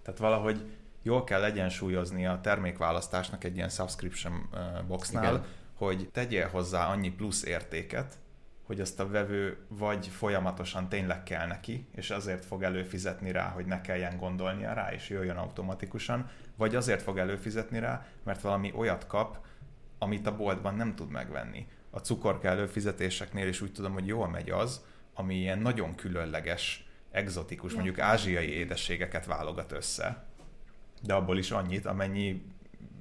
Tehát 0.02 0.20
valahogy 0.20 0.66
jól 1.04 1.24
kell 1.24 1.44
egyensúlyozni 1.44 2.26
a 2.26 2.40
termékválasztásnak 2.42 3.44
egy 3.44 3.56
ilyen 3.56 3.70
subscription 3.70 4.50
boxnál, 4.88 5.34
Igen. 5.34 5.46
hogy 5.74 6.10
tegyél 6.12 6.48
hozzá 6.48 6.88
annyi 6.88 7.12
plusz 7.12 7.44
értéket, 7.44 8.18
hogy 8.64 8.82
azt 8.82 9.00
a 9.00 9.10
vevő 9.10 9.58
vagy 9.68 10.08
folyamatosan 10.08 10.90
tényleg 10.90 11.24
kell 11.24 11.48
neki, 11.48 11.88
és 11.92 12.10
azért 12.10 12.46
fog 12.46 12.64
előfizetni 12.64 13.32
rá, 13.32 13.50
hogy 13.50 13.66
ne 13.66 13.82
kelljen 13.82 14.18
gondolnia 14.18 14.74
rá, 14.74 14.94
és 14.94 15.10
jöjjön 15.10 15.38
automatikusan, 15.38 16.30
vagy 16.56 16.76
azért 16.76 17.02
fog 17.02 17.18
előfizetni 17.18 17.80
rá, 17.80 18.06
mert 18.24 18.42
valami 18.42 18.72
olyat 18.76 19.08
kap, 19.08 19.46
amit 19.98 20.28
a 20.28 20.36
boltban 20.36 20.76
nem 20.76 20.96
tud 20.96 21.10
megvenni. 21.10 21.68
A 21.90 22.00
cukorka 22.00 22.48
előfizetéseknél 22.48 23.48
is 23.48 23.62
úgy 23.62 23.72
tudom, 23.72 23.94
hogy 23.94 24.08
jól 24.08 24.28
megy 24.28 24.50
az, 24.50 24.84
ami 25.14 25.36
ilyen 25.36 25.60
nagyon 25.60 25.96
különleges, 25.96 26.88
exotikus, 27.12 27.72
ja. 27.72 27.76
mondjuk 27.76 28.00
ázsiai 28.00 28.50
édességeket 28.50 29.26
válogat 29.26 29.72
össze, 29.72 30.26
de 31.02 31.14
abból 31.14 31.38
is 31.38 31.52
annyit, 31.52 31.86
amennyi 31.86 32.46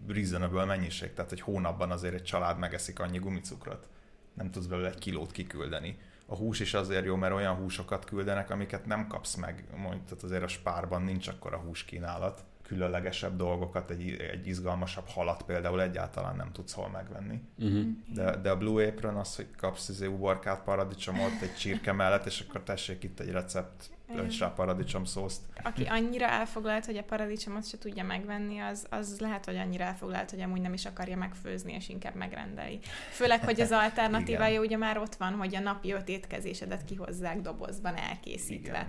reasonable 0.09 0.65
mennyiség, 0.65 1.13
tehát 1.13 1.33
egy 1.33 1.41
hónapban 1.41 1.91
azért 1.91 2.15
egy 2.15 2.23
család 2.23 2.59
megeszik 2.59 3.01
annyi 3.01 3.19
gumicukrot. 3.19 3.89
Nem 4.35 4.51
tudsz 4.51 4.67
belőle 4.67 4.89
egy 4.89 4.99
kilót 4.99 5.33
kiküldeni. 5.33 5.99
A 6.27 6.37
hús 6.37 6.61
is 6.61 6.75
azért 6.75 7.05
jó, 7.05 7.17
mert 7.17 7.35
olyan 7.35 7.55
húsokat 7.55 8.05
küldenek, 8.05 8.51
amiket 8.51 8.87
nem 8.87 9.07
kapsz 9.07 9.35
meg. 9.35 9.65
Mondjuk 9.77 10.23
azért 10.23 10.43
a 10.43 10.49
spárban 10.49 11.03
nincs 11.03 11.29
akkor 11.29 11.55
a 11.55 11.59
húskínálat 11.59 12.45
különlegesebb 12.73 13.37
dolgokat, 13.37 13.91
egy, 13.91 14.17
egy 14.33 14.47
izgalmasabb 14.47 15.07
halat 15.07 15.43
például 15.43 15.83
egyáltalán 15.83 16.37
nem 16.37 16.53
tudsz 16.53 16.73
hol 16.73 16.89
megvenni. 16.89 17.41
Uh-huh. 17.59 17.87
De, 18.15 18.37
de 18.37 18.51
a 18.51 18.57
Blue 18.57 18.87
Apron 18.87 19.17
az, 19.17 19.37
hogy 19.37 19.47
kapsz 19.57 19.89
izé 19.89 20.07
uborkát, 20.07 20.63
paradicsomot, 20.63 21.43
egy 21.43 21.55
csirke 21.55 21.93
mellett, 21.93 22.27
és 22.27 22.45
akkor 22.49 22.63
tessék 22.63 23.03
itt 23.03 23.21
egy 23.21 23.31
recept 23.31 23.91
önts 24.17 24.39
rá 24.39 24.53
paradicsom 24.55 25.05
szószt. 25.05 25.41
Aki 25.63 25.85
annyira 25.85 26.27
elfoglalt, 26.27 26.85
hogy 26.85 26.97
a 26.97 27.03
paradicsomot 27.03 27.69
se 27.69 27.79
tudja 27.79 28.05
megvenni, 28.05 28.59
az, 28.59 28.87
az 28.91 29.21
lehet, 29.21 29.45
hogy 29.45 29.57
annyira 29.57 29.85
elfoglalt, 29.85 30.31
hogy 30.31 30.41
amúgy 30.41 30.61
nem 30.61 30.73
is 30.73 30.87
akarja 30.87 31.17
megfőzni, 31.17 31.73
és 31.73 31.89
inkább 31.89 32.15
megrendeli. 32.15 32.79
Főleg, 33.11 33.45
hogy 33.45 33.61
az 33.61 33.73
alternatívája 33.85 34.61
ugye 34.61 34.77
már 34.77 34.99
ott 34.99 35.15
van, 35.15 35.33
hogy 35.33 35.57
a 35.57 35.61
napi 35.61 35.93
öt 35.93 36.09
étkezésedet 36.09 36.85
kihozzák 36.85 37.41
dobozban 37.41 37.97
elkészítve, 37.97 38.89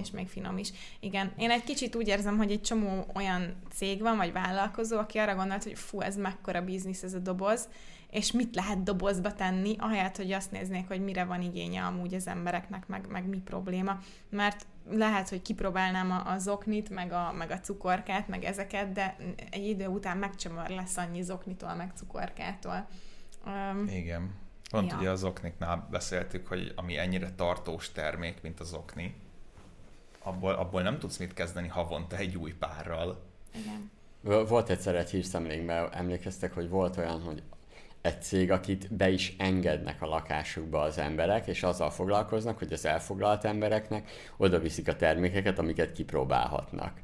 és 0.00 0.10
még 0.10 0.28
finom 0.28 0.58
is. 0.58 0.68
Igen, 1.00 1.32
én 1.36 1.50
egy 1.50 1.64
kicsit 1.64 1.96
úgy 1.96 2.08
érzem, 2.08 2.36
hogy 2.36 2.50
egy 2.50 2.62
csomó 2.62 3.06
olyan 3.14 3.56
cég 3.72 4.00
van, 4.00 4.16
vagy 4.16 4.32
vállalkozó, 4.32 4.98
aki 4.98 5.18
arra 5.18 5.34
gondolt, 5.34 5.62
hogy 5.62 5.78
fú, 5.78 6.00
ez 6.00 6.16
mekkora 6.16 6.62
biznisz 6.62 7.02
ez 7.02 7.14
a 7.14 7.18
doboz, 7.18 7.68
és 8.14 8.32
mit 8.32 8.54
lehet 8.54 8.82
dobozba 8.82 9.32
tenni, 9.34 9.76
ahelyett, 9.78 10.16
hogy 10.16 10.32
azt 10.32 10.50
néznék, 10.50 10.86
hogy 10.88 11.00
mire 11.00 11.24
van 11.24 11.42
igénye 11.42 11.82
amúgy 11.84 12.14
az 12.14 12.26
embereknek, 12.26 12.86
meg, 12.86 13.06
meg 13.08 13.26
mi 13.28 13.38
probléma. 13.38 13.98
Mert 14.30 14.66
lehet, 14.90 15.28
hogy 15.28 15.42
kipróbálnám 15.42 16.10
a, 16.10 16.30
a 16.32 16.38
zoknit, 16.38 16.90
meg 16.90 17.12
a, 17.12 17.32
meg 17.32 17.50
a 17.50 17.60
cukorkát, 17.60 18.28
meg 18.28 18.44
ezeket, 18.44 18.92
de 18.92 19.16
egy 19.50 19.66
idő 19.66 19.86
után 19.86 20.16
megcsömör 20.16 20.68
lesz 20.68 20.96
annyi 20.96 21.22
zoknitól, 21.22 21.74
meg 21.74 21.92
cukorkától. 21.94 22.86
Um, 23.46 23.86
Igen. 23.88 24.30
Pont 24.70 24.90
Ja. 24.90 24.98
ugye 24.98 25.10
az 25.10 25.24
okniknál 25.24 25.88
beszéltük, 25.90 26.46
hogy 26.46 26.72
ami 26.76 26.98
ennyire 26.98 27.30
tartós 27.34 27.92
termék, 27.92 28.42
mint 28.42 28.60
az 28.60 28.72
okni, 28.72 29.14
abból, 30.22 30.52
abból 30.52 30.82
nem 30.82 30.98
tudsz 30.98 31.16
mit 31.16 31.34
kezdeni 31.34 31.68
havonta 31.68 32.16
egy 32.16 32.36
új 32.36 32.52
párral. 32.52 33.22
igen. 33.54 33.90
Vo- 34.20 34.48
Volt 34.48 34.68
egyszer 34.70 34.94
egy 34.94 35.10
hírszemlénkben, 35.10 35.92
emlékeztek, 35.92 36.54
hogy 36.54 36.68
volt 36.68 36.96
olyan, 36.96 37.20
hogy 37.22 37.42
egy 38.04 38.22
cég, 38.22 38.50
akit 38.50 38.94
be 38.94 39.10
is 39.10 39.34
engednek 39.38 40.02
a 40.02 40.06
lakásukba 40.06 40.80
az 40.80 40.98
emberek, 40.98 41.46
és 41.46 41.62
azzal 41.62 41.90
foglalkoznak, 41.90 42.58
hogy 42.58 42.72
az 42.72 42.84
elfoglalt 42.84 43.44
embereknek 43.44 44.10
oda 44.36 44.58
viszik 44.58 44.88
a 44.88 44.96
termékeket, 44.96 45.58
amiket 45.58 45.92
kipróbálhatnak. 45.92 47.00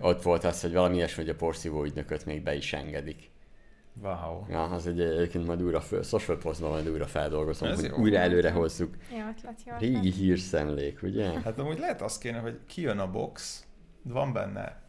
Ott 0.00 0.22
volt 0.22 0.44
az, 0.44 0.60
hogy 0.60 0.72
valami 0.72 0.96
ilyesmi, 0.96 1.22
hogy 1.22 1.32
a 1.32 1.36
porszívó 1.36 1.84
ügynököt 1.84 2.24
még 2.24 2.42
be 2.42 2.54
is 2.54 2.72
engedik. 2.72 3.30
Wow. 4.02 4.44
Ja, 4.48 4.62
az 4.62 4.86
egy 4.86 5.00
egyébként 5.00 5.46
majd 5.46 5.62
újra 5.62 5.80
föl, 5.80 6.02
social 6.02 6.38
postban 6.38 6.70
majd 6.70 6.88
újra 6.88 7.06
feldolgozom, 7.06 7.68
Ez 7.68 7.80
hogy 7.80 7.90
jó. 7.90 7.96
újra 7.96 8.18
előre 8.18 8.50
hozzuk. 8.50 8.96
Jó 9.10 9.28
ötlet, 9.28 9.60
jó. 9.66 9.74
Régi 9.78 10.10
hírszemlék, 10.10 11.02
ugye? 11.02 11.40
Hát 11.40 11.58
amúgy 11.58 11.78
lehet 11.78 12.02
azt 12.02 12.20
kéne, 12.20 12.38
hogy 12.38 12.58
kijön 12.66 12.98
a 12.98 13.10
box, 13.10 13.64
van 14.02 14.32
benne 14.32 14.82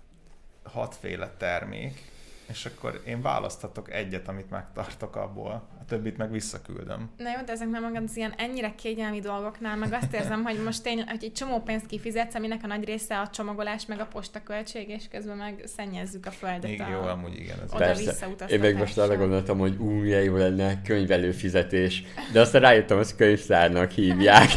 hatféle 0.63 1.33
termék, 1.37 2.11
és 2.49 2.65
akkor 2.65 3.01
én 3.05 3.21
választhatok 3.21 3.91
egyet, 3.93 4.27
amit 4.27 4.49
megtartok 4.49 5.15
abból, 5.15 5.51
a 5.51 5.85
többit 5.87 6.17
meg 6.17 6.31
visszaküldöm. 6.31 7.09
Na 7.17 7.29
jó, 7.37 7.43
de 7.45 7.51
ezek 7.51 7.69
nem 7.69 7.83
magad 7.83 8.03
az 8.03 8.17
ilyen 8.17 8.33
ennyire 8.37 8.75
kényelmi 8.75 9.19
dolgoknál, 9.19 9.75
meg 9.75 9.93
azt 9.93 10.13
érzem, 10.13 10.43
hogy 10.43 10.63
most 10.63 10.83
tényleg, 10.83 11.09
hogy 11.09 11.23
egy 11.23 11.33
csomó 11.33 11.59
pénzt 11.59 11.85
kifizetsz, 11.85 12.35
aminek 12.35 12.59
a 12.63 12.67
nagy 12.67 12.83
része 12.85 13.19
a 13.19 13.29
csomagolás, 13.29 13.85
meg 13.85 13.99
a 13.99 14.05
postaköltség, 14.05 14.89
és 14.89 15.03
közben 15.11 15.37
meg 15.37 15.63
szennyezzük 15.65 16.25
a 16.25 16.31
földet. 16.31 16.63
Még 16.63 16.81
a... 16.81 16.89
jó, 16.89 16.99
amúgy 16.99 17.39
igen. 17.39 17.57
Ez 17.63 17.77
Persze. 17.77 18.27
Én 18.47 18.59
meg 18.59 18.77
most 18.77 18.97
arra 18.97 19.17
gondoltam, 19.17 19.57
hogy 19.57 19.75
ú, 19.77 19.89
milyen 19.89 20.23
jó 20.23 20.35
lenne 20.35 20.81
könyvelő 20.81 21.31
fizetés, 21.31 22.03
de 22.31 22.39
aztán 22.39 22.61
rájöttem, 22.61 22.97
hogy 22.97 23.15
könyvtárnak 23.15 23.91
hívják. 23.91 24.49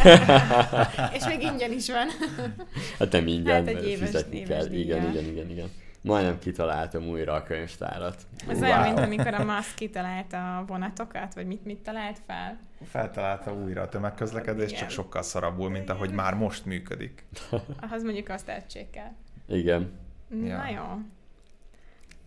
És 1.12 1.26
még 1.26 1.42
ingyen 1.42 1.72
is 1.72 1.90
van. 1.90 2.06
Hát 2.98 3.12
nem 3.12 3.26
ingyen, 3.26 3.54
Hát 3.54 3.66
egy 3.74 3.86
éves- 3.86 4.08
fizetni 4.08 4.36
éves 4.36 4.58
kell. 4.58 4.66
díjjal. 4.66 4.98
Igen, 4.98 5.10
igen, 5.10 5.24
igen, 5.24 5.50
igen. 5.50 5.70
Majdnem 6.02 6.38
kitaláltam 6.38 7.08
újra 7.08 7.32
a 7.34 7.42
könyvtárat. 7.42 8.26
Ez 8.48 8.58
Wow. 8.58 8.66
olyan, 8.68 8.82
mint 8.82 8.98
amikor 8.98 9.34
a 9.34 9.44
Musk 9.44 9.74
kitalálta 9.74 10.58
a 10.58 10.64
vonatokat, 10.64 11.34
vagy 11.34 11.46
mit, 11.46 11.64
mit 11.64 11.78
talált 11.82 12.18
fel. 12.26 12.58
Feltalálta 12.84 13.54
újra 13.54 13.82
a 13.82 13.88
tömegközlekedést, 13.88 14.68
Igen. 14.70 14.80
csak 14.82 14.90
sokkal 14.90 15.22
szarabbul, 15.22 15.70
mint 15.70 15.90
ahogy 15.90 16.10
már 16.12 16.34
most 16.34 16.64
működik. 16.64 17.24
Ahhoz 17.80 18.02
mondjuk 18.02 18.28
azt 18.28 18.46
tehetsék 18.46 18.90
kell. 18.90 19.12
Igen, 19.48 19.90
Na 20.28 20.46
Ja. 20.46 20.68
jó. 20.68 20.98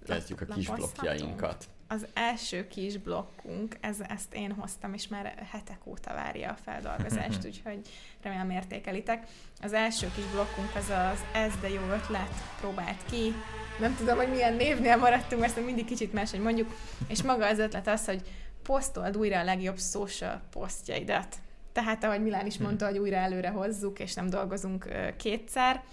kezdjük 0.05 0.41
a 0.41 0.45
kis 0.45 0.69
blokkjainkat. 0.69 1.65
Az 1.87 2.07
első 2.13 2.67
kis 2.67 2.97
blokkunk, 2.97 3.77
ez, 3.81 3.97
ezt 4.07 4.33
én 4.33 4.51
hoztam, 4.51 4.93
és 4.93 5.07
már 5.07 5.47
hetek 5.51 5.85
óta 5.85 6.13
várja 6.13 6.49
a 6.49 6.57
feldolgozást, 6.63 7.45
úgyhogy 7.47 7.79
remélem 8.21 8.49
értékelitek. 8.49 9.27
Az 9.61 9.73
első 9.73 10.11
kis 10.15 10.25
blokkunk 10.25 10.75
az 10.75 10.89
az 10.89 11.23
Ez 11.33 11.53
de 11.61 11.69
jó 11.69 11.81
ötlet, 11.81 12.33
próbált 12.59 13.05
ki. 13.05 13.33
Nem 13.79 13.95
tudom, 13.95 14.17
hogy 14.17 14.29
milyen 14.29 14.53
névnél 14.53 14.97
maradtunk, 14.97 15.41
mert 15.41 15.65
mindig 15.65 15.85
kicsit 15.85 16.13
máshogy 16.13 16.41
mondjuk. 16.41 16.75
És 17.07 17.23
maga 17.23 17.47
az 17.47 17.59
ötlet 17.59 17.87
az, 17.87 18.05
hogy 18.05 18.21
posztold 18.63 19.17
újra 19.17 19.39
a 19.39 19.43
legjobb 19.43 19.79
social 19.79 20.41
posztjaidat. 20.49 21.35
Tehát, 21.71 22.03
ahogy 22.03 22.21
Milán 22.21 22.45
is 22.45 22.57
mondta, 22.57 22.85
hogy 22.85 22.97
újra 22.97 23.15
előre 23.15 23.49
hozzuk, 23.49 23.99
és 23.99 24.13
nem 24.13 24.29
dolgozunk 24.29 24.89
kétszer. 25.17 25.83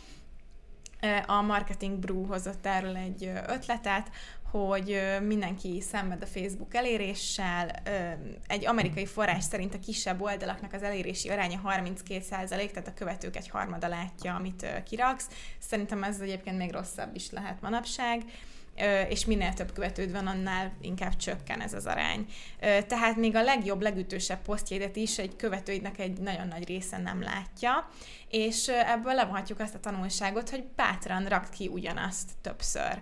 A 1.26 1.40
Marketing 1.40 1.98
Brew 1.98 2.26
hozott 2.26 2.66
erről 2.66 2.96
egy 2.96 3.30
ötletet, 3.46 4.10
hogy 4.52 5.00
mindenki 5.26 5.80
szenved 5.80 6.22
a 6.22 6.26
Facebook 6.26 6.74
eléréssel. 6.74 7.70
Egy 8.46 8.66
amerikai 8.66 9.06
forrás 9.06 9.44
szerint 9.44 9.74
a 9.74 9.78
kisebb 9.78 10.20
oldalaknak 10.20 10.72
az 10.72 10.82
elérési 10.82 11.28
aránya 11.28 11.60
32%, 11.64 12.48
tehát 12.48 12.88
a 12.88 12.94
követők 12.94 13.36
egy 13.36 13.48
harmada 13.48 13.88
látja, 13.88 14.34
amit 14.34 14.82
kiraksz. 14.84 15.28
Szerintem 15.58 16.02
ez 16.02 16.20
egyébként 16.20 16.58
még 16.58 16.72
rosszabb 16.72 17.14
is 17.14 17.30
lehet 17.30 17.60
manapság. 17.60 18.22
És 19.08 19.24
minél 19.24 19.52
több 19.52 19.72
követőd 19.72 20.12
van, 20.12 20.26
annál 20.26 20.72
inkább 20.80 21.16
csökken 21.16 21.60
ez 21.60 21.72
az 21.72 21.86
arány. 21.86 22.26
Tehát 22.86 23.16
még 23.16 23.36
a 23.36 23.42
legjobb, 23.42 23.82
legütősebb 23.82 24.42
posztjaidat 24.42 24.96
is 24.96 25.18
egy 25.18 25.36
követőidnek 25.36 25.98
egy 25.98 26.20
nagyon 26.20 26.48
nagy 26.48 26.66
része 26.66 26.98
nem 26.98 27.22
látja, 27.22 27.88
és 28.32 28.68
ebből 28.68 29.14
levonhatjuk 29.14 29.60
azt 29.60 29.74
a 29.74 29.80
tanulságot, 29.80 30.50
hogy 30.50 30.64
bátran 30.76 31.24
rakd 31.26 31.48
ki 31.50 31.68
ugyanazt 31.68 32.30
többször. 32.40 33.00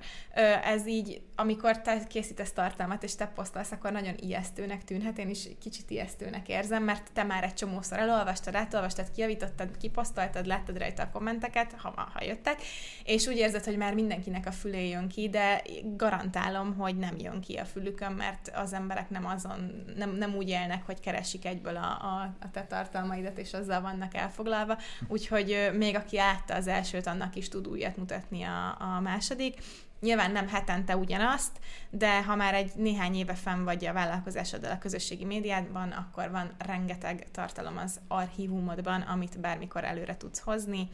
Ez 0.64 0.86
így, 0.86 1.22
amikor 1.36 1.80
te 1.80 2.06
készítesz 2.06 2.52
tartalmat, 2.52 3.02
és 3.02 3.14
te 3.14 3.26
posztolsz, 3.26 3.72
akkor 3.72 3.92
nagyon 3.92 4.14
ijesztőnek 4.20 4.84
tűnhet, 4.84 5.18
én 5.18 5.28
is 5.28 5.48
kicsit 5.60 5.90
ijesztőnek 5.90 6.48
érzem, 6.48 6.82
mert 6.82 7.12
te 7.12 7.22
már 7.22 7.44
egy 7.44 7.54
csomószor 7.54 7.98
elolvastad, 7.98 8.54
átolvastad, 8.54 9.10
kijavítottad, 9.10 9.76
kiposztoltad, 9.76 10.46
láttad 10.46 10.78
rajta 10.78 11.02
a 11.02 11.10
kommenteket, 11.10 11.74
ha, 11.78 12.10
ha 12.14 12.24
jöttek, 12.24 12.62
és 13.04 13.26
úgy 13.26 13.36
érzed, 13.36 13.64
hogy 13.64 13.76
már 13.76 13.94
mindenkinek 13.94 14.46
a 14.46 14.52
fülé 14.52 14.88
jön 14.88 15.08
ki, 15.08 15.28
de 15.28 15.62
garantálom, 15.96 16.76
hogy 16.76 16.96
nem 16.96 17.18
jön 17.18 17.40
ki 17.40 17.56
a 17.56 17.64
fülükön, 17.64 18.12
mert 18.12 18.50
az 18.54 18.72
emberek 18.72 19.10
nem 19.10 19.26
azon, 19.26 19.84
nem, 19.96 20.10
nem 20.10 20.34
úgy 20.34 20.48
élnek, 20.48 20.86
hogy 20.86 21.00
keresik 21.00 21.44
egyből 21.44 21.76
a, 21.76 21.88
a, 21.88 22.34
a 22.40 22.50
te 22.50 22.64
tartalmaidat, 22.64 23.38
és 23.38 23.52
azzal 23.52 23.80
vannak 23.80 24.14
elfoglalva. 24.14 24.78
Úgyhogy 25.20 25.70
még 25.72 25.96
aki 25.96 26.16
látta 26.16 26.54
az 26.54 26.66
elsőt, 26.66 27.06
annak 27.06 27.36
is 27.36 27.48
tud 27.48 27.68
újat 27.68 27.96
mutatni 27.96 28.42
a, 28.42 28.76
a 28.78 29.00
második. 29.00 29.62
Nyilván 30.00 30.30
nem 30.30 30.48
hetente 30.48 30.96
ugyanazt, 30.96 31.60
de 31.90 32.22
ha 32.22 32.34
már 32.36 32.54
egy 32.54 32.72
néhány 32.74 33.14
éve 33.14 33.34
fenn 33.34 33.64
vagy 33.64 33.84
a 33.84 33.92
vállalkozásoddal 33.92 34.70
a 34.70 34.78
közösségi 34.78 35.24
médiádban, 35.24 35.90
akkor 35.90 36.30
van 36.30 36.50
rengeteg 36.58 37.26
tartalom 37.30 37.76
az 37.76 38.00
archívumodban, 38.08 39.00
amit 39.00 39.40
bármikor 39.40 39.84
előre 39.84 40.16
tudsz 40.16 40.40
hozni. 40.40 40.88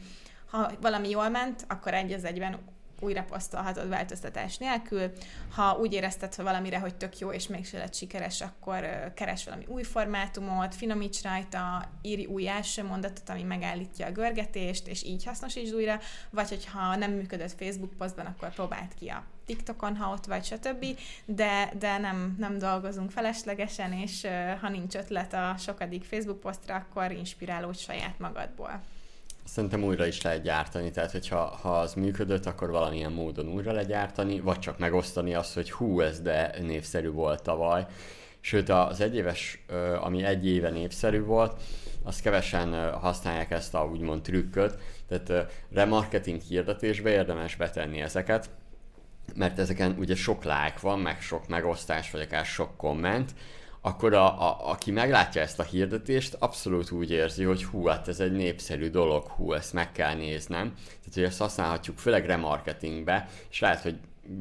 Ha 0.49 0.71
valami 0.81 1.09
jól 1.09 1.29
ment, 1.29 1.65
akkor 1.67 1.93
egy 1.93 2.11
az 2.11 2.23
egyben 2.23 2.59
újra 2.99 3.23
posztolhatod 3.23 3.89
változtatás 3.89 4.57
nélkül. 4.57 5.11
Ha 5.55 5.77
úgy 5.77 5.93
érezted 5.93 6.35
valamire, 6.35 6.79
hogy 6.79 6.95
tök 6.95 7.19
jó, 7.19 7.31
és 7.31 7.47
mégse 7.47 7.77
lett 7.77 7.93
sikeres, 7.93 8.41
akkor 8.41 9.11
keres 9.13 9.43
valami 9.45 9.65
új 9.67 9.83
formátumot, 9.83 10.75
finomíts 10.75 11.21
rajta, 11.21 11.89
írj 12.01 12.25
új 12.25 12.47
első 12.47 12.83
mondatot, 12.83 13.29
ami 13.29 13.43
megállítja 13.43 14.05
a 14.05 14.11
görgetést, 14.11 14.87
és 14.87 15.03
így 15.03 15.25
hasznosítsd 15.25 15.73
újra, 15.73 15.99
vagy 16.29 16.49
hogyha 16.49 16.95
nem 16.95 17.11
működött 17.11 17.55
Facebook 17.57 17.93
posztban, 17.97 18.25
akkor 18.25 18.53
próbáld 18.53 18.93
ki 18.99 19.07
a 19.07 19.23
TikTokon, 19.45 19.95
ha 19.95 20.11
ott 20.11 20.25
vagy, 20.25 20.43
stb. 20.45 20.85
De, 21.25 21.71
de 21.79 21.97
nem, 21.97 22.35
nem 22.39 22.57
dolgozunk 22.57 23.11
feleslegesen, 23.11 23.93
és 23.93 24.27
ha 24.61 24.69
nincs 24.69 24.95
ötlet 24.95 25.33
a 25.33 25.55
sokadik 25.57 26.03
Facebook 26.03 26.39
posztra, 26.39 26.75
akkor 26.75 27.11
inspirálódj 27.11 27.77
saját 27.77 28.19
magadból. 28.19 28.81
Szerintem 29.47 29.83
újra 29.83 30.05
is 30.05 30.21
lehet 30.21 30.41
gyártani, 30.41 30.91
tehát 30.91 31.11
hogyha 31.11 31.57
ha 31.61 31.79
az 31.79 31.93
működött, 31.93 32.45
akkor 32.45 32.69
valamilyen 32.69 33.11
módon 33.11 33.47
újra 33.47 33.71
legyártani, 33.71 34.39
vagy 34.39 34.59
csak 34.59 34.77
megosztani 34.77 35.33
azt, 35.33 35.53
hogy 35.53 35.71
hú, 35.71 36.01
ez 36.01 36.21
de 36.21 36.55
népszerű 36.61 37.09
volt 37.09 37.43
tavaly. 37.43 37.85
Sőt, 38.39 38.69
az 38.69 39.01
egyéves, 39.01 39.65
ami 40.01 40.23
egy 40.23 40.47
éve 40.47 40.69
népszerű 40.69 41.21
volt, 41.21 41.61
azt 42.03 42.21
kevesen 42.21 42.91
használják 42.93 43.51
ezt 43.51 43.73
a 43.73 43.85
úgymond 43.91 44.21
trükköt, 44.21 44.77
tehát 45.07 45.51
remarketing 45.71 46.41
hirdetésbe 46.41 47.09
érdemes 47.09 47.55
betenni 47.55 48.01
ezeket, 48.01 48.49
mert 49.35 49.59
ezeken 49.59 49.95
ugye 49.99 50.15
sok 50.15 50.43
like 50.43 50.77
van, 50.81 50.99
meg 50.99 51.21
sok 51.21 51.47
megosztás, 51.47 52.11
vagy 52.11 52.21
akár 52.21 52.45
sok 52.45 52.77
komment, 52.77 53.31
akkor 53.81 54.13
a, 54.13 54.41
a, 54.41 54.69
aki 54.69 54.91
meglátja 54.91 55.41
ezt 55.41 55.59
a 55.59 55.63
hirdetést, 55.63 56.35
abszolút 56.39 56.91
úgy 56.91 57.11
érzi, 57.11 57.43
hogy 57.43 57.63
hú, 57.63 57.85
hát 57.85 58.07
ez 58.07 58.19
egy 58.19 58.31
népszerű 58.31 58.89
dolog, 58.89 59.27
hú, 59.27 59.53
ezt 59.53 59.73
meg 59.73 59.91
kell 59.91 60.15
néznem. 60.15 60.73
Tehát, 60.75 61.13
hogy 61.13 61.23
ezt 61.23 61.39
használhatjuk 61.39 61.97
főleg 61.97 62.25
remarketingbe, 62.25 63.29
és 63.49 63.59
lehet, 63.59 63.81
hogy 63.81 63.95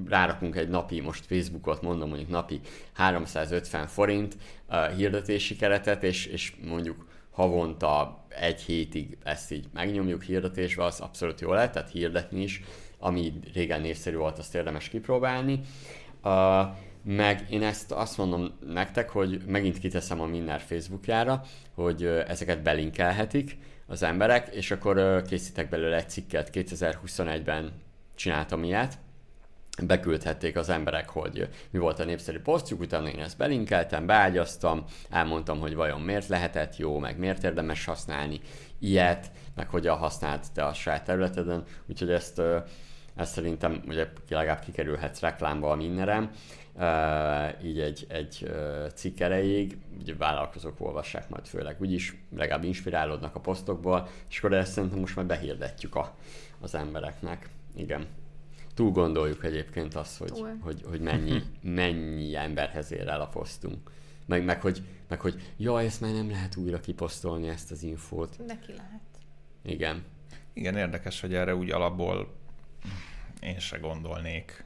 rárakunk 0.09 0.57
egy 0.57 0.69
napi, 0.69 1.01
most 1.01 1.27
Facebookot 1.27 1.83
mondom, 1.83 2.09
mondjuk 2.09 2.31
napi 2.31 2.61
350 2.93 3.87
forint 3.87 4.37
uh, 4.69 4.97
hirdetési 4.97 5.57
keretet, 5.57 6.03
és, 6.03 6.27
és 6.27 6.53
mondjuk 6.65 7.07
havonta 7.31 8.25
egy 8.29 8.61
hétig 8.61 9.17
ezt 9.23 9.53
így 9.53 9.67
megnyomjuk 9.73 10.23
hirdetésbe, 10.23 10.85
az 10.85 11.01
abszolút 11.01 11.41
jó 11.41 11.53
lehet, 11.53 11.73
tehát 11.73 11.91
hirdetni 11.91 12.43
is, 12.43 12.63
ami 12.99 13.33
régen 13.55 13.81
népszerű 13.81 14.17
volt, 14.17 14.39
azt 14.39 14.55
érdemes 14.55 14.89
kipróbálni. 14.89 15.61
Uh, 16.25 16.67
meg 17.09 17.47
én 17.51 17.63
ezt 17.63 17.93
azt 17.93 18.17
mondom 18.17 18.53
nektek, 18.67 19.11
hogy 19.11 19.43
megint 19.47 19.79
kiteszem 19.79 20.21
a 20.21 20.27
Minner 20.27 20.61
Facebookjára, 20.61 21.43
hogy 21.75 22.05
ezeket 22.05 22.63
belinkelhetik 22.63 23.59
az 23.87 24.03
emberek, 24.03 24.49
és 24.55 24.71
akkor 24.71 25.23
készítek 25.23 25.69
belőle 25.69 25.97
egy 25.97 26.09
cikket. 26.09 26.51
2021-ben 26.53 27.73
csináltam 28.15 28.65
ilyet, 28.65 28.99
beküldhették 29.83 30.57
az 30.57 30.69
emberek, 30.69 31.09
hogy 31.09 31.49
mi 31.71 31.79
volt 31.79 31.99
a 31.99 32.05
népszerű 32.05 32.39
posztjuk, 32.39 32.81
utána 32.81 33.09
én 33.09 33.21
ezt 33.21 33.39
belinkeltem, 33.39 34.07
beágyaztam, 34.07 34.85
elmondtam, 35.11 35.59
hogy 35.59 35.75
vajon 35.75 36.01
miért 36.01 36.29
lehetett 36.29 36.77
jó, 36.77 36.99
meg 36.99 37.19
miért 37.19 37.45
érdemes 37.45 37.85
használni 37.85 38.41
ilyet, 38.79 39.31
meg 39.55 39.69
hogyan 39.69 39.97
használt 39.97 40.53
te 40.53 40.65
a 40.65 40.73
saját 40.73 41.05
területeden, 41.05 41.65
úgyhogy 41.89 42.11
ezt, 42.11 42.43
ezt 43.17 43.33
szerintem 43.33 43.83
ugye 43.89 44.09
legalább 44.29 44.61
kikerülhetsz 44.61 45.21
reklámba 45.21 45.71
a 45.71 45.77
mindenem, 45.77 46.31
így 47.65 47.81
egy, 47.81 48.07
egy 48.09 48.51
cikk 48.95 49.21
erejéig, 49.21 49.79
ugye 50.01 50.15
vállalkozók 50.17 50.81
olvassák 50.81 51.29
majd 51.29 51.47
főleg, 51.47 51.81
úgyis 51.81 52.17
legalább 52.37 52.65
inspirálódnak 52.65 53.35
a 53.35 53.41
posztokból, 53.41 54.09
és 54.29 54.39
akkor 54.39 54.53
ezt 54.53 54.73
szerintem 54.73 54.99
most 54.99 55.17
már 55.17 55.27
behirdetjük 55.27 55.95
a, 55.95 56.15
az 56.61 56.75
embereknek. 56.75 57.49
Igen 57.77 58.07
túl 58.77 58.91
gondoljuk 58.91 59.45
egyébként 59.45 59.95
azt, 59.95 60.19
hogy, 60.19 60.45
hogy, 60.61 60.83
hogy 60.89 61.01
mennyi, 61.01 61.43
mennyi 61.81 62.35
emberhez 62.35 62.93
ér 62.93 63.09
el 63.09 63.21
a 63.21 63.27
posztunk. 63.27 63.91
Meg, 64.27 64.45
meg, 64.45 64.61
hogy, 64.61 64.83
meg 65.09 65.21
hogy 65.21 65.53
jaj, 65.57 65.85
ezt 65.85 66.01
már 66.01 66.13
nem 66.13 66.31
lehet 66.31 66.57
újra 66.57 66.81
kiposztolni 66.81 67.49
ezt 67.49 67.71
az 67.71 67.83
infót. 67.83 68.45
De 68.47 68.59
ki 68.67 68.73
lehet. 68.73 69.01
Igen. 69.63 70.05
Igen, 70.53 70.77
érdekes, 70.77 71.21
hogy 71.21 71.35
erre 71.35 71.55
úgy 71.55 71.71
alapból 71.71 72.35
én 73.41 73.59
se 73.59 73.79
gondolnék. 73.79 74.65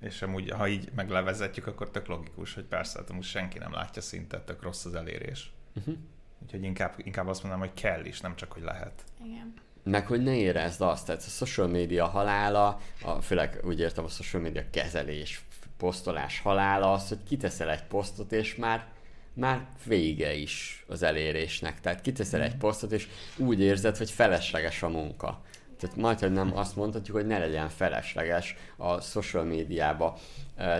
És 0.00 0.22
amúgy, 0.22 0.50
ha 0.50 0.68
így 0.68 0.90
meglevezetjük, 0.94 1.66
akkor 1.66 1.90
tök 1.90 2.06
logikus, 2.06 2.54
hogy 2.54 2.64
persze, 2.64 2.98
hát 2.98 3.12
most 3.12 3.30
senki 3.30 3.58
nem 3.58 3.72
látja 3.72 4.02
szinte, 4.02 4.40
tök 4.40 4.62
rossz 4.62 4.84
az 4.84 4.94
elérés. 4.94 5.52
Uh-huh. 5.76 5.94
Úgyhogy 6.42 6.62
inkább, 6.62 6.94
inkább 6.96 7.26
azt 7.26 7.42
mondanám, 7.42 7.68
hogy 7.68 7.80
kell 7.80 8.04
is, 8.04 8.20
nem 8.20 8.36
csak, 8.36 8.52
hogy 8.52 8.62
lehet. 8.62 9.04
Igen 9.24 9.54
meg 9.88 10.06
hogy 10.06 10.22
ne 10.22 10.36
érezd 10.36 10.80
azt, 10.80 11.06
tehát 11.06 11.22
a 11.22 11.28
social 11.28 11.68
media 11.68 12.06
halála, 12.06 12.80
a, 13.02 13.10
főleg 13.20 13.60
úgy 13.64 13.80
értem 13.80 14.04
a 14.04 14.08
social 14.08 14.42
media 14.42 14.62
kezelés, 14.70 15.44
posztolás 15.76 16.40
halála 16.40 16.92
az, 16.92 17.08
hogy 17.08 17.22
kiteszel 17.28 17.70
egy 17.70 17.82
posztot, 17.82 18.32
és 18.32 18.56
már 18.56 18.86
már 19.32 19.66
vége 19.84 20.34
is 20.34 20.84
az 20.88 21.02
elérésnek. 21.02 21.80
Tehát 21.80 22.00
kiteszel 22.00 22.42
egy 22.42 22.56
posztot, 22.56 22.92
és 22.92 23.08
úgy 23.36 23.60
érzed, 23.60 23.96
hogy 23.96 24.10
felesleges 24.10 24.82
a 24.82 24.88
munka. 24.88 25.42
Tehát 25.78 25.96
majd, 25.96 26.32
nem 26.32 26.56
azt 26.56 26.76
mondhatjuk, 26.76 27.16
hogy 27.16 27.26
ne 27.26 27.38
legyen 27.38 27.68
felesleges 27.68 28.56
a 28.76 29.00
social 29.00 29.44
médiába 29.44 30.18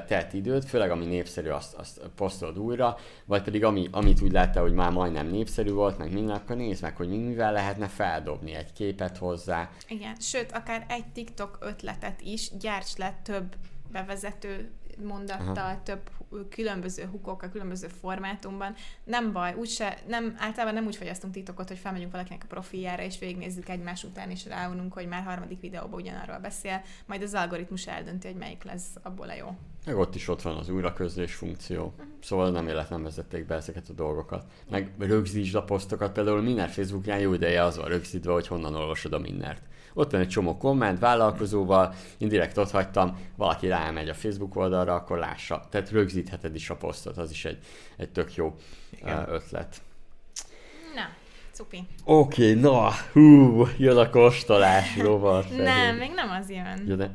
telt 0.06 0.32
időt, 0.32 0.64
főleg 0.64 0.90
ami 0.90 1.06
népszerű, 1.06 1.48
azt, 1.48 1.74
azt 1.74 2.00
posztolod 2.16 2.58
újra, 2.58 2.96
vagy 3.24 3.42
pedig 3.42 3.64
ami, 3.64 3.88
amit 3.90 4.20
úgy 4.20 4.32
látta, 4.32 4.60
hogy 4.60 4.72
már 4.72 4.90
majdnem 4.90 5.26
népszerű 5.26 5.70
volt, 5.70 5.98
meg 5.98 6.12
minden, 6.12 6.36
akkor 6.36 6.56
nézd 6.56 6.82
meg, 6.82 6.96
hogy 6.96 7.08
mivel 7.08 7.52
lehetne 7.52 7.86
feldobni 7.86 8.54
egy 8.54 8.72
képet 8.72 9.16
hozzá. 9.16 9.70
Igen, 9.88 10.16
sőt, 10.20 10.52
akár 10.52 10.84
egy 10.88 11.06
TikTok 11.06 11.58
ötletet 11.60 12.20
is 12.20 12.50
gyárts 12.58 12.96
le 12.96 13.20
több 13.22 13.54
bevezető 13.92 14.70
mondattal, 15.02 15.56
Aha. 15.56 15.80
több 15.82 16.10
különböző 16.50 17.08
hukokkal, 17.10 17.48
különböző 17.48 17.86
formátumban. 18.00 18.74
Nem 19.04 19.32
baj, 19.32 19.54
úgyse, 19.54 19.98
nem, 20.06 20.34
általában 20.38 20.74
nem 20.74 20.86
úgy 20.86 20.96
fogyasztunk 20.96 21.32
TikTokot, 21.32 21.68
hogy 21.68 21.78
felmegyünk 21.78 22.12
valakinek 22.12 22.42
a 22.44 22.46
profiljára, 22.46 23.02
és 23.02 23.18
végignézzük 23.18 23.68
egymás 23.68 24.04
után, 24.04 24.30
és 24.30 24.46
ráununk, 24.46 24.92
hogy 24.92 25.08
már 25.08 25.22
harmadik 25.22 25.60
videóban 25.60 26.00
ugyanarról 26.00 26.38
beszél, 26.38 26.82
majd 27.06 27.22
az 27.22 27.34
algoritmus 27.34 27.86
eldönti, 27.86 28.26
hogy 28.26 28.36
melyik 28.36 28.64
lesz 28.64 28.96
abból 29.02 29.28
a 29.28 29.34
jó. 29.34 29.56
Meg 29.84 29.96
ott 29.96 30.14
is 30.14 30.28
ott 30.28 30.42
van 30.42 30.56
az 30.56 30.68
újraközlés 30.68 31.34
funkció. 31.34 31.84
Uh-huh. 31.84 32.06
Szóval 32.22 32.50
nem 32.50 32.68
életlen 32.68 33.02
vezették 33.02 33.46
be 33.46 33.54
ezeket 33.54 33.88
a 33.88 33.92
dolgokat. 33.92 34.44
Meg 34.70 34.90
rögzítsd 34.98 35.54
a 35.54 35.62
posztokat, 35.62 36.12
például 36.12 36.42
minden 36.42 36.68
Facebookján 36.68 37.18
jó 37.18 37.32
ideje 37.32 37.62
az 37.62 37.76
van 37.76 37.88
rögzítve, 37.88 38.32
hogy 38.32 38.46
honnan 38.46 38.74
olvasod 38.74 39.12
a 39.12 39.18
mindent. 39.18 39.62
Ott 39.94 40.10
van 40.10 40.20
egy 40.20 40.28
csomó 40.28 40.56
komment 40.56 40.98
vállalkozóval, 40.98 41.94
én 42.18 42.28
direkt 42.28 42.56
ott 42.58 42.70
hagytam, 42.70 43.18
valaki 43.36 43.66
rámegy 43.66 44.08
a 44.08 44.14
Facebook 44.14 44.56
oldalra, 44.56 44.94
akkor 44.94 45.18
lássa. 45.18 45.66
Tehát 45.70 45.90
rögzítheted 45.90 46.54
is 46.54 46.70
a 46.70 46.76
posztot, 46.76 47.16
az 47.16 47.30
is 47.30 47.44
egy, 47.44 47.58
egy 47.96 48.10
tök 48.10 48.34
jó 48.34 48.54
Igen. 48.90 49.28
ötlet. 49.28 49.76
Na, 50.94 51.08
cupi. 51.52 51.86
Oké, 52.04 52.50
okay, 52.50 52.60
na, 52.60 52.90
hú, 53.12 53.66
jön 53.78 53.96
a 53.96 54.10
kóstolás, 54.10 54.96
rovar. 55.06 55.44
nem, 55.56 55.96
még 55.96 56.10
nem 56.14 56.30
az 56.30 56.50
jön. 56.50 56.84
Ja, 56.86 56.96
de 56.96 57.10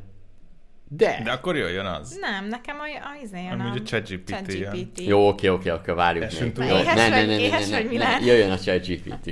de. 0.98 1.22
De 1.24 1.32
akkor 1.32 1.56
jöjjön 1.56 1.86
az. 1.86 2.18
Nem, 2.20 2.48
nekem 2.48 2.76
a, 2.80 2.84
a 2.84 3.24
izé 3.24 3.44
jön 3.44 3.60
Amúgy 3.60 3.78
a 3.78 3.84
ChatGPT 3.84 4.30
ChatGPT. 4.30 5.06
Jó, 5.06 5.28
oké, 5.28 5.48
oké, 5.48 5.70
akkor 5.70 5.96
várjuk 5.96 6.26
még. 6.40 6.58
Jó, 6.58 6.76
ne, 6.76 6.84
ne, 6.84 7.10
ne, 7.10 7.26
ne, 7.26 7.26
ne, 7.26 7.82
ne, 7.82 7.98
ne, 7.98 8.26
jöjjön 8.26 8.52
a 8.52 8.58
ChatGPT. 8.58 9.32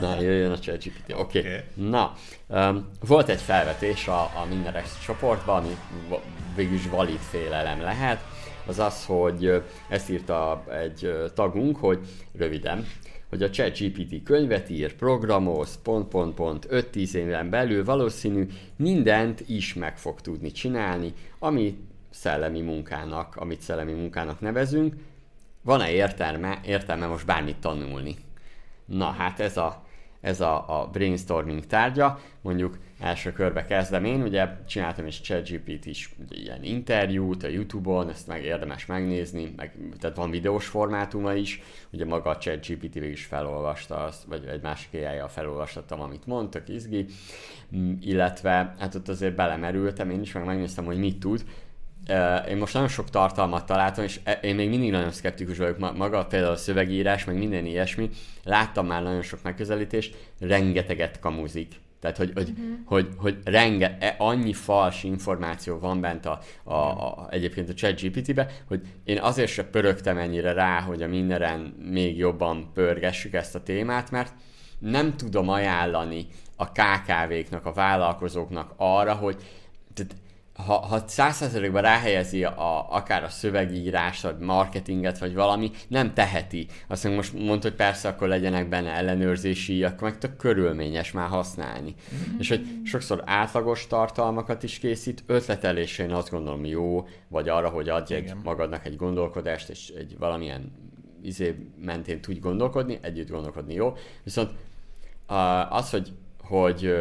Na, 0.00 0.20
jöjjön 0.20 0.52
a 0.52 0.58
ChatGPT. 0.58 1.12
Oké. 1.12 1.38
Okay. 1.38 1.40
okay. 1.40 1.62
Na, 1.74 2.12
um, 2.46 2.88
volt 3.00 3.28
egy 3.28 3.40
felvetés 3.40 4.08
a, 4.08 4.20
a 4.20 4.46
Mindenex 4.48 4.98
csoportban, 5.04 5.64
ami 5.64 5.76
végül 6.56 6.74
is 6.74 6.88
valid 6.88 7.18
félelem 7.30 7.80
lehet, 7.80 8.20
az 8.66 8.78
az, 8.78 9.04
hogy 9.04 9.62
ezt 9.88 10.10
írta 10.10 10.64
egy 10.86 11.12
tagunk, 11.34 11.76
hogy 11.76 11.98
röviden, 12.38 12.86
hogy 13.34 13.42
a 13.42 13.50
ChatGPT 13.50 14.22
könyvet 14.22 14.70
ír, 14.70 14.94
programoz, 14.94 15.78
pont, 15.82 16.08
pont, 16.08 16.34
pont, 16.34 16.66
5-10 16.70 17.14
éven 17.14 17.50
belül 17.50 17.84
valószínű 17.84 18.46
mindent 18.76 19.40
is 19.46 19.74
meg 19.74 19.98
fog 19.98 20.20
tudni 20.20 20.50
csinálni, 20.50 21.12
ami 21.38 21.76
szellemi 22.10 22.60
munkának, 22.60 23.36
amit 23.36 23.60
szellemi 23.60 23.92
munkának 23.92 24.40
nevezünk. 24.40 24.94
Van-e 25.62 25.90
értelme, 25.90 26.60
értelme 26.64 27.06
most 27.06 27.26
bármit 27.26 27.56
tanulni? 27.56 28.16
Na 28.84 29.10
hát 29.10 29.40
ez 29.40 29.56
a 29.56 29.84
ez 30.20 30.40
a, 30.40 30.80
a 30.80 30.86
brainstorming 30.86 31.66
tárgya. 31.66 32.20
Mondjuk 32.40 32.78
első 33.04 33.32
körbe 33.32 33.64
kezdem 33.64 34.04
én, 34.04 34.22
ugye 34.22 34.48
csináltam 34.66 35.06
is 35.06 35.20
ChatGPT 35.20 35.86
is 35.86 36.14
ilyen 36.28 36.62
interjút 36.62 37.42
a 37.42 37.48
Youtube-on, 37.48 38.08
ezt 38.08 38.26
meg 38.26 38.44
érdemes 38.44 38.86
megnézni, 38.86 39.52
meg, 39.56 39.76
tehát 40.00 40.16
van 40.16 40.30
videós 40.30 40.66
formátuma 40.66 41.34
is, 41.34 41.62
ugye 41.92 42.04
maga 42.04 42.30
a 42.30 42.38
ChatGPT 42.38 42.94
is 42.94 43.24
felolvasta, 43.24 43.96
azt, 43.96 44.24
vagy 44.24 44.44
egy 44.44 44.62
másik 44.62 44.94
ai 44.94 45.20
felolvastattam, 45.28 46.00
amit 46.00 46.26
mondtak, 46.26 46.68
izgi, 46.68 47.06
mm, 47.76 47.92
illetve 48.00 48.74
hát 48.78 48.94
ott 48.94 49.08
azért 49.08 49.34
belemerültem, 49.34 50.10
én 50.10 50.20
is 50.20 50.32
meg 50.32 50.44
megnéztem, 50.44 50.84
hogy 50.84 50.98
mit 50.98 51.18
tud, 51.18 51.44
én 52.48 52.56
most 52.56 52.72
nagyon 52.72 52.88
sok 52.88 53.10
tartalmat 53.10 53.66
találtam, 53.66 54.04
és 54.04 54.20
e, 54.24 54.32
én 54.32 54.54
még 54.54 54.68
mindig 54.68 54.90
nagyon 54.90 55.10
szkeptikus 55.10 55.58
vagyok, 55.58 55.96
maga 55.96 56.26
például 56.26 56.52
a 56.52 56.56
szövegírás, 56.56 57.24
meg 57.24 57.38
minden 57.38 57.66
ilyesmi. 57.66 58.10
Láttam 58.44 58.86
már 58.86 59.02
nagyon 59.02 59.22
sok 59.22 59.42
megközelítést, 59.42 60.16
rengeteget 60.40 61.18
kamuzik. 61.18 61.82
Tehát, 62.04 62.18
hogy, 62.18 62.32
hogy, 62.34 62.50
uh-huh. 62.50 62.76
hogy, 62.84 63.08
hogy 63.16 63.38
renge, 63.44 63.96
e, 64.00 64.14
annyi 64.18 64.52
fals 64.52 65.02
információ 65.02 65.78
van 65.78 66.00
bent 66.00 66.26
a, 66.26 66.40
a, 66.64 66.74
a, 66.74 67.26
egyébként 67.30 67.68
a 67.68 67.74
chat 67.74 68.00
GPT-be, 68.00 68.50
hogy 68.68 68.80
én 69.04 69.18
azért 69.20 69.50
se 69.50 69.64
pörögtem 69.64 70.18
ennyire 70.18 70.52
rá, 70.52 70.80
hogy 70.80 71.02
a 71.02 71.08
mindenen 71.08 71.60
még 71.90 72.16
jobban 72.16 72.70
pörgessük 72.74 73.34
ezt 73.34 73.54
a 73.54 73.62
témát, 73.62 74.10
mert 74.10 74.32
nem 74.78 75.16
tudom 75.16 75.48
ajánlani 75.48 76.26
a 76.56 76.66
KKV-knak, 76.66 77.66
a 77.66 77.72
vállalkozóknak 77.72 78.72
arra, 78.76 79.14
hogy 79.14 79.36
tehát 79.94 80.16
ha, 80.54 80.78
ha 80.78 81.02
százszerzelékben 81.06 81.82
ráhelyezi 81.82 82.44
a, 82.44 82.94
akár 82.94 83.24
a 83.24 83.28
szövegírás, 83.28 84.20
vagy 84.20 84.38
marketinget, 84.38 85.18
vagy 85.18 85.34
valami, 85.34 85.70
nem 85.88 86.14
teheti. 86.14 86.66
Azt 86.88 87.08
most 87.08 87.32
mondta, 87.32 87.68
hogy 87.68 87.76
persze 87.76 88.08
akkor 88.08 88.28
legyenek 88.28 88.68
benne 88.68 88.90
ellenőrzési, 88.90 89.84
akkor 89.84 90.08
meg 90.08 90.18
tök 90.18 90.36
körülményes 90.36 91.12
már 91.12 91.28
használni. 91.28 91.94
Mm-hmm. 92.14 92.38
És 92.38 92.48
hogy 92.48 92.66
sokszor 92.84 93.22
átlagos 93.26 93.86
tartalmakat 93.86 94.62
is 94.62 94.78
készít, 94.78 95.22
ötletelésén 95.26 96.10
azt 96.10 96.30
gondolom 96.30 96.64
jó, 96.64 97.06
vagy 97.28 97.48
arra, 97.48 97.68
hogy 97.68 97.88
adj 97.88 98.14
egy, 98.14 98.32
magadnak 98.42 98.86
egy 98.86 98.96
gondolkodást, 98.96 99.68
és 99.68 99.88
egy 99.88 100.18
valamilyen 100.18 100.72
izé 101.22 101.54
mentén 101.84 102.20
tudj 102.20 102.38
gondolkodni, 102.38 102.98
együtt 103.02 103.30
gondolkodni 103.30 103.74
jó. 103.74 103.92
Viszont 104.22 104.50
az, 105.70 105.90
hogy, 105.90 106.12
hogy 106.42 106.94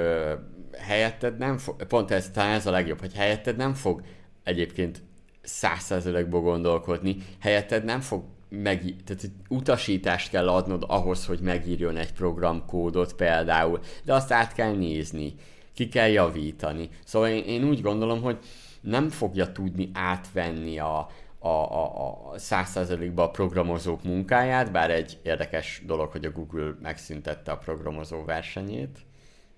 helyetted 0.77 1.37
nem 1.37 1.57
fog, 1.57 1.83
pont 1.83 2.11
ez, 2.11 2.29
talán 2.29 2.53
ez 2.53 2.65
a 2.65 2.71
legjobb, 2.71 2.99
hogy 2.99 3.13
helyetted 3.13 3.55
nem 3.55 3.73
fog 3.73 4.01
egyébként 4.43 5.01
százszerzelékből 5.41 6.41
gondolkodni, 6.41 7.17
helyetted 7.39 7.83
nem 7.83 8.01
fog 8.01 8.23
meg, 8.49 8.95
tehát 9.05 9.31
utasítást 9.49 10.29
kell 10.29 10.49
adnod 10.49 10.83
ahhoz, 10.87 11.25
hogy 11.25 11.39
megírjon 11.39 11.97
egy 11.97 12.13
programkódot 12.13 13.13
például, 13.13 13.79
de 14.03 14.13
azt 14.13 14.31
át 14.31 14.53
kell 14.53 14.75
nézni, 14.75 15.33
ki 15.73 15.87
kell 15.89 16.09
javítani. 16.09 16.89
Szóval 17.05 17.29
én, 17.29 17.43
én 17.43 17.63
úgy 17.63 17.81
gondolom, 17.81 18.21
hogy 18.21 18.37
nem 18.81 19.09
fogja 19.09 19.51
tudni 19.51 19.89
átvenni 19.93 20.79
a, 20.79 21.07
a, 21.39 21.47
a, 21.47 22.07
a 22.07 22.33
100%-ba 22.37 23.23
a 23.23 23.29
programozók 23.29 24.03
munkáját, 24.03 24.71
bár 24.71 24.91
egy 24.91 25.19
érdekes 25.23 25.81
dolog, 25.85 26.11
hogy 26.11 26.25
a 26.25 26.31
Google 26.31 26.75
megszüntette 26.81 27.51
a 27.51 27.57
programozó 27.57 28.23
versenyét, 28.23 28.99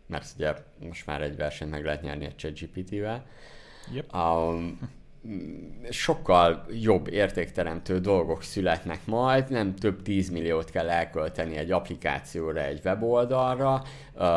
mert 0.07 0.33
ugye 0.35 0.53
most 0.79 1.05
már 1.05 1.21
egy 1.21 1.35
versenyt 1.35 1.71
meg 1.71 1.83
lehet 1.83 2.01
nyerni 2.01 2.25
a 2.25 2.35
ChatGPT-vel. 2.35 3.25
Yep. 3.93 4.15
Um, 4.15 4.79
sokkal 5.89 6.65
jobb 6.81 7.07
értékteremtő 7.07 7.99
dolgok 7.99 8.43
születnek 8.43 9.05
majd, 9.05 9.49
nem 9.49 9.75
több 9.75 10.01
10 10.01 10.29
milliót 10.29 10.69
kell 10.69 10.89
elkölteni 10.89 11.55
egy 11.55 11.71
applikációra, 11.71 12.61
egy 12.61 12.81
weboldalra, 12.83 13.83
uh, 14.13 14.27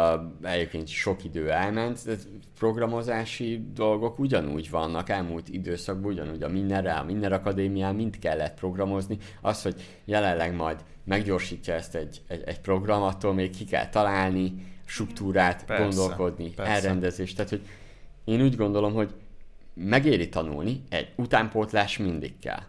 egyébként 0.43 0.89
sok 0.89 1.25
idő 1.25 1.51
elment, 1.51 2.05
de 2.05 2.15
programozási 2.59 3.69
dolgok 3.75 4.19
ugyanúgy 4.19 4.71
vannak, 4.71 5.09
elmúlt 5.09 5.49
időszakban 5.49 6.11
ugyanúgy 6.11 6.43
a 6.43 6.49
Mindenre, 6.49 6.93
a 6.93 7.05
Minden 7.05 7.33
Akadémián 7.33 7.95
mind 7.95 8.19
kellett 8.19 8.59
programozni, 8.59 9.19
az, 9.41 9.63
hogy 9.63 10.01
jelenleg 10.05 10.55
majd 10.55 10.85
meggyorsítja 11.05 11.75
ezt 11.75 11.95
egy, 11.95 12.23
egy, 12.29 12.43
egy 12.47 12.61
program, 12.61 13.03
attól 13.03 13.35
még 13.35 13.57
ki 13.57 13.65
kell 13.65 13.89
találni, 13.89 14.55
struktúrát, 14.89 15.65
persze, 15.65 15.83
gondolkodni, 15.83 16.51
persze. 16.51 16.73
elrendezést, 16.73 17.37
tehát 17.37 17.51
hogy 17.51 17.67
én 18.25 18.43
úgy 18.43 18.57
gondolom, 18.57 18.95
hogy 18.95 19.15
megéri 19.75 20.29
tanulni, 20.29 20.83
egy 20.89 21.09
utánpótlás 21.17 21.99
mindig 21.99 22.39
kell. 22.39 22.63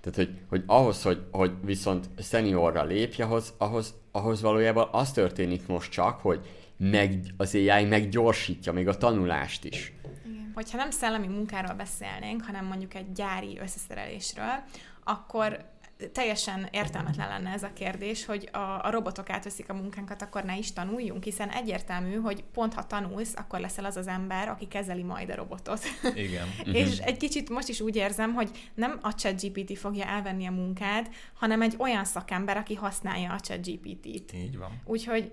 Tehát, 0.00 0.16
hogy, 0.16 0.38
hogy 0.48 0.62
ahhoz, 0.66 1.02
hogy, 1.02 1.22
hogy 1.30 1.52
viszont 1.62 2.08
szeniorra 2.18 2.84
lépj, 2.84 3.22
ahhoz, 3.22 3.54
ahhoz, 3.58 3.94
ahhoz 4.12 4.40
valójában 4.40 4.88
az 4.92 5.12
történik 5.12 5.66
most 5.66 5.90
csak, 5.90 6.20
hogy 6.20 6.40
meg, 6.76 7.20
az 7.36 7.54
AI 7.54 7.84
meggyorsítja 7.84 8.72
még 8.72 8.88
a 8.88 8.96
tanulást 8.96 9.64
is. 9.64 9.92
Igen. 10.26 10.50
Hogyha 10.54 10.76
nem 10.76 10.90
szellemi 10.90 11.26
munkáról 11.26 11.74
beszélnénk, 11.74 12.44
hanem 12.44 12.64
mondjuk 12.64 12.94
egy 12.94 13.12
gyári 13.12 13.58
összeszerelésről, 13.62 14.62
akkor 15.04 15.64
teljesen 16.12 16.68
értelmetlen 16.70 17.28
lenne 17.28 17.50
ez 17.50 17.62
a 17.62 17.72
kérdés, 17.72 18.24
hogy 18.24 18.48
a, 18.52 18.58
a 18.58 18.90
robotok 18.90 19.30
átveszik 19.30 19.70
a 19.70 19.74
munkánkat, 19.74 20.22
akkor 20.22 20.44
ne 20.44 20.58
is 20.58 20.72
tanuljunk, 20.72 21.24
hiszen 21.24 21.48
egyértelmű, 21.48 22.14
hogy 22.14 22.44
pont 22.52 22.74
ha 22.74 22.86
tanulsz, 22.86 23.32
akkor 23.36 23.60
leszel 23.60 23.84
az 23.84 23.96
az 23.96 24.06
ember, 24.06 24.48
aki 24.48 24.68
kezeli 24.68 25.02
majd 25.02 25.30
a 25.30 25.34
robotot. 25.34 25.80
Igen. 26.14 26.46
és 26.82 26.98
egy 26.98 27.16
kicsit 27.16 27.50
most 27.50 27.68
is 27.68 27.80
úgy 27.80 27.96
érzem, 27.96 28.34
hogy 28.34 28.50
nem 28.74 28.98
a 29.02 29.14
ChatGPT 29.14 29.78
fogja 29.78 30.06
elvenni 30.06 30.46
a 30.46 30.50
munkád, 30.50 31.08
hanem 31.34 31.62
egy 31.62 31.74
olyan 31.78 32.04
szakember, 32.04 32.56
aki 32.56 32.74
használja 32.74 33.32
a 33.32 33.40
ChatGPT-t. 33.40 34.32
Így 34.32 34.58
van. 34.58 34.80
Úgyhogy 34.84 35.28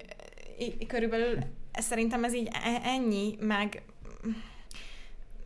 körülbelül 0.88 1.38
szerintem 1.72 2.24
ez 2.24 2.34
így 2.34 2.50
e, 2.52 2.82
ennyi, 2.84 3.36
meg 3.40 3.84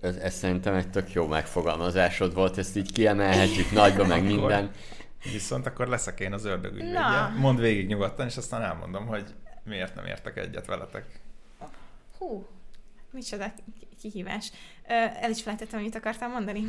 ez, 0.01 0.16
ez 0.16 0.34
szerintem 0.34 0.74
egy 0.74 0.89
tök 0.89 1.13
jó 1.13 1.28
megfogalmazásod 1.28 2.34
volt, 2.34 2.57
ezt 2.57 2.78
így 2.78 2.91
kiemelhetjük 2.91 3.72
nagyba, 3.72 4.05
meg 4.05 4.24
minden. 4.24 4.72
Viszont 5.32 5.65
akkor 5.65 5.88
leszek 5.88 6.19
én 6.19 6.34
az 6.34 6.45
ördög 6.45 6.73
ügyvédje. 6.73 7.34
Mondd 7.38 7.59
végig 7.59 7.88
nyugodtan, 7.88 8.26
és 8.26 8.38
aztán 8.38 8.61
elmondom, 8.61 9.05
hogy 9.05 9.34
miért 9.63 9.95
nem 9.95 10.05
értek 10.05 10.38
egyet 10.38 10.65
veletek. 10.65 11.05
Hú, 12.17 12.47
micsoda 13.11 13.53
kihívás. 14.01 14.51
El 15.21 15.30
is 15.30 15.41
felejtettem, 15.41 15.80
amit 15.80 15.95
akartam 15.95 16.32
mondani. 16.32 16.63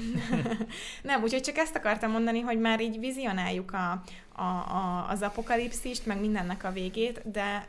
nem, 1.02 1.22
úgyhogy 1.22 1.40
csak 1.40 1.56
ezt 1.56 1.76
akartam 1.76 2.10
mondani, 2.10 2.40
hogy 2.40 2.60
már 2.60 2.80
így 2.80 2.98
vizionáljuk 2.98 3.72
a, 3.72 4.02
a, 4.32 4.42
a, 4.42 5.06
az 5.08 5.22
apokalipszist, 5.22 6.06
meg 6.06 6.20
mindennek 6.20 6.64
a 6.64 6.72
végét, 6.72 7.30
de 7.30 7.66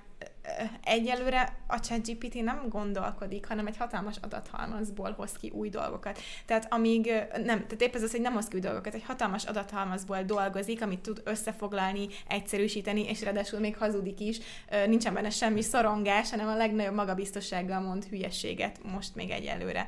egyelőre 0.83 1.53
a 1.67 1.79
ChatGPT 1.79 2.43
nem 2.43 2.65
gondolkodik, 2.69 3.47
hanem 3.47 3.67
egy 3.67 3.77
hatalmas 3.77 4.15
adathalmazból 4.21 5.13
hoz 5.17 5.31
ki 5.31 5.49
új 5.49 5.69
dolgokat. 5.69 6.19
Tehát 6.45 6.73
amíg, 6.73 7.05
nem, 7.31 7.45
tehát 7.45 7.81
épp 7.81 7.95
ez 7.95 8.03
az, 8.03 8.11
hogy 8.11 8.21
nem 8.21 8.33
hoz 8.33 8.47
ki 8.47 8.55
új 8.55 8.61
dolgokat, 8.61 8.93
egy 8.93 9.03
hatalmas 9.03 9.43
adathalmazból 9.43 10.23
dolgozik, 10.23 10.81
amit 10.81 10.99
tud 10.99 11.21
összefoglalni, 11.23 12.07
egyszerűsíteni, 12.27 13.09
és 13.09 13.21
ráadásul 13.21 13.59
még 13.59 13.77
hazudik 13.77 14.19
is. 14.19 14.39
Nincsen 14.87 15.13
benne 15.13 15.29
semmi 15.29 15.61
szorongás, 15.61 16.29
hanem 16.29 16.47
a 16.47 16.55
legnagyobb 16.55 16.95
magabiztossággal 16.95 17.79
mond 17.79 18.05
hülyeséget 18.05 18.79
most 18.83 19.15
még 19.15 19.29
egyelőre. 19.29 19.87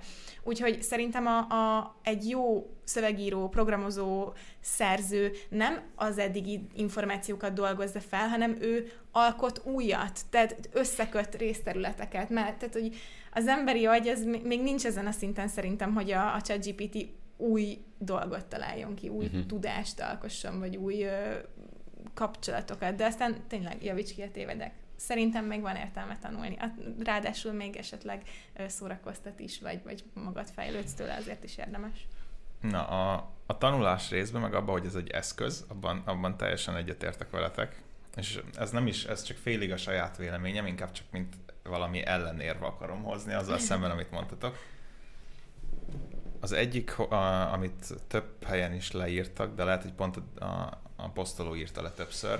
Úgyhogy 0.49 0.81
szerintem 0.81 1.25
a, 1.27 1.37
a, 1.37 1.95
egy 2.03 2.29
jó 2.29 2.69
szövegíró, 2.83 3.49
programozó, 3.49 4.33
szerző 4.59 5.31
nem 5.49 5.81
az 5.95 6.17
eddigi 6.17 6.67
információkat 6.75 7.53
dolgozza 7.53 7.99
fel, 7.99 8.27
hanem 8.27 8.57
ő 8.61 8.91
alkot 9.11 9.61
újat, 9.65 10.19
tehát 10.29 10.69
összeköt 10.73 11.35
részterületeket, 11.35 12.29
mert 12.29 12.57
tehát, 12.57 12.73
hogy 12.73 12.95
az 13.33 13.47
emberi 13.47 13.85
agy 13.85 14.07
az 14.07 14.23
még 14.43 14.61
nincs 14.61 14.85
ezen 14.85 15.07
a 15.07 15.11
szinten 15.11 15.47
szerintem, 15.47 15.93
hogy 15.93 16.11
a, 16.11 16.35
a 16.35 16.41
ChatGPT 16.41 17.07
új 17.37 17.77
dolgot 17.97 18.45
találjon 18.45 18.95
ki, 18.95 19.09
új 19.09 19.25
uh-huh. 19.25 19.45
tudást 19.45 19.99
alkosson, 19.99 20.59
vagy 20.59 20.75
új 20.77 21.03
ö, 21.03 21.33
kapcsolatokat, 22.13 22.95
de 22.95 23.05
aztán 23.05 23.35
tényleg 23.47 23.83
javíts 23.83 24.13
ki 24.13 24.21
a 24.21 24.31
tévedek 24.31 24.73
szerintem 24.99 25.45
még 25.45 25.61
van 25.61 25.75
értelme 25.75 26.17
tanulni. 26.17 26.57
Ráadásul 27.03 27.51
még 27.51 27.75
esetleg 27.75 28.21
szórakoztat 28.67 29.39
is, 29.39 29.59
vagy, 29.59 29.83
vagy 29.83 30.03
magad 30.13 30.47
fejlődsz 30.47 30.93
tőle, 30.93 31.15
azért 31.15 31.43
is 31.43 31.57
érdemes. 31.57 32.07
Na, 32.61 32.87
a, 32.87 33.31
a 33.45 33.57
tanulás 33.57 34.09
részben, 34.09 34.41
meg 34.41 34.53
abban, 34.53 34.77
hogy 34.77 34.85
ez 34.85 34.95
egy 34.95 35.09
eszköz, 35.09 35.65
abban, 35.67 36.01
abban 36.05 36.37
teljesen 36.37 36.75
egyetértek 36.75 37.29
veletek. 37.29 37.81
És 38.15 38.41
ez 38.57 38.71
nem 38.71 38.87
is, 38.87 39.05
ez 39.05 39.23
csak 39.23 39.37
félig 39.37 39.71
a 39.71 39.77
saját 39.77 40.17
véleményem, 40.17 40.65
inkább 40.65 40.91
csak 40.91 41.05
mint 41.11 41.35
valami 41.63 42.05
ellenérve 42.05 42.65
akarom 42.65 43.03
hozni 43.03 43.33
azzal 43.33 43.57
szemben, 43.57 43.91
amit 43.91 44.11
mondtatok. 44.11 44.57
Az 46.39 46.51
egyik, 46.51 46.99
a, 46.99 47.53
amit 47.53 47.93
több 48.07 48.43
helyen 48.45 48.73
is 48.73 48.91
leírtak, 48.91 49.55
de 49.55 49.63
lehet, 49.63 49.81
hogy 49.81 49.93
pont 49.93 50.17
a, 50.39 50.81
a 50.95 51.09
posztoló 51.09 51.55
írta 51.55 51.81
le 51.81 51.91
többször, 51.91 52.39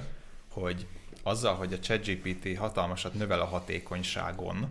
hogy 0.49 0.87
azzal, 1.23 1.55
hogy 1.55 1.73
a 1.73 1.79
ChatGPT 1.79 2.57
hatalmasat 2.57 3.13
növel 3.13 3.41
a 3.41 3.45
hatékonyságon, 3.45 4.69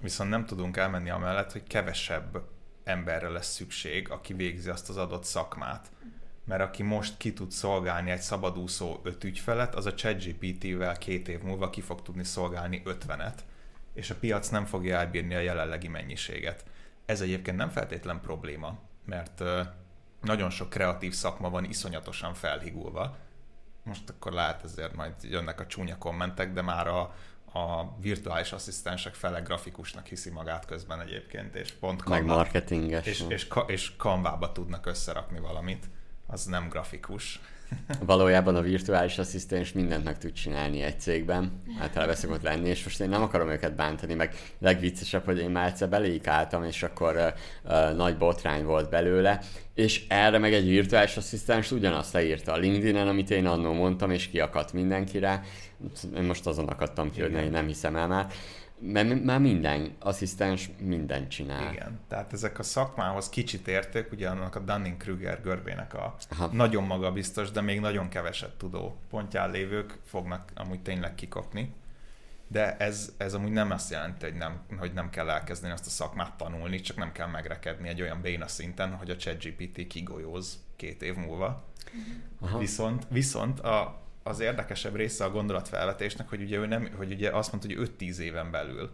viszont 0.00 0.30
nem 0.30 0.46
tudunk 0.46 0.76
elmenni 0.76 1.10
amellett, 1.10 1.52
hogy 1.52 1.62
kevesebb 1.62 2.42
emberre 2.84 3.28
lesz 3.28 3.54
szükség, 3.54 4.10
aki 4.10 4.32
végzi 4.34 4.68
azt 4.68 4.88
az 4.88 4.96
adott 4.96 5.24
szakmát. 5.24 5.90
Mert 6.44 6.62
aki 6.62 6.82
most 6.82 7.16
ki 7.16 7.32
tud 7.32 7.50
szolgálni 7.50 8.10
egy 8.10 8.20
szabadúszó 8.20 9.00
öt 9.02 9.24
ügyfelet, 9.24 9.74
az 9.74 9.86
a 9.86 9.94
ChatGPT-vel 9.94 10.96
két 10.98 11.28
év 11.28 11.42
múlva 11.42 11.70
ki 11.70 11.80
fog 11.80 12.02
tudni 12.02 12.24
szolgálni 12.24 12.82
ötvenet, 12.84 13.44
és 13.94 14.10
a 14.10 14.14
piac 14.14 14.48
nem 14.48 14.64
fogja 14.64 14.96
elbírni 14.96 15.34
a 15.34 15.38
jelenlegi 15.38 15.88
mennyiséget. 15.88 16.64
Ez 17.06 17.20
egyébként 17.20 17.56
nem 17.56 17.68
feltétlen 17.68 18.20
probléma, 18.20 18.78
mert 19.04 19.42
nagyon 20.20 20.50
sok 20.50 20.70
kreatív 20.70 21.12
szakma 21.12 21.50
van 21.50 21.64
iszonyatosan 21.64 22.34
felhigulva, 22.34 23.16
most 23.86 24.10
akkor 24.10 24.32
lehet 24.32 24.64
ezért 24.64 24.94
majd 24.94 25.12
jönnek 25.20 25.60
a 25.60 25.66
csúnya 25.66 25.98
kommentek, 25.98 26.52
de 26.52 26.62
már 26.62 26.86
a, 26.86 27.00
a 27.52 27.96
virtuális 28.00 28.52
asszisztensek 28.52 29.14
fele 29.14 29.40
grafikusnak 29.40 30.06
hiszi 30.06 30.30
magát 30.30 30.64
közben 30.64 31.00
egyébként, 31.00 31.54
és 31.54 31.72
pont 31.72 32.00
Canva, 32.00 32.14
Meg 32.14 32.24
marketinges. 32.36 33.06
És, 33.06 33.24
és, 33.28 33.48
és 33.66 33.92
Canva-ba 33.96 34.52
tudnak 34.52 34.86
összerakni 34.86 35.40
valamit, 35.40 35.90
az 36.26 36.44
nem 36.44 36.68
grafikus. 36.68 37.40
Valójában 38.06 38.56
a 38.56 38.60
virtuális 38.60 39.18
asszisztens 39.18 39.72
mindent 39.72 40.04
meg 40.04 40.18
tud 40.18 40.32
csinálni 40.32 40.82
egy 40.82 41.00
cégben, 41.00 41.62
általában 41.80 42.14
szokott 42.14 42.42
lenni, 42.42 42.68
és 42.68 42.84
most 42.84 43.00
én 43.00 43.08
nem 43.08 43.22
akarom 43.22 43.48
őket 43.48 43.74
bántani, 43.74 44.14
meg 44.14 44.34
legviccesebb, 44.58 45.24
hogy 45.24 45.38
én 45.38 45.50
már 45.50 45.66
egyszer 45.66 45.88
beléjük 45.88 46.26
álltam, 46.26 46.64
és 46.64 46.82
akkor 46.82 47.14
uh, 47.14 47.72
uh, 47.72 47.96
nagy 47.96 48.16
botrány 48.16 48.64
volt 48.64 48.90
belőle, 48.90 49.40
és 49.74 50.04
erre 50.08 50.38
meg 50.38 50.52
egy 50.54 50.68
virtuális 50.68 51.16
asszisztens 51.16 51.70
ugyanazt 51.70 52.12
leírta 52.12 52.52
a 52.52 52.56
LinkedIn-en, 52.56 53.08
amit 53.08 53.30
én 53.30 53.46
annól 53.46 53.74
mondtam, 53.74 54.10
és 54.10 54.28
kiakadt 54.28 54.72
mindenkire. 54.72 55.42
Én 56.16 56.22
most 56.22 56.46
azon 56.46 56.68
akadtam 56.68 57.10
ki, 57.10 57.20
hogy 57.20 57.50
nem 57.50 57.66
hiszem 57.66 57.96
el 57.96 58.06
már. 58.06 58.26
Mert 58.78 59.24
már 59.24 59.40
minden 59.40 59.96
asszisztens 59.98 60.70
mindent 60.78 61.28
csinál. 61.28 61.72
Igen, 61.72 62.00
tehát 62.08 62.32
ezek 62.32 62.58
a 62.58 62.62
szakmához 62.62 63.28
kicsit 63.28 63.68
érték, 63.68 64.12
ugye 64.12 64.28
annak 64.28 64.54
a 64.54 64.60
Dunning-Kruger 64.60 65.40
görbének 65.42 65.94
a 65.94 66.16
Aha. 66.28 66.46
nagyon 66.52 66.84
magabiztos, 66.84 67.50
de 67.50 67.60
még 67.60 67.80
nagyon 67.80 68.08
keveset 68.08 68.54
tudó 68.54 68.96
pontján 69.10 69.50
lévők 69.50 69.98
fognak 70.04 70.50
amúgy 70.54 70.80
tényleg 70.82 71.14
kikopni. 71.14 71.74
De 72.48 72.76
ez, 72.76 73.12
ez 73.16 73.34
amúgy 73.34 73.52
nem 73.52 73.70
azt 73.70 73.90
jelenti, 73.90 74.24
hogy 74.24 74.34
nem, 74.34 74.60
hogy 74.78 74.92
nem 74.92 75.10
kell 75.10 75.30
elkezdeni 75.30 75.72
azt 75.72 75.86
a 75.86 75.90
szakmát 75.90 76.36
tanulni, 76.36 76.80
csak 76.80 76.96
nem 76.96 77.12
kell 77.12 77.26
megrekedni 77.26 77.88
egy 77.88 78.02
olyan 78.02 78.20
béna 78.20 78.48
szinten, 78.48 78.94
hogy 78.94 79.10
a 79.10 79.16
ChatGPT 79.16 79.86
kigolyóz 79.86 80.64
két 80.76 81.02
év 81.02 81.14
múlva. 81.14 81.64
Aha. 82.40 82.58
Viszont, 82.58 83.06
viszont 83.10 83.60
a, 83.60 84.05
az 84.26 84.40
érdekesebb 84.40 84.94
része 84.96 85.24
a 85.24 85.30
gondolatfelvetésnek, 85.30 86.28
hogy 86.28 86.42
ugye 86.42 86.58
ő 86.58 86.66
nem, 86.66 86.90
hogy 86.96 87.12
ugye 87.12 87.30
azt 87.30 87.52
mondta, 87.52 87.74
hogy 87.74 87.90
5-10 87.98 88.16
éven 88.16 88.50
belül, 88.50 88.90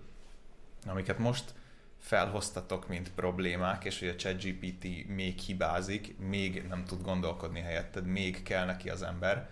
amiket 0.86 1.18
most 1.18 1.54
felhoztatok, 1.98 2.88
mint 2.88 3.12
problémák, 3.12 3.84
és 3.84 3.98
hogy 3.98 4.08
a 4.08 4.16
ChatGPT 4.16 5.06
még 5.08 5.38
hibázik, 5.38 6.18
még 6.18 6.66
nem 6.68 6.84
tud 6.84 7.02
gondolkodni 7.02 7.60
helyetted, 7.60 8.06
még 8.06 8.42
kell 8.42 8.64
neki 8.64 8.90
az 8.90 9.02
ember, 9.02 9.48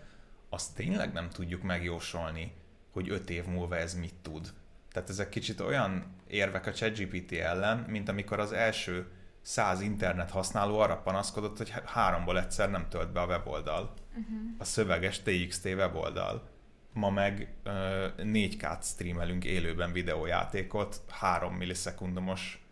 azt 0.49 0.75
tényleg 0.75 1.13
nem 1.13 1.29
tudjuk 1.29 1.63
megjósolni, 1.63 2.53
hogy 2.91 3.11
5 3.11 3.31
év 3.31 3.45
múlva 3.45 3.77
ez 3.77 3.95
mit 3.95 4.15
tud. 4.23 4.53
Tehát 4.93 5.09
ezek 5.09 5.29
kicsit 5.29 5.61
olyan 5.61 6.15
érvek 6.27 6.67
a 6.67 6.73
ChatGPT 6.73 7.33
ellen, 7.33 7.79
mint 7.79 8.09
amikor 8.09 8.41
az 8.41 8.53
első 8.53 9.07
száz 9.43 9.81
internet 9.81 10.31
használó 10.31 10.79
arra 10.79 10.97
panaszkodott, 10.97 11.57
hogy 11.57 11.73
háromból 11.85 12.39
egyszer 12.39 12.71
nem 12.71 12.89
tölt 12.89 13.13
be 13.13 13.21
a 13.21 13.27
weboldal. 13.27 13.95
Uh-huh. 14.11 14.41
A 14.59 14.65
szöveges 14.65 15.23
TXT 15.23 15.65
weboldal. 15.65 16.49
Ma 16.93 17.11
meg 17.11 17.55
uh, 17.65 17.73
4K-t 18.17 18.83
streamelünk 18.83 19.45
élőben 19.45 19.93
videójátékot 19.93 21.01
3 21.09 21.55
millisekundumos 21.55 22.65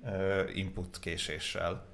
uh, 0.00 0.56
input 0.56 0.98
késéssel. 0.98 1.90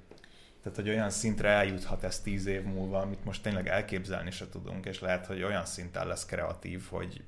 Tehát, 0.63 0.77
hogy 0.77 0.89
olyan 0.89 1.09
szintre 1.09 1.49
eljuthat 1.49 2.03
ez 2.03 2.19
tíz 2.19 2.45
év 2.45 2.63
múlva, 2.63 2.99
amit 2.99 3.25
most 3.25 3.43
tényleg 3.43 3.67
elképzelni 3.67 4.31
se 4.31 4.49
tudunk, 4.49 4.85
és 4.85 4.99
lehet, 4.99 5.25
hogy 5.25 5.43
olyan 5.43 5.65
szinten 5.65 6.07
lesz 6.07 6.25
kreatív, 6.25 6.83
hogy 6.89 7.23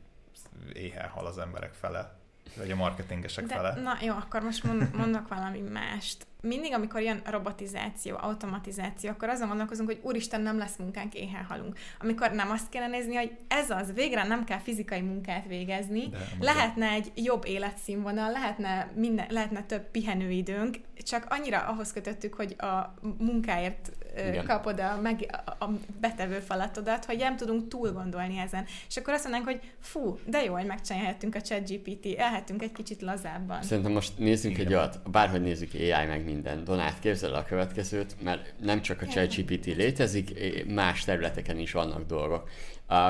éhen 0.74 1.10
hal 1.10 1.26
az 1.26 1.38
emberek 1.38 1.74
fele, 1.74 2.20
vagy 2.58 2.72
a 2.72 2.76
marketingesek 2.76 3.46
De, 3.46 3.56
fele. 3.56 3.82
Na 3.82 3.98
jó, 4.02 4.14
akkor 4.14 4.42
most 4.42 4.64
mondok 4.94 5.28
valami 5.28 5.60
mást 5.60 6.26
mindig, 6.42 6.74
amikor 6.74 7.02
jön 7.02 7.22
robotizáció, 7.26 8.18
automatizáció, 8.18 9.10
akkor 9.10 9.30
azon 9.30 9.48
gondolkozunk, 9.48 9.90
hogy 9.90 10.00
úristen, 10.02 10.42
nem 10.42 10.58
lesz 10.58 10.76
munkánk, 10.78 11.14
éhen 11.14 11.44
halunk. 11.44 11.78
Amikor 12.00 12.32
nem 12.32 12.52
azt 12.52 12.70
kell 12.70 12.88
nézni, 12.88 13.16
hogy 13.16 13.32
ez 13.48 13.70
az, 13.70 13.94
végre 13.94 14.24
nem 14.24 14.44
kell 14.44 14.60
fizikai 14.60 15.02
munkát 15.02 15.46
végezni, 15.48 16.08
De, 16.10 16.18
lehetne 16.40 16.90
egy 16.90 17.12
jobb 17.16 17.46
életszínvonal, 17.46 18.32
lehetne, 18.32 18.92
minden, 18.96 19.26
lehetne 19.30 19.64
több 19.64 19.92
pihenőidőnk, 19.92 20.78
csak 21.04 21.26
annyira 21.30 21.60
ahhoz 21.60 21.94
kötöttük, 21.94 22.34
hogy 22.34 22.56
a 22.58 22.94
munkáért 23.18 23.92
Igen. 24.18 24.46
kapod 24.46 24.80
a, 24.80 25.00
meg, 25.02 25.42
a 25.60 25.66
betevő 26.00 26.40
falatodat, 26.40 27.06
hogy 27.06 27.18
nem 27.18 27.36
tudunk 27.36 27.68
túl 27.68 27.92
gondolni 27.92 28.38
ezen. 28.38 28.66
És 28.88 28.98
akkor 28.98 29.14
azt 29.14 29.24
mondanánk, 29.24 29.50
hogy 29.50 29.72
fú, 29.80 30.20
de 30.26 30.44
jó, 30.44 30.54
hogy 30.54 30.66
megcsinálhatunk 30.66 31.36
a 31.36 31.42
chat 31.42 31.70
GPT, 31.70 32.18
elhetünk 32.18 32.62
egy 32.62 32.72
kicsit 32.72 33.02
lazábban. 33.02 33.62
Szerintem 33.62 33.92
most 33.92 34.18
nézzünk 34.18 34.54
Igen. 34.54 34.66
egy 34.66 34.74
olyat, 34.74 35.12
bárhogy 35.12 35.42
nézzük 35.42 35.74
AI 35.74 36.06
meg 36.06 36.24
minden. 36.24 36.64
Donát, 36.64 37.00
képzel 37.00 37.34
a 37.34 37.44
következőt, 37.44 38.16
mert 38.24 38.54
nem 38.60 38.82
csak 38.82 39.02
a 39.02 39.06
ChatGPT 39.06 39.66
létezik, 39.66 40.66
más 40.68 41.04
területeken 41.04 41.60
is 41.60 41.72
vannak 41.72 42.06
dolgok. 42.06 42.50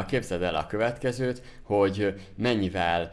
Képzeld 0.08 0.42
el 0.42 0.56
a 0.56 0.68
következőt, 0.68 1.42
hogy 1.64 2.14
mennyivel 2.36 3.12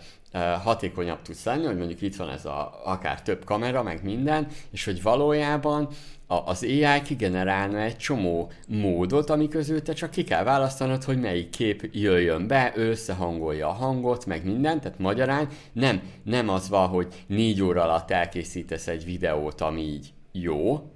hatékonyabb 0.62 1.22
tudsz 1.22 1.44
lenni, 1.44 1.64
hogy 1.64 1.76
mondjuk 1.76 2.00
itt 2.00 2.16
van 2.16 2.30
ez 2.30 2.44
a 2.44 2.80
akár 2.84 3.22
több 3.22 3.44
kamera, 3.44 3.82
meg 3.82 4.02
minden, 4.02 4.46
és 4.70 4.84
hogy 4.84 5.02
valójában 5.02 5.88
az 6.28 6.62
AI 6.62 7.02
kigenerálna 7.02 7.80
egy 7.80 7.96
csomó 7.96 8.50
módot, 8.68 9.30
ami 9.30 9.48
közül 9.48 9.82
te 9.82 9.92
csak 9.92 10.10
ki 10.10 10.24
kell 10.24 10.44
választanod, 10.44 11.04
hogy 11.04 11.20
melyik 11.20 11.50
kép 11.50 11.88
jöjjön 11.92 12.46
be, 12.46 12.72
összehangolja 12.76 13.68
a 13.68 13.72
hangot, 13.72 14.26
meg 14.26 14.44
mindent, 14.44 14.82
tehát 14.82 14.98
magyarán 14.98 15.48
nem, 15.72 16.02
nem 16.22 16.48
az 16.48 16.68
van, 16.68 16.88
hogy 16.88 17.24
négy 17.26 17.62
óra 17.62 17.82
alatt 17.82 18.10
elkészítesz 18.10 18.86
egy 18.86 19.04
videót, 19.04 19.60
ami 19.60 19.82
így 19.82 20.12
jó, 20.32 20.90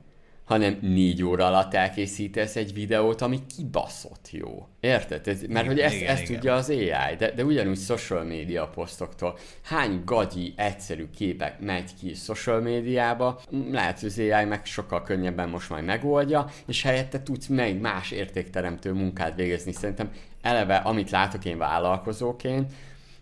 hanem 0.53 0.79
négy 0.81 1.23
óra 1.23 1.47
alatt 1.47 1.75
elkészítesz 1.75 2.57
egy 2.57 2.75
videót, 2.75 3.21
ami 3.21 3.41
kibaszott 3.57 4.29
jó. 4.31 4.69
Érted? 4.81 5.29
Ez, 5.29 5.41
mert 5.41 5.51
igen, 5.51 5.67
hogy 5.67 5.79
ezt, 5.79 5.95
igen, 5.95 6.09
ezt 6.09 6.23
igen. 6.23 6.35
tudja 6.35 6.55
az 6.55 6.69
AI, 6.71 7.17
de, 7.19 7.31
de 7.31 7.45
ugyanúgy 7.45 7.79
social 7.79 8.25
media 8.25 8.67
posztoktól. 8.67 9.39
Hány 9.63 10.03
gagyi, 10.05 10.55
egyszerű 10.57 11.07
képek 11.17 11.61
megy 11.61 11.91
ki 12.01 12.15
social 12.15 12.61
médiába, 12.61 13.41
lehet, 13.71 14.01
hogy 14.01 14.09
az 14.09 14.19
AI 14.19 14.45
meg 14.45 14.67
sokkal 14.67 15.03
könnyebben 15.03 15.49
most 15.49 15.71
majd 15.71 15.85
megoldja, 15.85 16.47
és 16.67 16.83
helyette 16.83 17.23
tudsz 17.23 17.47
meg 17.47 17.81
más 17.81 18.11
értékteremtő 18.11 18.93
munkát 18.93 19.35
végezni. 19.35 19.73
Szerintem 19.73 20.11
eleve, 20.43 20.77
amit 20.77 21.11
látok 21.11 21.45
én 21.45 21.59
vállalkozóként, 21.59 22.73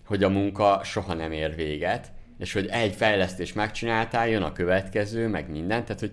hogy 0.07 0.23
a 0.23 0.29
munka 0.29 0.81
soha 0.85 1.15
nem 1.15 1.33
ér 1.33 1.55
véget, 1.55 2.13
és 2.39 2.53
hogy 2.53 2.67
egy 2.67 2.95
fejlesztés 2.95 3.53
megcsináltál, 3.53 4.29
jön 4.29 4.43
a 4.43 4.53
következő, 4.53 5.29
meg 5.29 5.51
minden, 5.51 5.85
tehát 5.85 6.01
hogy 6.01 6.13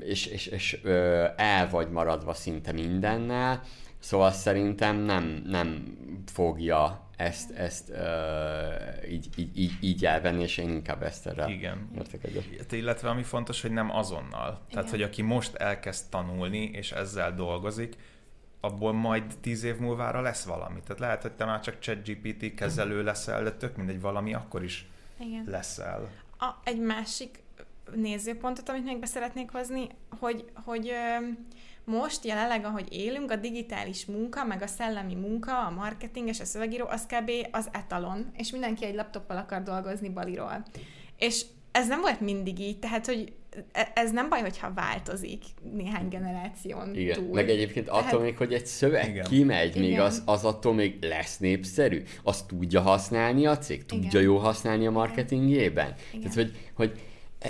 és, 0.00 0.26
és, 0.26 0.46
és 0.46 0.78
ö, 0.82 1.26
el 1.36 1.68
vagy 1.68 1.90
maradva 1.90 2.34
szinte 2.34 2.72
mindennel, 2.72 3.62
szóval 3.98 4.30
szerintem 4.30 4.96
nem, 4.96 5.42
nem 5.46 5.96
fogja 6.26 7.08
ezt, 7.16 7.50
ezt 7.50 7.88
uh, 7.88 9.10
így, 9.10 9.28
így, 9.36 9.58
így, 9.58 9.72
így 9.80 10.04
elvenni, 10.04 10.42
és 10.42 10.58
én 10.58 10.68
inkább 10.68 11.02
ezt 11.02 11.26
erre 11.26 11.48
Igen. 11.48 11.90
értek 11.96 12.24
egyet. 12.24 12.72
Illetve 12.72 13.08
ami 13.08 13.22
fontos, 13.22 13.62
hogy 13.62 13.70
nem 13.70 13.90
azonnal. 13.90 14.48
Igen. 14.48 14.64
Tehát, 14.70 14.90
hogy 14.90 15.02
aki 15.02 15.22
most 15.22 15.54
elkezd 15.54 16.10
tanulni, 16.10 16.62
és 16.62 16.92
ezzel 16.92 17.34
dolgozik, 17.34 17.96
abból 18.60 18.92
majd 18.92 19.24
tíz 19.40 19.62
év 19.62 19.76
múlvára 19.76 20.20
lesz 20.20 20.44
valami. 20.44 20.80
Tehát 20.80 20.98
lehet, 20.98 21.22
hogy 21.22 21.32
te 21.32 21.44
már 21.44 21.60
csak 21.60 21.78
ChatGPT 21.78 22.54
kezelő 22.54 23.02
leszel, 23.02 23.42
de 23.42 23.52
tök 23.52 23.76
mindegy, 23.76 24.00
valami 24.00 24.34
akkor 24.34 24.64
is 24.64 24.86
Igen. 25.20 25.44
leszel. 25.46 26.08
A, 26.38 26.50
egy 26.64 26.80
másik 26.80 27.42
nézőpontot, 27.94 28.68
amit 28.68 28.84
még 28.84 28.98
be 28.98 29.06
szeretnék 29.06 29.50
hozni, 29.50 29.86
hogy, 30.20 30.44
hogy 30.64 30.92
most 31.84 32.24
jelenleg, 32.24 32.64
ahogy 32.64 32.86
élünk, 32.90 33.30
a 33.30 33.36
digitális 33.36 34.06
munka, 34.06 34.44
meg 34.44 34.62
a 34.62 34.66
szellemi 34.66 35.14
munka, 35.14 35.66
a 35.66 35.70
marketing 35.70 36.28
és 36.28 36.40
a 36.40 36.44
szövegíró, 36.44 36.86
az 36.86 37.06
kb. 37.06 37.30
az 37.50 37.68
etalon, 37.72 38.30
és 38.36 38.50
mindenki 38.50 38.84
egy 38.84 38.94
laptoppal 38.94 39.36
akar 39.36 39.62
dolgozni 39.62 40.08
baliról. 40.08 40.62
És 41.18 41.44
ez 41.72 41.88
nem 41.88 42.00
volt 42.00 42.20
mindig 42.20 42.60
így, 42.60 42.78
tehát, 42.78 43.06
hogy 43.06 43.32
e, 43.72 43.92
ez 43.94 44.12
nem 44.12 44.28
baj, 44.28 44.40
hogyha 44.40 44.72
változik 44.74 45.42
néhány 45.72 46.08
generáción 46.08 46.94
Igen, 46.94 47.14
túl. 47.14 47.34
meg 47.34 47.48
egyébként 47.48 47.88
attól 47.88 48.02
tehát... 48.02 48.20
még, 48.20 48.36
hogy 48.36 48.52
egy 48.52 48.66
szöveg 48.66 49.08
Igen. 49.08 49.24
kimegy, 49.24 49.76
Igen. 49.76 49.88
még 49.88 50.00
az, 50.00 50.22
az 50.26 50.44
attól 50.44 50.74
még 50.74 51.02
lesz 51.02 51.38
népszerű. 51.38 52.02
Azt 52.22 52.46
tudja 52.46 52.80
használni 52.80 53.46
a 53.46 53.58
cég, 53.58 53.84
tudja 53.84 54.08
Igen. 54.08 54.22
jó 54.22 54.36
használni 54.36 54.86
a 54.86 54.90
marketingjében. 54.90 55.94
Igen. 56.12 56.20
Tehát, 56.20 56.34
hogy, 56.34 56.56
hogy 56.74 57.00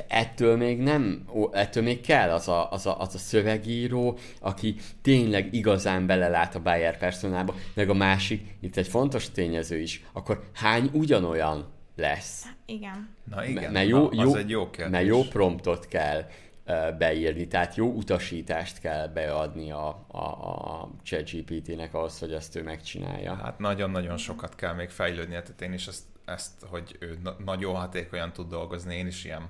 ettől 0.09 0.57
még 0.57 0.79
nem, 0.79 1.25
ettől 1.53 1.83
még 1.83 2.01
kell 2.01 2.31
az 2.31 2.49
a, 2.49 2.73
az, 2.73 2.87
a, 2.87 3.01
az 3.01 3.15
a 3.15 3.19
szövegíró, 3.19 4.19
aki 4.41 4.77
tényleg 5.03 5.55
igazán 5.55 6.07
belelát 6.07 6.55
a 6.55 6.61
Bayer 6.61 6.99
personába, 6.99 7.55
meg 7.75 7.89
a 7.89 7.95
másik, 7.95 8.57
itt 8.61 8.77
egy 8.77 8.89
fontos 8.89 9.31
tényező 9.31 9.79
is, 9.79 10.05
akkor 10.13 10.45
hány 10.53 10.91
ugyanolyan 10.93 11.67
lesz? 11.97 12.47
Igen. 12.67 13.09
Na 13.25 13.45
igen, 13.45 13.73
mert 13.73 13.89
jó, 13.89 13.99
Na, 13.99 14.23
az 14.23 14.29
jó, 14.29 14.35
egy 14.35 14.51
jó 14.51 14.71
kérdés. 14.71 14.93
Mert 14.93 15.07
jó 15.07 15.23
promptot 15.23 15.89
kell 15.89 16.27
uh, 16.67 16.97
beírni, 16.99 17.47
tehát 17.47 17.77
jó 17.77 17.87
utasítást 17.87 18.81
kell 18.81 19.09
beadni 19.09 19.71
a, 19.71 20.05
a, 20.09 20.19
a 20.19 20.91
ChatGPT-nek 21.03 21.95
ahhoz, 21.95 22.19
hogy 22.19 22.33
ezt 22.33 22.57
ő 22.57 22.63
megcsinálja. 22.63 23.35
Hát 23.35 23.59
nagyon-nagyon 23.59 24.17
sokat 24.17 24.55
kell 24.55 24.75
még 24.75 24.89
fejlődni, 24.89 25.33
tehát 25.33 25.61
én 25.63 25.73
is 25.73 25.87
ezt, 25.87 26.05
ezt 26.25 26.53
hogy 26.71 26.97
ő 26.99 27.19
na- 27.23 27.37
nagyon 27.45 27.75
hatékonyan 27.75 28.33
tud 28.33 28.49
dolgozni, 28.49 28.97
én 28.97 29.07
is 29.07 29.25
ilyen 29.25 29.49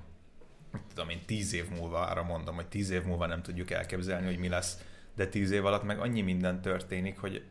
tudom 0.89 1.09
én, 1.09 1.21
tíz 1.25 1.53
év 1.53 1.69
múlva, 1.69 1.99
arra 1.99 2.23
mondom, 2.23 2.55
hogy 2.55 2.67
tíz 2.67 2.89
év 2.89 3.03
múlva 3.03 3.25
nem 3.25 3.41
tudjuk 3.41 3.71
elképzelni, 3.71 4.25
hogy 4.25 4.37
mi 4.37 4.47
lesz, 4.47 4.77
de 5.15 5.27
tíz 5.27 5.51
év 5.51 5.65
alatt 5.65 5.83
meg 5.83 5.99
annyi 5.99 6.21
minden 6.21 6.61
történik, 6.61 7.19
hogy 7.19 7.43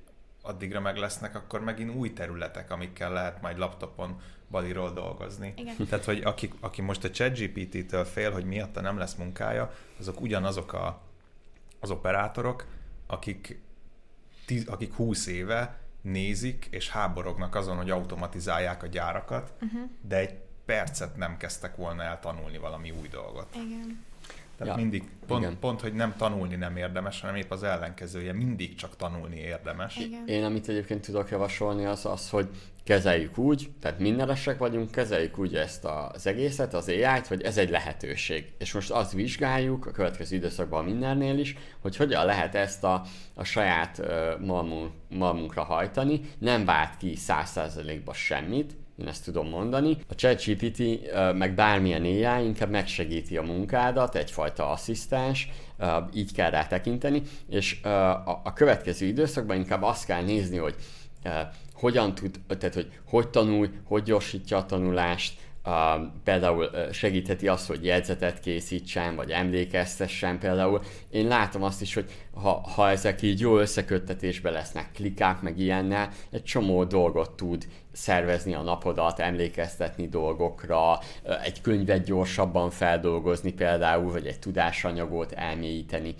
addigra 0.42 0.80
meg 0.80 0.96
lesznek 0.96 1.34
akkor 1.34 1.60
megint 1.60 1.94
új 1.94 2.12
területek, 2.12 2.70
amikkel 2.70 3.12
lehet 3.12 3.42
majd 3.42 3.58
laptopon 3.58 4.20
baliról 4.50 4.92
dolgozni. 4.92 5.54
Igen. 5.56 5.74
Tehát, 5.88 6.04
hogy 6.04 6.20
aki, 6.24 6.50
aki 6.60 6.82
most 6.82 7.04
a 7.04 7.10
ChatGPT-től 7.10 8.04
fél, 8.04 8.30
hogy 8.30 8.44
miatta 8.44 8.80
nem 8.80 8.98
lesz 8.98 9.14
munkája, 9.14 9.72
azok 9.98 10.20
ugyanazok 10.20 10.72
a, 10.72 11.02
az 11.80 11.90
operátorok, 11.90 12.66
akik, 13.06 13.60
tíz, 14.46 14.68
akik 14.68 14.94
20 14.94 15.26
éve 15.26 15.78
nézik 16.02 16.68
és 16.70 16.90
háborognak 16.90 17.54
azon, 17.54 17.76
hogy 17.76 17.90
automatizálják 17.90 18.82
a 18.82 18.86
gyárakat, 18.86 19.52
uh-huh. 19.60 19.90
de 20.00 20.16
egy 20.16 20.38
percet 20.68 21.16
nem 21.16 21.36
kezdtek 21.36 21.76
volna 21.76 22.02
el 22.02 22.18
tanulni 22.20 22.58
valami 22.58 22.90
új 23.00 23.08
dolgot. 23.08 23.46
Igen. 23.54 24.06
Tehát 24.58 24.76
ja, 24.76 24.82
mindig, 24.82 25.02
pont, 25.26 25.42
igen. 25.42 25.58
pont, 25.58 25.80
hogy 25.80 25.92
nem 25.92 26.14
tanulni 26.16 26.56
nem 26.56 26.76
érdemes, 26.76 27.20
hanem 27.20 27.36
épp 27.36 27.50
az 27.50 27.62
ellenkezője, 27.62 28.32
mindig 28.32 28.74
csak 28.74 28.96
tanulni 28.96 29.36
érdemes. 29.36 29.96
Igen. 29.96 30.26
Én 30.26 30.44
amit 30.44 30.68
egyébként 30.68 31.04
tudok 31.04 31.30
javasolni 31.30 31.84
az 31.84 32.06
az, 32.06 32.30
hogy 32.30 32.48
kezeljük 32.84 33.38
úgy, 33.38 33.70
tehát 33.80 33.98
mindenesek 33.98 34.58
vagyunk, 34.58 34.90
kezeljük 34.90 35.38
úgy 35.38 35.54
ezt 35.54 35.84
az 35.84 36.26
egészet, 36.26 36.74
az 36.74 36.88
AI-t, 36.88 37.26
hogy 37.26 37.42
ez 37.42 37.56
egy 37.56 37.70
lehetőség. 37.70 38.52
És 38.58 38.72
most 38.72 38.90
azt 38.90 39.12
vizsgáljuk 39.12 39.86
a 39.86 39.90
következő 39.90 40.36
időszakban 40.36 40.84
mindennél 40.84 41.38
is, 41.38 41.56
hogy 41.80 41.96
hogyan 41.96 42.24
lehet 42.24 42.54
ezt 42.54 42.84
a, 42.84 43.02
a 43.34 43.44
saját 43.44 43.98
uh, 43.98 44.46
malmunk, 44.46 44.92
malmunkra 45.08 45.62
hajtani, 45.62 46.20
nem 46.38 46.64
vált 46.64 46.96
ki 46.96 47.16
száz 47.16 47.50
százalékba 47.50 48.12
semmit, 48.12 48.76
én 49.00 49.06
ezt 49.06 49.24
tudom 49.24 49.48
mondani. 49.48 49.96
A 50.08 50.14
ChatGPT 50.14 50.82
meg 51.34 51.54
bármilyen 51.54 52.02
AI 52.02 52.44
inkább 52.44 52.70
megsegíti 52.70 53.36
a 53.36 53.42
munkádat, 53.42 54.14
egyfajta 54.14 54.70
asszisztens, 54.70 55.48
így 56.14 56.32
kell 56.32 56.50
rá 56.50 56.66
tekinteni, 56.66 57.22
és 57.48 57.80
a 58.42 58.52
következő 58.52 59.06
időszakban 59.06 59.56
inkább 59.56 59.82
azt 59.82 60.06
kell 60.06 60.22
nézni, 60.22 60.56
hogy 60.56 60.74
hogyan 61.74 62.14
tud, 62.14 62.40
tehát 62.58 62.74
hogy 62.74 62.92
hogy 63.04 63.28
tanulj, 63.28 63.70
hogy 63.84 64.02
gyorsítja 64.02 64.56
a 64.56 64.66
tanulást, 64.66 65.38
például 66.24 66.70
segítheti 66.92 67.48
azt, 67.48 67.66
hogy 67.66 67.84
jegyzetet 67.84 68.40
készítsen, 68.40 69.16
vagy 69.16 69.30
emlékeztessen 69.30 70.38
például. 70.38 70.80
Én 71.10 71.26
látom 71.26 71.62
azt 71.62 71.80
is, 71.80 71.94
hogy 71.94 72.10
ha, 72.34 72.50
ha 72.74 72.90
ezek 72.90 73.22
így 73.22 73.40
jó 73.40 73.58
összeköttetésbe 73.58 74.50
lesznek, 74.50 74.90
klikák, 74.94 75.40
meg 75.40 75.58
ilyennel, 75.58 76.10
egy 76.30 76.42
csomó 76.42 76.84
dolgot 76.84 77.30
tud 77.30 77.66
szervezni 77.92 78.54
a 78.54 78.62
napodat, 78.62 79.18
emlékeztetni 79.18 80.08
dolgokra, 80.08 80.98
egy 81.44 81.60
könyvet 81.60 82.04
gyorsabban 82.04 82.70
feldolgozni 82.70 83.52
például, 83.52 84.12
vagy 84.12 84.26
egy 84.26 84.38
tudásanyagot 84.38 85.32
elmélyíteni 85.32 86.14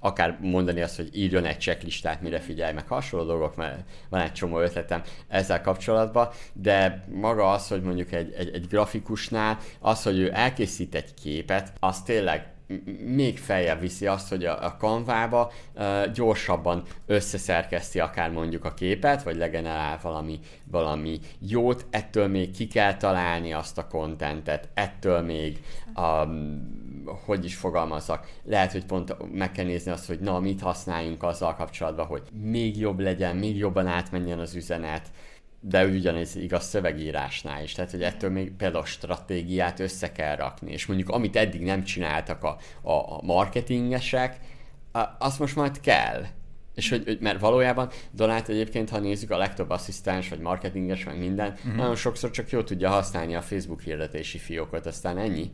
akár 0.00 0.38
mondani 0.40 0.80
azt, 0.80 0.96
hogy 0.96 1.08
írjon 1.12 1.44
egy 1.44 1.58
checklistát, 1.58 2.20
mire 2.20 2.40
figyelj, 2.40 2.72
meg 2.72 2.86
hasonló 2.86 3.26
dolgok, 3.26 3.56
mert 3.56 3.80
van 4.08 4.20
egy 4.20 4.32
csomó 4.32 4.58
ötletem 4.58 5.02
ezzel 5.28 5.60
kapcsolatban, 5.60 6.28
de 6.52 7.04
maga 7.10 7.50
az, 7.50 7.68
hogy 7.68 7.82
mondjuk 7.82 8.12
egy, 8.12 8.32
egy, 8.32 8.54
egy 8.54 8.66
grafikusnál, 8.66 9.58
az, 9.80 10.02
hogy 10.02 10.18
ő 10.18 10.30
elkészít 10.34 10.94
egy 10.94 11.14
képet, 11.14 11.72
az 11.80 12.02
tényleg 12.02 12.46
még 13.04 13.38
feljebb 13.38 13.80
viszi 13.80 14.06
azt, 14.06 14.28
hogy 14.28 14.44
a, 14.44 14.64
a 14.64 14.76
kanvába 14.76 15.52
uh, 15.74 16.10
gyorsabban 16.12 16.82
összeszerkeszti 17.06 18.00
akár 18.00 18.30
mondjuk 18.30 18.64
a 18.64 18.74
képet, 18.74 19.22
vagy 19.22 19.36
legenerál 19.36 19.98
valami, 20.02 20.40
valami 20.70 21.20
jót, 21.38 21.86
ettől 21.90 22.26
még 22.26 22.50
ki 22.50 22.66
kell 22.66 22.96
találni 22.96 23.52
azt 23.52 23.78
a 23.78 23.86
kontentet, 23.86 24.68
ettől 24.74 25.20
még 25.20 25.60
um, 25.96 26.87
hogy 27.24 27.44
is 27.44 27.56
fogalmazzak, 27.56 28.26
lehet, 28.44 28.72
hogy 28.72 28.84
pont 28.84 29.32
meg 29.32 29.52
kell 29.52 29.64
nézni 29.64 29.90
azt, 29.90 30.06
hogy 30.06 30.20
na, 30.20 30.40
mit 30.40 30.60
használjunk 30.60 31.22
azzal 31.22 31.54
kapcsolatban, 31.54 32.06
hogy 32.06 32.22
még 32.42 32.78
jobb 32.78 32.98
legyen, 32.98 33.36
még 33.36 33.56
jobban 33.56 33.86
átmenjen 33.86 34.38
az 34.38 34.54
üzenet, 34.54 35.10
de 35.60 35.86
ugyanez 35.86 36.36
igaz 36.36 36.64
szövegírásnál 36.64 37.62
is, 37.62 37.72
tehát 37.72 37.90
hogy 37.90 38.02
ettől 38.02 38.30
még 38.30 38.52
például 38.52 38.82
a 38.82 38.86
stratégiát 38.86 39.80
össze 39.80 40.12
kell 40.12 40.36
rakni, 40.36 40.72
és 40.72 40.86
mondjuk 40.86 41.08
amit 41.08 41.36
eddig 41.36 41.60
nem 41.60 41.84
csináltak 41.84 42.44
a, 42.44 42.56
a, 42.82 42.92
a 42.92 43.20
marketingesek, 43.22 44.38
azt 45.18 45.38
most 45.38 45.56
majd 45.56 45.80
kell. 45.80 46.24
És 46.74 46.88
hogy, 46.88 47.04
hogy 47.04 47.18
mert 47.20 47.40
valójában 47.40 47.90
Donát 48.10 48.48
egyébként, 48.48 48.90
ha 48.90 48.98
nézzük, 48.98 49.30
a 49.30 49.36
legtöbb 49.36 49.70
asszisztens, 49.70 50.28
vagy 50.28 50.38
marketinges, 50.38 51.04
meg 51.04 51.18
minden, 51.18 51.52
uh-huh. 51.52 51.74
nagyon 51.74 51.96
sokszor 51.96 52.30
csak 52.30 52.50
jól 52.50 52.64
tudja 52.64 52.90
használni 52.90 53.34
a 53.34 53.42
Facebook 53.42 53.80
hirdetési 53.80 54.38
fiókot, 54.38 54.86
aztán 54.86 55.18
ennyi. 55.18 55.50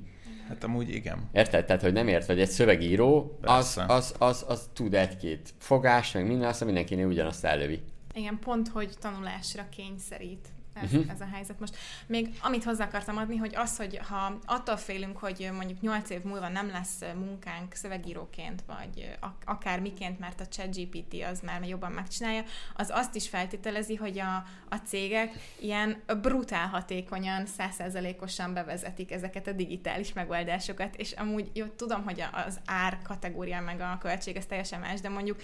Hát 0.49 0.65
amúgy 0.65 0.89
igen. 0.89 1.29
Érted? 1.33 1.65
Tehát, 1.65 1.83
hogy 1.83 1.93
nem 1.93 2.09
ért, 2.09 2.27
hogy 2.27 2.41
egy 2.41 2.49
szövegíró, 2.49 3.39
az, 3.43 3.77
az, 3.77 3.85
az, 3.89 4.15
az, 4.19 4.45
az, 4.49 4.69
tud 4.73 4.95
egy-két 4.95 5.55
fogást, 5.59 6.15
meg 6.15 6.27
minden, 6.27 6.49
aztán 6.49 6.67
mindenkinél 6.67 7.07
ugyanazt 7.07 7.45
elővi. 7.45 7.83
Igen, 8.15 8.39
pont, 8.39 8.69
hogy 8.69 8.91
tanulásra 9.01 9.69
kényszerít 9.69 10.49
ez, 10.75 10.93
uh-huh. 10.93 11.11
ez 11.11 11.21
a 11.21 11.29
helyzet. 11.33 11.61
Most 11.61 11.77
még 12.07 12.39
amit 12.43 12.65
hozzá 12.65 12.85
akartam 12.85 13.17
adni, 13.17 13.37
hogy 13.37 13.55
az, 13.55 13.77
hogy 13.77 14.01
ha 14.09 14.39
attól 14.45 14.77
félünk, 14.77 15.19
hogy 15.19 15.51
mondjuk 15.53 15.81
8 15.81 16.11
év 16.11 16.23
múlva 16.23 16.49
nem 16.49 16.69
lesz 16.69 17.01
munkánk 17.15 17.75
szövegíróként, 17.75 18.63
vagy 18.67 19.17
akár 19.45 19.81
miként, 19.81 20.19
mert 20.19 20.41
a 20.41 20.47
ChatGPT 20.47 21.23
az 21.31 21.41
már 21.41 21.63
jobban 21.63 21.93
megcsinálja, 21.93 22.43
az 22.75 22.91
azt 22.93 23.15
is 23.15 23.29
feltételezi, 23.29 23.95
hogy 23.95 24.19
a, 24.19 24.45
a 24.69 24.77
cégek 24.85 25.35
ilyen 25.61 26.03
brutál 26.23 26.69
hatékonyan, 26.69 27.47
százszerzelékosan 27.47 28.55
bevezetik 28.55 29.13
ezeket 29.13 29.47
a 29.47 29.53
digitális 29.53 30.13
megoldásokat, 30.13 30.97
és 30.97 31.13
amúgy 31.13 31.51
jó, 31.53 31.67
tudom, 31.67 32.05
hogy 32.05 32.25
az 32.47 32.61
ár 32.65 32.99
kategória 33.03 33.61
meg 33.61 33.81
a 33.81 33.99
költség 34.01 34.37
ez 34.37 34.47
teljesen 34.47 34.81
más, 34.81 35.01
de 35.01 35.09
mondjuk 35.09 35.41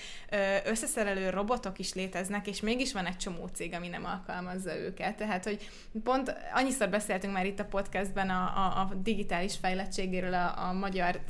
összeszerelő 0.65 1.31
robotok 1.31 1.79
is 1.79 1.95
léteznek, 1.95 2.47
és 2.47 2.61
mégis 2.61 2.93
van 2.93 3.07
egy 3.07 3.17
csomó 3.17 3.47
cég, 3.47 3.75
ami 3.75 3.89
nem 3.89 4.05
alkalmazza 4.05 4.77
őket 4.77 5.20
tehát 5.21 5.45
hogy 5.45 5.71
pont 6.05 6.37
annyiszor 6.55 6.89
beszéltünk 6.89 7.33
már 7.33 7.47
itt 7.47 7.61
a 7.61 7.65
podcastben 7.65 8.31
a, 8.31 8.35
a, 8.35 8.81
a 8.81 8.95
digitális 9.03 9.57
fejlettségéről 9.61 10.35
a, 10.35 10.69
a 10.69 10.73
magyar 10.73 11.21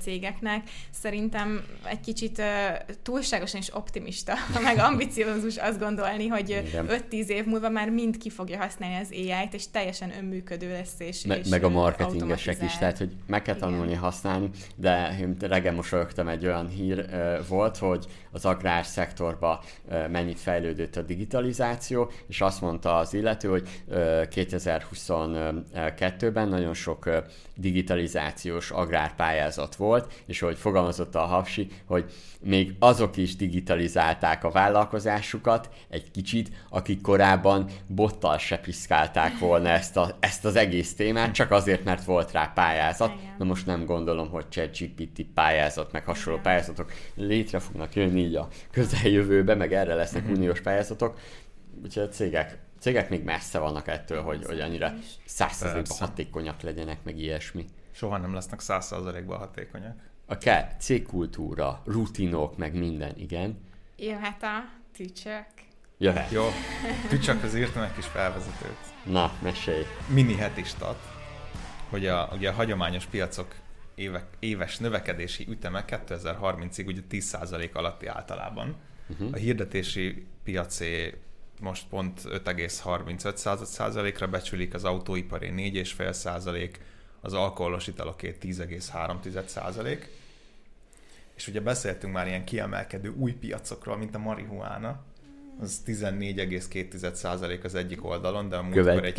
cégeknek, 0.00 0.68
szerintem 0.90 1.64
egy 1.84 2.00
kicsit 2.00 2.42
túlságosan 3.02 3.60
is 3.60 3.74
optimista, 3.74 4.34
meg 4.62 4.78
ambiciózus 4.78 5.56
azt 5.56 5.78
gondolni, 5.78 6.26
hogy 6.26 6.62
5-10 7.10 7.26
év 7.26 7.44
múlva 7.44 7.68
már 7.68 7.90
mind 7.90 8.16
ki 8.16 8.30
fogja 8.30 8.58
használni 8.58 8.96
az 8.96 9.08
AI-t, 9.10 9.54
és 9.54 9.70
teljesen 9.70 10.12
önműködő 10.18 10.70
lesz, 10.70 10.94
és, 10.98 11.24
Me- 11.24 11.38
és 11.38 11.48
meg 11.48 11.64
a 11.64 11.68
marketingesek 11.68 12.62
is, 12.62 12.76
tehát 12.76 12.98
hogy 12.98 13.12
meg 13.26 13.42
kell 13.42 13.56
tanulni 13.56 13.90
Igen. 13.90 14.00
használni, 14.00 14.50
de 14.76 15.16
én 15.20 15.36
reggel 15.40 15.72
mosolyogtam 15.72 16.28
egy 16.28 16.46
olyan 16.46 16.68
hír 16.68 17.08
volt, 17.48 17.76
hogy 17.76 18.06
az 18.30 18.44
agrárszektorban 18.44 19.58
mennyit 20.10 20.38
fejlődött 20.40 20.96
a 20.96 21.02
digitalizáció, 21.02 22.10
és 22.28 22.40
azt 22.40 22.60
mondta 22.60 22.96
az 22.96 23.14
illető, 23.14 23.35
illető, 23.42 23.48
hogy 23.48 23.68
2022-ben 24.34 26.48
nagyon 26.48 26.74
sok 26.74 27.10
digitalizációs 27.54 28.70
agrárpályázat 28.70 29.76
volt, 29.76 30.12
és 30.26 30.42
ahogy 30.42 30.56
fogalmazott 30.56 31.14
a 31.14 31.20
Hapsi, 31.20 31.68
hogy 31.86 32.04
még 32.40 32.74
azok 32.78 33.16
is 33.16 33.36
digitalizálták 33.36 34.44
a 34.44 34.50
vállalkozásukat 34.50 35.68
egy 35.88 36.10
kicsit, 36.10 36.50
akik 36.70 37.00
korábban 37.00 37.70
bottal 37.86 38.38
se 38.38 38.58
piszkálták 38.58 39.38
volna 39.38 39.68
ezt, 39.68 39.96
a, 39.96 40.16
ezt 40.20 40.44
az 40.44 40.56
egész 40.56 40.94
témát, 40.94 41.32
csak 41.32 41.50
azért, 41.50 41.84
mert 41.84 42.04
volt 42.04 42.32
rá 42.32 42.52
pályázat. 42.54 43.10
Igen. 43.10 43.34
Na 43.38 43.44
most 43.44 43.66
nem 43.66 43.84
gondolom, 43.84 44.28
hogy 44.28 44.48
ChatGPT 44.48 45.26
pályázat, 45.34 45.92
meg 45.92 46.04
hasonló 46.04 46.38
Igen. 46.38 46.52
pályázatok 46.52 46.92
létre 47.14 47.58
fognak 47.58 47.94
jönni 47.94 48.20
így 48.20 48.34
a 48.34 48.48
közeljövőbe, 48.70 49.54
meg 49.54 49.72
erre 49.72 49.94
lesznek 49.94 50.22
uh-huh. 50.22 50.38
uniós 50.38 50.60
pályázatok. 50.60 51.18
Úgyhogy 51.84 52.02
a 52.02 52.08
cégek 52.08 52.58
cégek 52.78 53.10
még 53.10 53.24
messze 53.24 53.58
vannak 53.58 53.88
ettől, 53.88 54.22
hogy, 54.22 54.44
hogy 54.44 54.60
annyira 54.60 54.94
százszerzalékban 55.24 55.98
hatékonyak 55.98 56.60
legyenek, 56.60 57.02
meg 57.02 57.18
ilyesmi. 57.18 57.64
Soha 57.90 58.18
nem 58.18 58.34
lesznek 58.34 58.60
százszerzalékban 58.60 59.38
hatékonyak. 59.38 59.96
A 60.26 60.38
kell 60.38 60.66
cégkultúra, 60.78 61.82
rutinok, 61.84 62.56
meg 62.56 62.74
minden, 62.74 63.16
igen. 63.18 63.60
Jöhet 63.96 64.42
a 64.42 64.64
tücsök. 64.96 65.46
Jöhet. 65.98 66.30
Jó, 66.30 66.44
tücsökhöz 67.08 67.54
írtam 67.54 67.82
egy 67.82 67.94
kis 67.94 68.06
felvezetőt. 68.06 68.78
Na, 69.04 69.32
mesélj. 69.42 69.84
Mini 70.08 70.34
hetistat, 70.34 70.98
hogy 71.88 72.06
a, 72.06 72.28
ugye 72.32 72.48
a 72.48 72.52
hagyományos 72.52 73.06
piacok 73.06 73.54
évek, 73.94 74.24
éves 74.38 74.78
növekedési 74.78 75.46
üteme 75.48 75.84
2030-ig 75.88 76.86
ugye 76.86 77.00
10% 77.10 77.72
alatti 77.72 78.06
általában. 78.06 78.76
Uh-huh. 79.08 79.28
A 79.32 79.36
hirdetési 79.36 80.26
piacé 80.44 81.14
most 81.60 81.84
pont 81.90 82.20
5,35%-ra 82.24 84.26
becsülik, 84.26 84.74
az 84.74 84.84
autóipari 84.84 85.52
4,5%, 85.56 86.70
az 87.20 87.32
alkoholos 87.32 87.86
italokét 87.86 88.36
10,3%. 88.42 89.98
És 91.34 91.48
ugye 91.48 91.60
beszéltünk 91.60 92.12
már 92.12 92.26
ilyen 92.26 92.44
kiemelkedő 92.44 93.14
új 93.16 93.32
piacokról, 93.32 93.96
mint 93.96 94.14
a 94.14 94.18
marihuána, 94.18 95.04
az 95.60 95.80
14,2% 95.86 97.64
az 97.64 97.74
egyik 97.74 98.04
oldalon, 98.04 98.48
de 98.48 98.56
a 98.56 98.62
múltkor 98.62 99.04
egy 99.04 99.14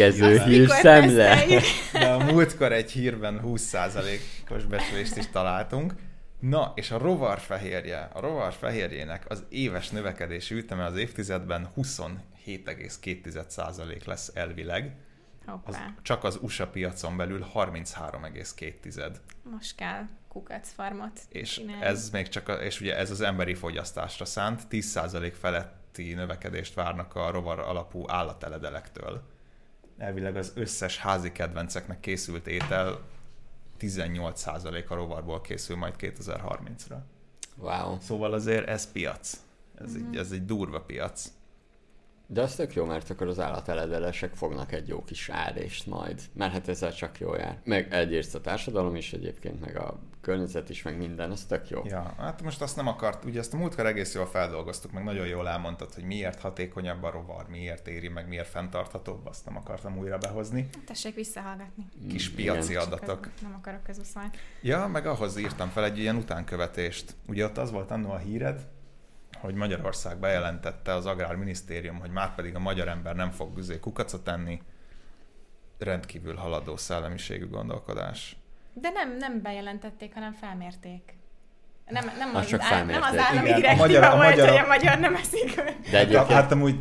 hír 0.45 0.69
szemle. 0.69 1.45
De 1.93 2.07
a 2.07 2.23
múltkor 2.23 2.71
egy 2.71 2.91
hírben 2.91 3.41
20%-os 3.45 4.63
becslést 4.63 5.17
is 5.17 5.27
találtunk. 5.27 5.93
Na, 6.39 6.71
és 6.75 6.91
a 6.91 6.97
rovarfehérje, 6.97 8.09
a 8.13 8.19
rovarfehérjének 8.19 9.29
az 9.29 9.43
éves 9.49 9.89
növekedési 9.89 10.55
üteme 10.55 10.85
az 10.85 10.95
évtizedben 10.95 11.69
27,2% 11.77 14.05
lesz 14.05 14.31
elvileg. 14.33 14.95
Hoppá. 15.45 15.69
Az, 15.69 15.77
csak 16.01 16.23
az 16.23 16.39
USA 16.41 16.67
piacon 16.67 17.17
belül 17.17 17.45
33,2. 17.53 19.15
Most 19.51 19.75
kell 19.75 20.05
kukacfarmot 20.27 21.19
És 21.29 21.61
ez 21.81 22.09
még 22.09 22.27
csak, 22.27 22.47
a, 22.47 22.53
és 22.53 22.81
ugye 22.81 22.97
ez 22.97 23.11
az 23.11 23.21
emberi 23.21 23.53
fogyasztásra 23.53 24.25
szánt, 24.25 24.61
10% 24.69 25.33
feletti 25.39 26.13
növekedést 26.13 26.73
várnak 26.73 27.15
a 27.15 27.31
rovar 27.31 27.59
alapú 27.59 28.03
állateledelektől. 28.07 29.21
Elvileg 29.97 30.35
az 30.35 30.51
összes 30.55 30.97
házi 30.97 31.31
kedvenceknek 31.31 31.99
készült 31.99 32.47
étel 32.47 32.99
18% 33.79 34.87
a 34.87 34.95
rovarból 34.95 35.41
készül 35.41 35.75
majd 35.75 35.93
2030-ra. 35.99 36.97
Wow. 37.57 37.97
Szóval 37.99 38.33
azért 38.33 38.67
ez 38.67 38.91
piac. 38.91 39.39
Ez, 39.75 39.97
mm-hmm. 39.97 40.07
egy, 40.07 40.17
ez 40.17 40.31
egy 40.31 40.45
durva 40.45 40.81
piac. 40.81 41.31
De 42.27 42.41
az 42.41 42.55
tök 42.55 42.73
jó, 42.73 42.85
mert 42.85 43.09
akkor 43.09 43.27
az 43.27 43.39
állateledelesek 43.39 44.35
fognak 44.35 44.71
egy 44.71 44.87
jó 44.87 45.03
kis 45.03 45.29
árést 45.29 45.85
majd, 45.85 46.21
mert 46.33 46.51
hát 46.51 46.67
ezzel 46.67 46.93
csak 46.93 47.19
jó 47.19 47.35
jár. 47.35 47.59
Meg 47.63 47.93
egyrészt 47.93 48.35
a 48.35 48.41
társadalom 48.41 48.95
is 48.95 49.13
egyébként, 49.13 49.59
meg 49.59 49.77
a 49.77 49.99
környezet 50.27 50.69
is, 50.69 50.81
meg 50.81 50.97
minden, 50.97 51.31
az 51.31 51.43
tök 51.43 51.69
jó. 51.69 51.81
Ja, 51.85 52.13
hát 52.17 52.41
most 52.41 52.61
azt 52.61 52.75
nem 52.75 52.87
akart, 52.87 53.25
ugye 53.25 53.39
ezt 53.39 53.53
a 53.53 53.57
múltkor 53.57 53.85
egész 53.85 54.13
jól 54.13 54.25
feldolgoztuk, 54.25 54.91
meg 54.91 55.03
nagyon 55.03 55.27
jól 55.27 55.47
elmondtad, 55.47 55.93
hogy 55.93 56.03
miért 56.03 56.39
hatékonyabb 56.39 57.03
a 57.03 57.11
rovar, 57.11 57.47
miért 57.49 57.87
éri, 57.87 58.07
meg 58.07 58.27
miért 58.27 58.47
fenntarthatóbb, 58.47 59.25
azt 59.25 59.45
nem 59.45 59.57
akartam 59.57 59.97
újra 59.97 60.17
behozni. 60.17 60.69
Tessék 60.85 61.15
visszahallgatni. 61.15 61.87
Kis 62.09 62.29
piaci 62.29 62.71
Igen. 62.71 62.83
adatok. 62.83 63.29
nem 63.41 63.53
akarok 63.57 63.83
közösszalni. 63.83 64.29
Ja, 64.61 64.87
meg 64.87 65.05
ahhoz 65.05 65.37
írtam 65.37 65.69
fel 65.69 65.83
egy 65.83 65.99
ilyen 65.99 66.15
utánkövetést. 66.15 67.15
Ugye 67.27 67.45
ott 67.45 67.57
az 67.57 67.71
volt 67.71 67.91
annó 67.91 68.11
a 68.11 68.17
híred, 68.17 68.67
hogy 69.39 69.53
Magyarország 69.53 70.19
bejelentette 70.19 70.93
az 70.93 71.05
Agrárminisztérium, 71.05 71.99
hogy 71.99 72.11
már 72.11 72.35
pedig 72.35 72.55
a 72.55 72.59
magyar 72.59 72.87
ember 72.87 73.15
nem 73.15 73.31
fog 73.31 73.53
büzé 73.53 73.79
kukacot 73.79 74.27
enni, 74.27 74.61
rendkívül 75.77 76.35
haladó 76.35 76.77
szellemiségű 76.77 77.49
gondolkodás. 77.49 78.36
De 78.81 78.89
nem, 78.89 79.17
nem 79.17 79.41
bejelentették, 79.41 80.13
hanem 80.13 80.33
felmérték. 80.33 81.15
Nem, 81.89 82.11
nem, 82.17 82.29
Az 82.35 82.41
az, 82.41 82.47
csak 82.47 82.61
áll, 82.61 82.83
nem 82.85 83.01
az 83.01 83.17
állami 83.17 83.49
Igen, 83.49 83.73
a 83.73 83.75
magyar- 83.75 84.03
a 84.03 84.15
volt, 84.15 84.29
magyarok- 84.29 84.49
hogy 84.57 84.63
a 84.63 84.67
magyar 84.67 84.99
nem 84.99 85.15
eszik. 85.15 85.55
De 85.55 85.63
Hát, 85.63 85.93
egyébként, 85.93 86.31
hát 86.31 86.51
amúgy 86.51 86.75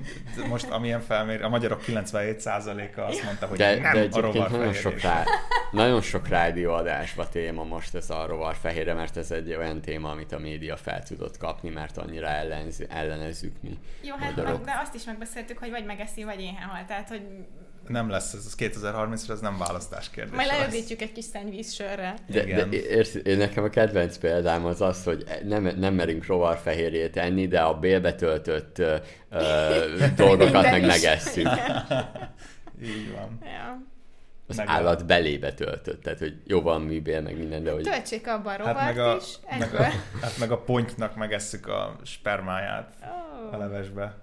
most 0.48 0.70
amilyen 0.70 1.00
felmér, 1.00 1.42
a 1.42 1.48
magyarok 1.48 1.82
97%-a 1.86 3.00
azt 3.00 3.24
mondta, 3.24 3.46
hogy 3.46 3.58
de, 3.58 3.70
nem 3.80 3.92
de 3.92 3.98
a 3.98 4.02
egyébként 4.02 4.50
nagyon 4.50 4.72
sok, 4.72 5.00
rá, 5.00 5.24
nagyon 5.70 6.00
sok 6.00 6.28
rádióadásba 6.28 7.28
téma 7.28 7.64
most 7.64 7.94
ez 7.94 8.10
a 8.10 8.26
rovarfehérre, 8.26 8.94
mert 8.94 9.16
ez 9.16 9.30
egy 9.30 9.54
olyan 9.54 9.80
téma, 9.80 10.10
amit 10.10 10.32
a 10.32 10.38
média 10.38 10.76
fel 10.76 11.02
tudott 11.02 11.36
kapni, 11.38 11.68
mert 11.70 11.96
annyira 11.96 12.26
ellenz, 12.28 12.82
ellenezzük 12.88 13.54
mi. 13.62 13.78
Jó, 14.02 14.14
hát 14.18 14.28
Magyarok. 14.36 14.56
meg, 14.56 14.64
de 14.74 14.80
azt 14.82 14.94
is 14.94 15.04
megbeszéltük, 15.04 15.58
hogy 15.58 15.70
vagy 15.70 15.84
megeszi, 15.84 16.24
vagy 16.24 16.40
éhen 16.40 16.68
hal. 16.68 16.84
Tehát, 16.86 17.08
hogy 17.08 17.22
Nem 17.88 18.10
lesz, 18.10 18.32
ez 18.32 18.54
2030-ra, 18.58 19.30
ez 19.30 19.40
nem 19.40 19.58
választás 19.58 20.10
kérdése 20.10 20.36
majd 20.36 20.48
lesz. 20.48 20.58
leöblítjük 20.58 21.00
egy 21.00 21.12
kis 21.12 21.24
szennyvíz 21.24 21.72
sörre. 21.72 22.14
De, 22.26 22.40
de 22.40 22.46
Igen. 22.46 22.72
érsz, 22.72 23.14
én 23.24 23.36
nekem 23.36 23.64
a 23.64 23.68
kedvenc 23.68 24.16
példám 24.16 24.64
az 24.64 24.80
az, 24.80 25.04
hogy 25.04 25.24
nem, 25.44 25.62
nem 25.62 25.94
merünk 25.94 26.26
rovarfehérjét 26.26 27.16
enni, 27.16 27.48
de 27.48 27.60
a 27.60 27.74
bélbe 27.78 28.14
töltött 28.14 28.78
ö, 28.78 28.96
ö, 29.30 29.84
dolgokat 30.16 30.62
meg 30.62 30.86
megesszük. 30.86 31.48
Így 32.84 33.12
van. 33.12 33.38
Ja. 33.42 33.82
Az 34.48 34.56
Meg 34.56 34.68
a- 34.68 34.70
állat 34.70 35.06
belébe 35.06 35.52
töltött, 35.54 36.02
tehát 36.02 36.18
hogy 36.18 36.36
jó 36.46 36.60
van 36.62 36.80
műbél, 36.82 37.20
meg 37.20 37.36
minden, 37.38 37.62
de 37.62 37.70
hogy 37.72 37.82
Töltsék 37.82 38.26
abba 38.26 38.48
a 38.48 38.50
Hát 38.50 38.58
rovart 38.58 38.84
meg 38.84 38.98
a, 38.98 39.16
is, 39.16 39.34
meg, 39.58 39.74
a, 39.74 39.82
hát 40.22 40.38
meg 40.38 40.50
a 40.50 40.58
pontynak 40.58 41.16
megesszük 41.16 41.66
a 41.68 41.96
spermáját 42.04 42.94
Ó. 43.02 43.54
a 43.54 43.56
levesbe. 43.58 44.16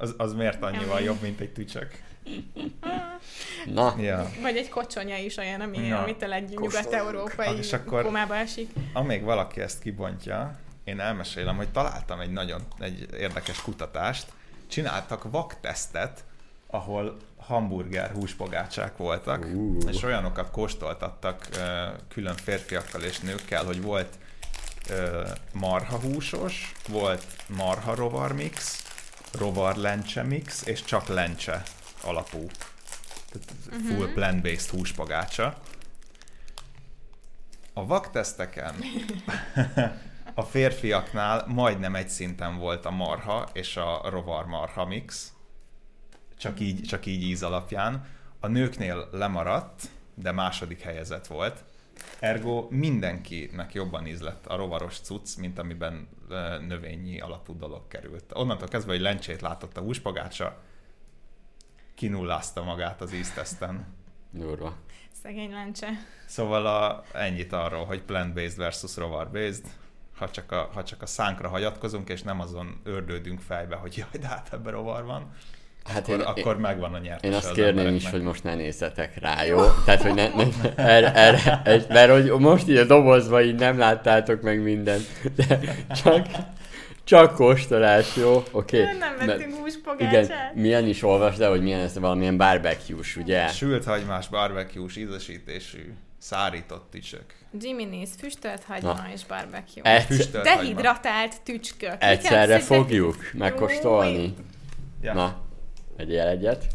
Az, 0.00 0.14
az 0.16 0.32
miért 0.32 0.62
annyival 0.62 1.00
jobb, 1.00 1.20
mint 1.20 1.40
egy 1.40 1.52
tücsök? 1.52 2.02
na, 3.74 3.94
Ja. 3.98 4.30
Vagy 4.42 4.56
egy 4.56 4.68
kocsonya 4.68 5.16
is 5.16 5.36
olyan, 5.36 5.60
ami, 5.60 5.78
Ja. 5.86 5.98
amitől 5.98 6.32
egy 6.32 6.48
nyugat-európai 6.48 7.56
És 7.56 7.72
akkor- 7.72 8.02
komába 8.04 8.36
esik. 8.36 8.70
Amíg 8.92 9.22
valaki 9.22 9.60
ezt 9.60 9.80
kibontja, 9.82 10.58
én 10.84 11.00
elmesélem, 11.00 11.56
hogy 11.56 11.68
találtam 11.68 12.20
egy 12.20 12.30
nagyon 12.30 12.62
egy 12.78 13.06
érdekes 13.18 13.62
kutatást. 13.62 14.26
Csináltak 14.66 15.30
vaktesztet, 15.30 16.24
ahol 16.66 17.16
hamburger 17.36 18.10
húspogácsák 18.10 18.96
voltak, 18.96 19.44
Ú. 19.54 19.78
és 19.88 20.02
olyanokat 20.02 20.50
kóstoltattak 20.50 21.48
külön 22.08 22.36
férfiakkal 22.36 23.02
és 23.02 23.18
nőkkel, 23.18 23.64
hogy 23.64 23.82
volt 23.82 24.18
marhahúsos, 25.52 26.72
volt 26.88 27.24
marha 27.46 27.94
rovar 27.94 28.32
mix, 28.32 28.84
rovar 29.32 29.76
lencse 29.76 30.22
mix, 30.22 30.66
és 30.66 30.84
csak 30.84 31.06
lencse 31.06 31.62
alapú. 32.02 32.46
Tehát 33.30 33.84
full 33.86 34.12
plant-based 34.12 34.70
húspogácsa. 34.70 35.58
A 37.72 37.86
vakteszteken 37.86 38.74
a 40.34 40.42
férfiaknál 40.42 41.44
majdnem 41.46 41.94
egy 41.94 42.08
szinten 42.08 42.58
volt 42.58 42.84
a 42.84 42.90
marha 42.90 43.48
és 43.52 43.76
a 43.76 44.10
rovar 44.10 44.46
marha 44.46 44.84
mix, 44.84 45.32
csak 46.38 46.60
így, 46.60 46.82
csak 46.82 47.06
így 47.06 47.22
íz 47.22 47.42
alapján. 47.42 48.06
A 48.40 48.46
nőknél 48.46 49.08
lemaradt, 49.12 49.88
de 50.14 50.32
második 50.32 50.80
helyezett 50.80 51.26
volt. 51.26 51.64
Ergo 52.18 52.66
mindenkinek 52.70 53.72
jobban 53.74 54.06
ízlett 54.06 54.46
a 54.46 54.56
rovaros 54.56 55.00
cucc, 55.00 55.36
mint 55.36 55.58
amiben 55.58 56.08
növényi 56.68 57.20
alapú 57.20 57.56
dolog 57.56 57.88
került. 57.88 58.32
Onnantól 58.34 58.68
kezdve, 58.68 58.92
hogy 58.92 59.00
lencsét 59.00 59.40
látott 59.40 59.76
a 59.76 59.80
húspogácsa, 59.80 60.62
kinullázta 61.94 62.62
magát 62.62 63.00
az 63.00 63.12
ízteszten. 63.12 63.86
durva. 64.30 64.76
Szegény 65.22 65.50
lencse. 65.50 65.88
Szóval 66.26 66.66
a, 66.66 67.04
ennyit 67.12 67.52
arról, 67.52 67.84
hogy 67.84 68.02
plant-based 68.02 68.56
versus 68.56 68.96
rovar-based, 68.96 69.64
ha 70.16 70.30
csak, 70.30 70.52
a, 70.52 70.70
ha 70.72 70.84
csak 70.84 71.02
a 71.02 71.06
szánkra 71.06 71.48
hagyatkozunk, 71.48 72.08
és 72.08 72.22
nem 72.22 72.40
azon 72.40 72.80
ördődünk 72.84 73.40
fejbe, 73.40 73.76
hogy 73.76 73.96
jaj, 73.96 74.20
de 74.20 74.26
hát 74.26 74.52
ebben 74.52 74.72
rovar 74.72 75.04
van, 75.04 75.32
Hát 75.84 75.98
akkor, 76.08 76.14
én, 76.14 76.20
akkor 76.20 76.58
megvan 76.58 76.94
a 76.94 76.98
nyertes 76.98 77.30
én 77.30 77.36
azt 77.36 77.48
az 77.48 77.54
kérném 77.54 77.94
is, 77.94 78.10
hogy 78.10 78.22
most 78.22 78.44
ne 78.44 78.54
nézzetek 78.54 79.20
rá, 79.20 79.44
jó? 79.44 79.60
Tehát, 79.84 80.02
hogy 80.02 80.14
ne, 80.14 80.28
ne 80.28 80.74
erre, 80.76 81.12
erre, 81.14 81.60
egy- 81.64 81.86
mert 81.88 82.10
hogy 82.12 82.40
most 82.40 82.68
így 82.68 82.76
a 82.76 82.84
dobozba 82.84 83.42
így 83.42 83.54
nem 83.54 83.78
láttátok 83.78 84.42
meg 84.42 84.62
mindent, 84.62 85.06
de 85.36 85.60
csak, 86.02 86.26
csak 87.04 87.34
kóstolás, 87.34 88.16
jó? 88.16 88.42
Oké. 88.50 88.82
Nem 88.82 88.96
Mert- 88.98 89.18
vettünk 89.26 89.40
Igen, 89.48 89.60
húspogácsát. 89.60 90.54
milyen 90.54 90.86
is 90.86 91.02
olvasd 91.02 91.40
el, 91.40 91.50
hogy 91.50 91.62
milyen 91.62 91.80
ez 91.80 91.98
valamilyen 91.98 92.36
barbecue-s, 92.36 93.16
ugye? 93.16 93.48
Sült 93.48 93.84
hagymás, 93.84 94.28
barbecue-s, 94.28 94.96
ízesítésű, 94.96 95.92
szárított 96.18 96.88
tücsök. 96.90 97.24
Jimmy's 97.60 98.08
füstölt 98.18 98.64
hagyma 98.64 98.92
Na. 98.92 99.06
és 99.14 99.24
barbecue. 99.24 99.82
Egyszer, 99.94 100.16
Füstölt 100.16 100.46
hagyma. 100.48 100.62
Dehidratált 100.62 101.42
tücskök. 101.42 101.94
egyszerre 101.98 102.44
Igen, 102.54 102.60
fogjuk 102.60 103.16
megkóstolni. 103.32 104.34
Ja. 105.02 105.12
Na, 105.14 105.36
egyél 106.00 106.26
egyet. 106.26 106.66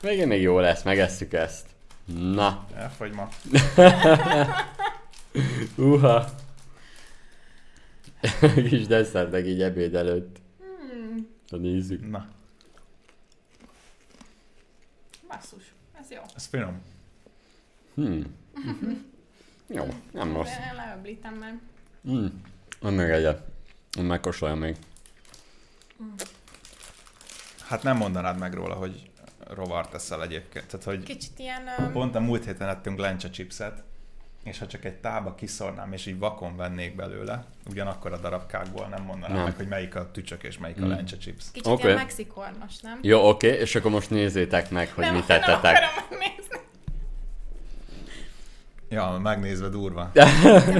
Végén 0.00 0.26
még 0.26 0.40
jó 0.42 0.58
lesz, 0.58 0.82
megesszük 0.82 1.32
ezt. 1.32 1.66
Na, 2.04 2.66
Elfogy 2.74 3.12
ma. 3.12 3.28
uha. 5.76 6.24
Kis 8.68 8.86
desszert 8.86 9.30
meg 9.30 9.46
így 9.46 9.62
ebéd 9.62 9.94
előtt. 9.94 10.36
Hmm, 10.58 11.28
Ha 11.50 11.56
nézzük. 11.56 12.10
Na, 12.10 12.28
basszus, 15.28 15.74
ez 16.00 16.10
jó. 16.10 16.20
ez 16.36 16.46
finom. 16.46 16.80
Hmm. 17.94 18.34
Jó, 19.66 19.86
nem 20.12 20.32
rossz. 20.32 20.48
Én 20.48 20.74
leöblítem 20.74 21.34
meg. 21.34 21.60
Hmm. 22.02 22.42
Van 22.80 22.92
még 22.92 23.08
egyet. 23.08 23.42
Megkóstoljam 24.00 24.58
még. 24.58 24.76
Hát 27.68 27.82
nem 27.82 27.96
mondanád 27.96 28.38
meg 28.38 28.54
róla, 28.54 28.74
hogy 28.74 29.10
rovart 29.48 29.94
eszel 29.94 30.22
egyébként. 30.22 30.66
Tehát, 30.66 30.84
hogy 30.84 31.02
Kicsit 31.02 31.38
ilyen... 31.38 31.62
öm, 31.78 31.92
pont 31.92 32.14
a 32.14 32.20
múlt 32.20 32.44
héten 32.44 32.68
ettünk 32.68 32.98
lencse 32.98 33.30
chipset, 33.30 33.82
és 34.44 34.58
ha 34.58 34.66
csak 34.66 34.84
egy 34.84 34.94
tába 34.94 35.34
kiszornám, 35.34 35.92
és 35.92 36.06
így 36.06 36.18
vakon 36.18 36.56
vennék 36.56 36.94
belőle, 36.96 37.44
ugyanakkor 37.70 38.12
a 38.12 38.16
darabkákból 38.18 38.86
nem 38.86 39.02
mondanám 39.02 39.36
Nem. 39.36 39.44
meg, 39.44 39.56
hogy 39.56 39.68
melyik 39.68 39.94
a 39.94 40.10
tücsök 40.10 40.42
és 40.42 40.58
melyik 40.58 40.76
a 40.76 40.80
Hmm. 40.80 40.88
lencse 40.90 41.16
chips. 41.16 41.44
Kicsit 41.52 41.72
Oké. 41.72 41.82
ilyen 41.84 41.96
mexikornos, 41.96 42.80
nem? 42.80 42.98
Jó, 43.02 43.28
oké, 43.28 43.48
és 43.48 43.74
akkor 43.74 43.90
most 43.90 44.10
nézzétek 44.10 44.70
meg, 44.70 44.90
hogy 44.94 45.04
nem, 45.04 45.14
mit 45.14 45.28
Nem 45.28 45.40
tettetek. 45.40 45.76
akarom 45.76 45.90
megnézni. 46.10 46.33
Ja, 48.94 49.18
megnézve 49.22 49.68
durva. 49.68 50.10
De 50.12 50.24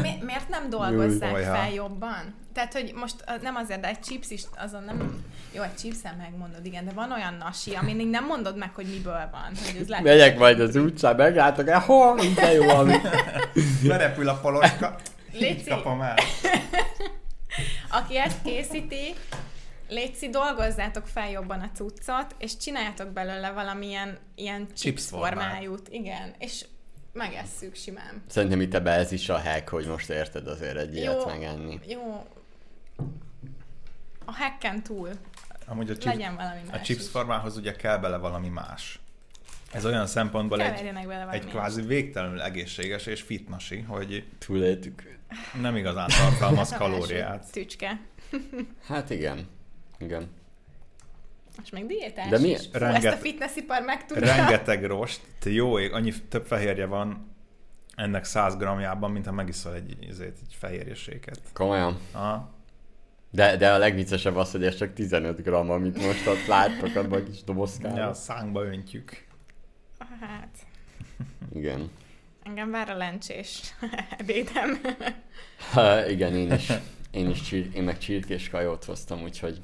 mi, 0.02 0.18
miért 0.20 0.48
nem 0.48 0.70
dolgozzák 0.70 1.32
Júj, 1.32 1.42
fel 1.42 1.70
jobban? 1.72 2.34
Tehát, 2.52 2.72
hogy 2.72 2.92
most 2.94 3.14
nem 3.42 3.56
azért, 3.56 3.80
de 3.80 3.88
egy 3.88 4.00
chips 4.00 4.30
is, 4.30 4.42
azon 4.56 4.82
nem... 4.84 5.24
Jó, 5.52 5.62
egy 5.62 5.74
chipsen 5.74 6.14
megmondod, 6.18 6.66
igen, 6.66 6.84
de 6.84 6.92
van 6.92 7.12
olyan 7.12 7.34
nasi, 7.34 7.74
amin 7.74 8.00
így 8.00 8.10
nem 8.10 8.24
mondod 8.24 8.56
meg, 8.56 8.74
hogy 8.74 8.86
miből 8.86 9.28
van. 9.32 9.50
Hogy 9.66 9.80
ez 9.80 9.88
lehet, 9.88 10.04
Megyek 10.04 10.38
majd 10.38 10.60
az 10.60 10.76
utcán, 10.76 11.16
meglátok, 11.16 11.68
eh, 11.68 11.82
hol, 11.82 12.20
de 12.34 12.52
jó, 12.52 12.68
ami. 12.68 12.94
Berepül 13.88 14.28
a 14.28 14.34
paloska, 14.34 14.96
így 15.34 15.40
Léci. 15.40 15.68
kapom 15.68 16.00
el. 16.00 16.14
Aki 17.98 18.18
ezt 18.18 18.42
készíti, 18.44 19.14
Léci, 19.88 20.28
dolgozzátok 20.28 21.06
fel 21.06 21.30
jobban 21.30 21.60
a 21.60 21.70
cuccot, 21.74 22.34
és 22.38 22.56
csináljátok 22.56 23.08
belőle 23.08 23.50
valamilyen 23.50 24.18
ilyen 24.34 24.66
chips 24.76 25.06
formájút. 25.06 25.88
Igen, 25.88 26.34
és 26.38 26.64
megesszük 27.14 27.74
simán. 27.74 28.22
Szerintem 28.26 28.60
itt 28.60 28.74
ebbe 28.74 28.90
ez 28.90 29.12
is 29.12 29.28
a 29.28 29.40
hack, 29.40 29.68
hogy 29.68 29.86
most 29.86 30.10
érted 30.10 30.46
azért 30.46 30.76
egy 30.76 30.94
ilyet 30.96 31.14
Jó. 31.14 31.26
megenni. 31.26 31.80
Jó. 31.86 32.26
A 34.24 34.32
hacken 34.32 34.82
túl 34.82 35.10
Amúgy 35.66 35.90
a 35.90 35.92
chips, 35.92 36.04
legyen 36.04 36.36
valami 36.36 36.60
a 36.66 36.70
más 36.70 36.86
chips 36.86 37.00
is. 37.02 37.08
formához 37.08 37.56
ugye 37.56 37.72
kell 37.72 37.98
bele 37.98 38.16
valami 38.16 38.48
más. 38.48 38.98
Ez 39.72 39.86
olyan 39.86 40.06
szempontból 40.06 40.62
egy, 40.62 40.92
bele 40.92 41.30
egy 41.30 41.44
kvázi 41.46 41.82
végtelenül 41.82 42.40
egészséges 42.40 43.06
és 43.06 43.20
fitnasi, 43.22 43.80
hogy 43.80 44.24
Túléltük. 44.38 45.18
nem 45.60 45.76
igazán 45.76 46.08
tartalmaz 46.08 46.72
kalóriát. 46.78 47.50
Tücske. 47.52 48.00
Hát 48.86 49.10
igen. 49.10 49.48
Igen. 49.98 50.30
Most 51.57 51.72
még 51.72 51.86
diétás 51.86 52.28
De 52.28 52.38
mi- 52.38 52.48
is. 52.48 52.61
Fú, 52.61 52.78
Renget- 52.78 53.05
ezt 53.05 53.16
a 53.16 53.20
fitnessipar 53.20 53.82
megtudta. 53.82 54.24
Rengeteg 54.24 54.84
rost, 54.84 55.20
te 55.40 55.50
jó 55.50 55.78
ég, 55.78 55.92
annyi 55.92 56.12
több 56.28 56.46
fehérje 56.46 56.86
van 56.86 57.32
ennek 57.94 58.24
100 58.24 58.57
grammjában, 58.57 59.11
mint 59.11 59.26
ha 59.26 59.32
megiszol 59.32 59.74
egy, 59.74 59.96
ezért, 60.09 60.38
egy 60.48 60.55
fehérjeséket. 60.59 61.40
Komolyan. 61.52 61.98
Aha. 62.12 62.52
De, 63.30 63.57
de 63.57 63.72
a 63.72 63.78
legviccesebb 63.78 64.36
az, 64.36 64.50
hogy 64.50 64.64
ez 64.64 64.76
csak 64.76 64.92
15 64.92 65.42
gram, 65.42 65.70
amit 65.70 66.07
most 66.07 66.26
ott 66.26 66.46
láttok 66.46 66.96
abban 66.96 67.20
a 67.20 67.24
kis 67.24 67.44
dobozkában. 67.44 67.96
Ja, 67.98 68.09
a 68.09 68.14
szánkba 68.14 68.64
öntjük. 68.64 69.24
Hát, 70.20 70.57
Igen. 71.55 71.90
engem 72.42 72.70
vár 72.70 72.88
a 72.90 72.96
lencsés 72.96 73.74
ebédem. 74.18 74.80
Ha, 75.72 76.07
igen, 76.07 76.34
én 76.34 76.52
is. 76.52 76.72
Én 77.11 77.30
is 77.30 77.42
csír, 77.42 77.68
én 77.74 77.82
meg 77.82 77.98
csirkés 77.98 78.48
kajót 78.48 78.84
hoztam, 78.84 79.22
úgyhogy 79.22 79.61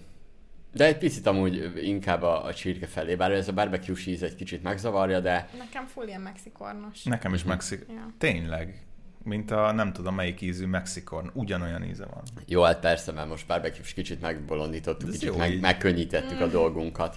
De 0.73 0.85
egy 0.85 0.99
picit 0.99 1.27
amúgy 1.27 1.73
inkább 1.83 2.23
a, 2.23 2.45
a 2.45 2.55
csirke 2.55 2.87
felé, 2.87 3.15
bár 3.15 3.31
ez 3.31 3.49
a 3.49 3.53
barbecue 3.53 3.97
íz 4.07 4.23
egy 4.23 4.35
kicsit 4.35 4.63
megzavarja, 4.63 5.21
de... 5.21 5.49
Nekem 5.59 5.87
full 5.87 6.07
ilyen 6.07 6.21
mexikornos. 6.21 7.03
Nekem 7.03 7.35
is 7.35 7.45
mexik... 7.45 7.87
Ja. 7.89 8.15
Tényleg. 8.19 8.85
Mint 9.25 9.51
a 9.51 9.73
nem 9.73 9.93
tudom 9.93 10.15
melyik 10.15 10.41
ízű 10.41 10.67
mexikorn. 10.67 11.31
Ugyanolyan 11.33 11.85
íze 11.85 12.05
van. 12.05 12.23
Jó, 12.47 12.63
hát 12.63 12.81
persze, 12.81 13.13
mert 13.13 13.29
most 13.29 13.47
barbecue 13.47 13.85
kicsit 13.95 14.21
megbolondítottuk, 14.21 15.11
kicsit 15.11 15.37
meg, 15.37 15.61
megkönnyítettük 15.61 16.39
mm. 16.39 16.43
a 16.43 16.47
dolgunkat. 16.47 17.17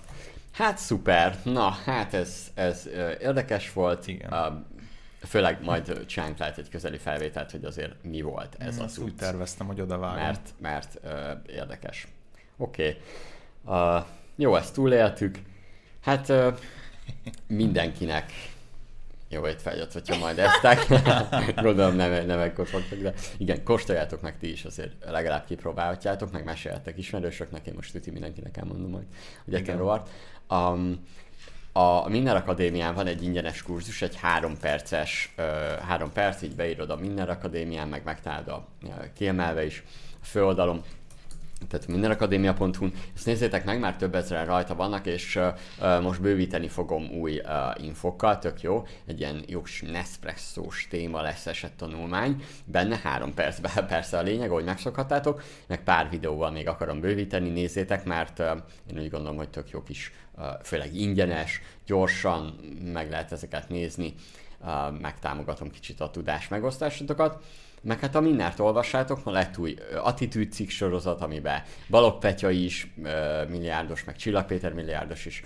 Hát 0.52 0.78
szuper, 0.78 1.38
na 1.44 1.70
hát 1.70 2.14
ez, 2.14 2.52
ez 2.54 2.90
érdekes 3.20 3.74
volt. 3.74 4.08
Igen. 4.08 4.34
Uh, 4.34 4.54
főleg 5.28 5.64
majd 5.64 6.06
csinálunk 6.06 6.38
lehet 6.38 6.58
egy 6.58 6.70
közeli 6.70 6.98
felvételt, 6.98 7.52
hogy 7.52 7.66
azért 7.66 8.04
mi 8.04 8.22
volt 8.22 8.56
ez 8.60 8.80
mm, 8.80 8.84
az 8.84 8.98
út. 8.98 9.06
úgy 9.06 9.16
terveztem, 9.16 9.68
hogy 9.68 9.82
oda 9.82 9.98
vágom. 9.98 10.24
Mert, 10.24 10.54
mert 10.62 11.00
uh, 11.04 11.12
érdekes. 11.48 12.08
Oké. 12.58 12.88
Okay. 12.88 13.02
Uh, 13.66 14.06
jó, 14.36 14.56
ezt 14.56 14.74
túléltük. 14.74 15.40
Hát 16.02 16.30
uh, 16.30 16.58
mindenkinek 17.48 18.32
jó 19.34 19.48
étvágyat, 19.48 19.94
hogyha 19.94 20.18
majd 20.18 20.40
eztek. 20.40 20.88
Gondolom 21.64 21.96
nem, 21.96 22.26
nem 22.26 22.40
ekkor 22.40 22.68
fogtok, 22.68 23.00
de 23.00 23.14
igen, 23.38 23.64
kóstoljátok 23.64 24.22
meg 24.22 24.38
ti 24.38 24.52
is, 24.52 24.66
azért 24.66 24.92
legalább 25.06 25.46
kipróbálhatjátok, 25.46 26.32
meg 26.32 26.44
meséltek 26.44 26.98
ismerősöknek, 26.98 27.68
én 27.68 27.74
most 27.76 27.92
tüti 27.92 28.12
mindenkinek 28.12 28.58
elmondom 28.58 28.90
majd, 28.90 29.06
hogy 29.46 29.54
ettem 29.54 29.78
rovart. 29.78 30.10
Um, 30.50 31.06
a 31.72 32.10
Minner 32.10 32.36
Akadémián 32.36 32.94
van 32.96 33.08
egy 33.08 33.24
ingyenes 33.24 33.64
kurzus, 33.64 34.02
egy 34.02 34.16
három 34.16 34.58
perces, 34.58 35.34
uh, 35.38 35.46
három 35.80 36.12
perc, 36.12 36.42
így 36.42 36.56
beírod 36.56 36.90
a 36.90 36.96
Minner 36.96 37.30
Akadémián, 37.30 37.88
meg 37.88 38.04
megtalálod 38.04 38.48
a 38.48 38.68
kiemelve 39.14 39.66
is 39.66 39.84
a 40.22 40.26
főoldalon, 40.26 40.84
tehát 41.68 41.88
mindenakadémia.hu, 41.88 42.88
ezt 43.16 43.26
nézzétek 43.26 43.66
meg, 43.66 43.80
már 43.80 43.96
több 43.96 44.16
ezeren 44.16 44.46
rajta 44.46 44.76
vannak, 44.76 45.06
és 45.06 45.36
uh, 45.36 46.02
most 46.02 46.22
bővíteni 46.22 46.68
fogom 46.68 47.10
új 47.10 47.40
uh, 47.40 47.86
infokkal, 47.86 48.40
tök 48.40 48.62
jó, 48.62 48.86
egy 49.06 49.20
ilyen 49.20 49.44
jó 49.48 49.62
Nespresso-s 49.82 50.88
téma 50.88 51.22
lesz 51.22 51.46
esett 51.46 51.78
tanulmány, 51.78 52.44
benne 52.66 53.00
három 53.04 53.34
percben 53.34 53.88
persze 53.94 54.18
a 54.18 54.22
lényeg, 54.22 54.50
ahogy 54.50 54.64
megszokhattátok, 54.64 55.44
meg 55.68 55.84
pár 55.84 56.10
videóval 56.10 56.52
még 56.52 56.68
akarom 56.68 57.00
bővíteni, 57.00 57.50
nézzétek, 57.50 58.06
mert 58.06 58.40
uh, 58.40 58.48
én 58.92 59.00
úgy 59.00 59.10
gondolom, 59.10 59.38
hogy 59.38 59.50
tök 59.50 59.70
jó 59.70 59.84
kis, 59.84 60.12
uh, 60.38 60.46
főleg 60.64 60.96
ingyenes, 60.96 61.62
gyorsan 61.86 62.60
meg 62.94 63.10
lehet 63.10 63.32
ezeket 63.32 63.70
nézni, 63.70 64.14
uh, 64.60 65.00
megtámogatom 65.00 65.72
kicsit 65.72 66.00
a 66.00 66.10
tudás 66.10 66.48
megosztásotokat. 66.48 67.44
Meg 67.84 68.00
hát 68.00 68.16
a 68.16 68.22
mindent 68.22 68.60
olvassátok, 68.60 69.24
ma 69.24 69.32
lett 69.32 69.58
új 69.58 69.76
attitűd 70.04 70.52
cikk 70.52 70.70
sorozat, 70.70 71.22
amiben 71.22 71.62
Balogh 71.90 72.20
Petya 72.20 72.50
is 72.50 72.94
milliárdos, 73.50 74.04
meg 74.04 74.16
Csillag 74.16 74.46
Péter 74.46 74.74
milliárdos 74.74 75.26
is 75.26 75.44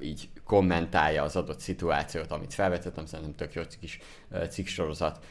így 0.00 0.28
kommentálja 0.44 1.22
az 1.22 1.36
adott 1.36 1.60
szituációt, 1.60 2.30
amit 2.30 2.54
felvetettem, 2.54 3.06
szerintem 3.06 3.34
tök 3.34 3.54
jó 3.54 3.62
kis 3.80 3.98
cikk 4.48 4.66
sorozat 4.66 5.24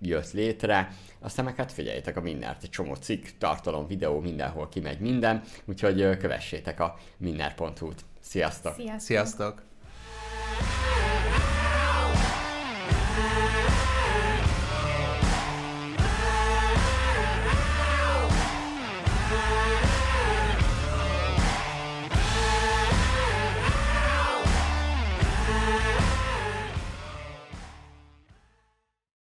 jött 0.00 0.32
létre. 0.32 0.88
Aztán 1.20 1.44
meg 1.44 1.56
hát 1.56 1.72
figyeljétek 1.72 2.16
a 2.16 2.20
mindent, 2.20 2.62
egy 2.62 2.70
csomó 2.70 2.94
cikk, 2.94 3.26
tartalom, 3.38 3.86
videó, 3.86 4.20
mindenhol 4.20 4.68
kimegy 4.68 5.00
minden, 5.00 5.42
úgyhogy 5.64 6.16
kövessétek 6.16 6.80
a 6.80 6.98
mindert.hu-t. 7.16 8.04
Sziasztok! 8.20 8.74
Sziasztok! 8.74 9.00
Sziasztok. 9.00 9.62